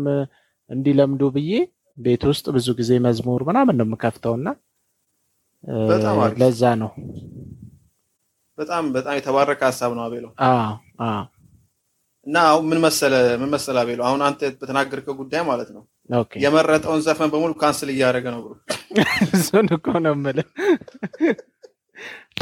እንዲለምዱ 0.70 1.24
ብዬ 1.36 1.52
ቤት 1.98 2.24
ውስጥ 2.30 2.46
ብዙ 2.56 2.68
ጊዜ 2.80 2.92
መዝሙር 3.06 3.42
ምናምን 3.50 3.78
ነው 3.80 3.88
የምከፍተው 3.88 4.36
እና 4.40 4.48
በጣም 5.90 6.18
አሪፍ። 6.24 6.38
ለዛ 6.42 6.62
ነው 6.82 6.92
በጣም 8.58 8.84
በጣም 8.96 9.16
የተባረከ 9.18 9.62
ሀሳብ 9.68 9.92
ነው 9.98 10.04
አቤሎ። 10.06 10.26
እና 12.28 12.36
አሁን 12.50 12.66
ምን 12.70 12.80
መሰለ 12.84 13.14
ምን 13.40 13.50
መሰለ 13.54 13.78
አቤሎ፣ 13.82 14.00
አሁን 14.08 14.22
አንተ 14.28 14.42
በተናገርከው 14.60 15.16
ጉዳይ 15.20 15.42
ማለት 15.48 15.70
ነው 15.76 15.84
የመረጠውን 16.44 17.02
ዘፈን 17.06 17.30
በሙሉ 17.34 17.52
ካንስል 17.60 17.90
እያደረገ 17.94 18.26
ነው 18.34 18.42
ብሎ 18.44 18.54
እሱን 19.36 19.68
እኮ 19.76 19.88
ነው 20.06 20.14
የምልህ። 20.16 20.48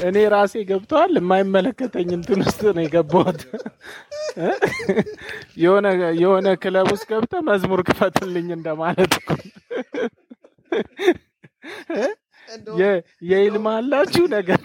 እኔ 0.04 0.18
ራሴ 0.34 0.54
ገብተዋል 0.70 1.14
የማይመለከተኝ 1.20 2.10
እንትን 2.18 2.40
ውስጥ 2.46 2.62
ነው 2.70 2.84
የገባሁት። 2.86 3.42
የሆነ 6.20 6.48
ክለብ 6.64 6.88
ውስጥ 6.94 7.06
ገብተህ 7.12 7.42
መዝሙር 7.50 7.82
ክፈትልኝ 7.88 8.48
እንደማለት 8.58 9.14
እኮ 9.20 9.30
የ- 12.80 13.02
የይልማ 13.30 13.68
አላችሁ 13.78 14.24
ነገር 14.36 14.62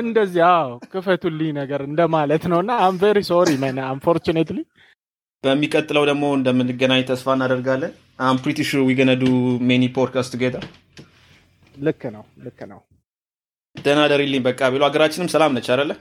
እንደዚህ 0.00 0.42
አዎ 0.50 0.68
ክፈቱልኝ 0.92 1.50
ነገር 1.60 1.80
እንደማለት 1.88 2.44
ነው። 2.52 2.58
እና 2.64 2.72
I'm 2.84 2.96
very 3.02 3.18
sorry 3.28 3.50
man 3.62 3.78
unfortunately 3.86 4.58
በሚቀጥለው 5.44 6.04
ደግሞ 6.10 6.24
እንደምንገናኝ 6.36 7.02
ተስፋ 7.10 7.34
እናደርጋለን። 7.36 7.92
I'm 8.24 8.38
pretty 8.42 8.60
sure 8.68 8.80
we 8.86 8.94
gonna 8.98 9.10
do 9.20 9.26
many 9.68 9.84
podcast 9.96 10.32
together 10.34 10.64
ልክ 11.80 12.02
ነው 12.14 12.24
ልክ 12.44 12.60
ነው። 12.72 12.80
ደህና 13.76 14.00
እደሪልኝ 14.10 14.42
በቃ 14.46 14.60
ቢሉ። 14.72 14.82
ሀገራችንም 14.88 15.28
ሰላም 15.34 15.52
ነች 15.56 15.68
አደለ 15.74 15.92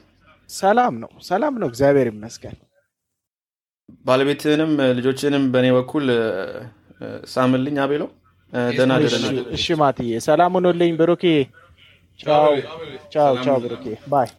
ሰላም 0.50 0.94
ነው 1.04 1.12
ሰላም 1.28 1.56
ነው። 1.62 1.68
እግዚአብሔር 1.72 2.08
ይመስገን። 2.12 2.58
ባለቤትህንም 4.06 4.72
ልጆችንም 4.98 5.44
በእኔ 5.54 5.68
በኩል 5.78 6.06
ሳምልኝ 7.34 7.78
አቤሎ። 7.84 8.04
ደህና 8.74 8.94
እሺ- 9.56 9.78
ማትዬ 9.80 10.12
ሰላም 10.28 10.54
ሁኑልኝ 10.58 10.92
ብሩኬ 11.00 11.24
ቻው 12.20 12.52
ቻው 13.14 13.34
ቻው 13.46 13.58
ብሩኬ 13.64 13.84
bye 14.12 14.30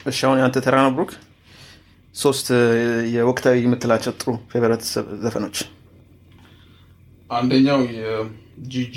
እሺ 0.00 0.18
አሁን 0.26 0.38
የአንተ 0.40 0.58
ተራ 0.66 0.76
ነው 0.84 0.92
ብሩክ 0.96 1.10
ሶስት 2.14 2.46
የወቅታዊ 3.14 3.56
የምትላቸው 3.64 4.12
ጥሩ 4.20 4.30
favorite 4.52 4.82
ዘፈኖች 5.24 5.58
አንደኛው 7.30 7.80
የጂጂ 7.96 8.96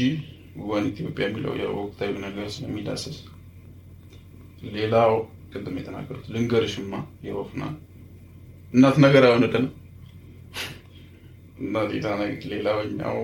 ወን 0.70 0.86
ኢትዮጵያ 0.92 1.24
የሚለው 1.28 1.54
የወቅታዊ 1.62 2.12
ነገር 2.26 2.48
ስለሚዳስስ፣ 2.56 3.18
ሌላው 4.76 5.14
ቅድም 5.54 5.78
የተናገሩት 5.80 6.28
ልንገርሽማ 6.34 6.94
የወፍና 7.28 7.64
እናት 8.74 8.98
ነገር 9.06 9.24
አይሆንልን 9.28 9.66
እና 11.64 11.84
ሌላ 11.92 12.08
ነገር 12.22 12.46
ሌላኛው 12.54 13.18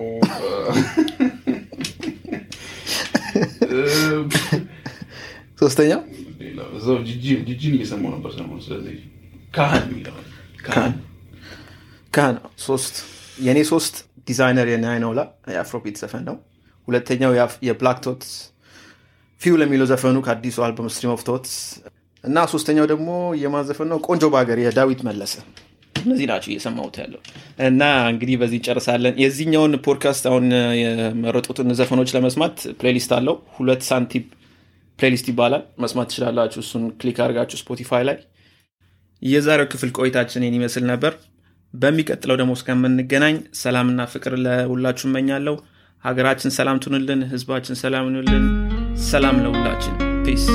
ሌላው 6.40 6.68
እዛው 6.76 6.96
ጂጂ- 7.08 7.40
ጂጂን 7.48 7.74
እየሰማሁ 7.76 8.10
ነበር 8.14 8.30
ሰሞኑን። 8.36 8.62
ስለዚህ 8.66 8.96
ካህን 9.54 9.88
ካህን 10.66 10.94
ካህን 12.12 12.36
ሶስት 12.64 12.94
የእኔ 13.38 13.58
ሶስት 13.70 13.94
ዲዛይነር 14.28 14.68
የናይነውላ 14.70 15.20
የአፍሮቢት 15.52 15.96
ዘፈን 16.00 16.24
ነው 16.28 16.36
ሁለተኛው 16.88 17.32
የብላክ 17.66 17.98
ቶትስ 18.04 18.32
ፊውል 19.40 19.62
የሚለው 19.64 19.86
ዘፈኑ 19.90 20.16
ከአዲሱ 20.24 20.58
አልበም 20.64 20.88
ስትሪም 20.92 21.12
ኦፍ 21.14 21.22
ቶትስ 21.28 21.54
እና 22.24 22.38
ሶስተኛው 22.52 22.86
ደግሞ 22.90 23.10
የማን 23.42 23.64
ዘፈን 23.68 23.88
ነው 23.92 23.98
ቆንጆ 24.06 24.24
በሀገር 24.32 24.58
የዳዊት 24.60 25.00
መለሰ 25.08 25.34
እነዚህ 26.00 26.26
ናቸው 26.30 26.50
እየሰማሁት 26.50 26.96
ያለው። 27.02 27.20
እና 27.66 27.82
እንግዲህ 28.10 28.36
በዚህ 28.40 28.58
እንጨርሳለን። 28.60 29.14
የዚህኛውን 29.22 29.74
ፖድካስት 29.86 30.24
አሁን 30.30 30.46
የመረጡትን 30.80 31.74
ዘፈኖች 31.80 32.12
ለመስማት 32.16 32.56
ፕሌሊስት 32.80 33.12
አለው። 33.18 33.36
ሁለት 33.56 33.82
ሳንቲም 33.88 34.24
ፕሌሊስት 34.98 35.26
ይባላል። 35.30 35.64
መስማት 35.82 36.08
ትችላላችሁ። 36.10 36.60
እሱን 36.64 36.84
ክሊክ 37.00 37.18
አድርጋችሁ 37.24 37.58
ስፖቲፋይ 37.62 38.04
ላይ። 38.08 38.18
የዛሬው 39.22 39.68
ክፍል 39.72 39.90
ቆይታችን 39.98 40.44
ይህን 40.44 40.56
ይመስል 40.58 40.84
ነበር። 40.90 41.12
በሚቀጥለው 41.74 42.38
ደግሞ 42.40 42.52
እስከምንገናኝ 42.58 43.34
ሰላምና 43.60 44.06
ፍቅር 44.14 44.34
ለሁላችሁ 44.44 45.06
እመኛለሁ። 45.10 45.56
ሀገራችን 46.04 46.54
ሰላም 46.56 46.80
ትኑልን 46.84 47.22
ህዝባችን 47.32 47.80
ሰላም 47.82 48.08
ይኑልን 48.10 48.46
ሰላም 49.10 49.38
ለሁላችን። 49.44 49.94
ፒስ 50.24 50.46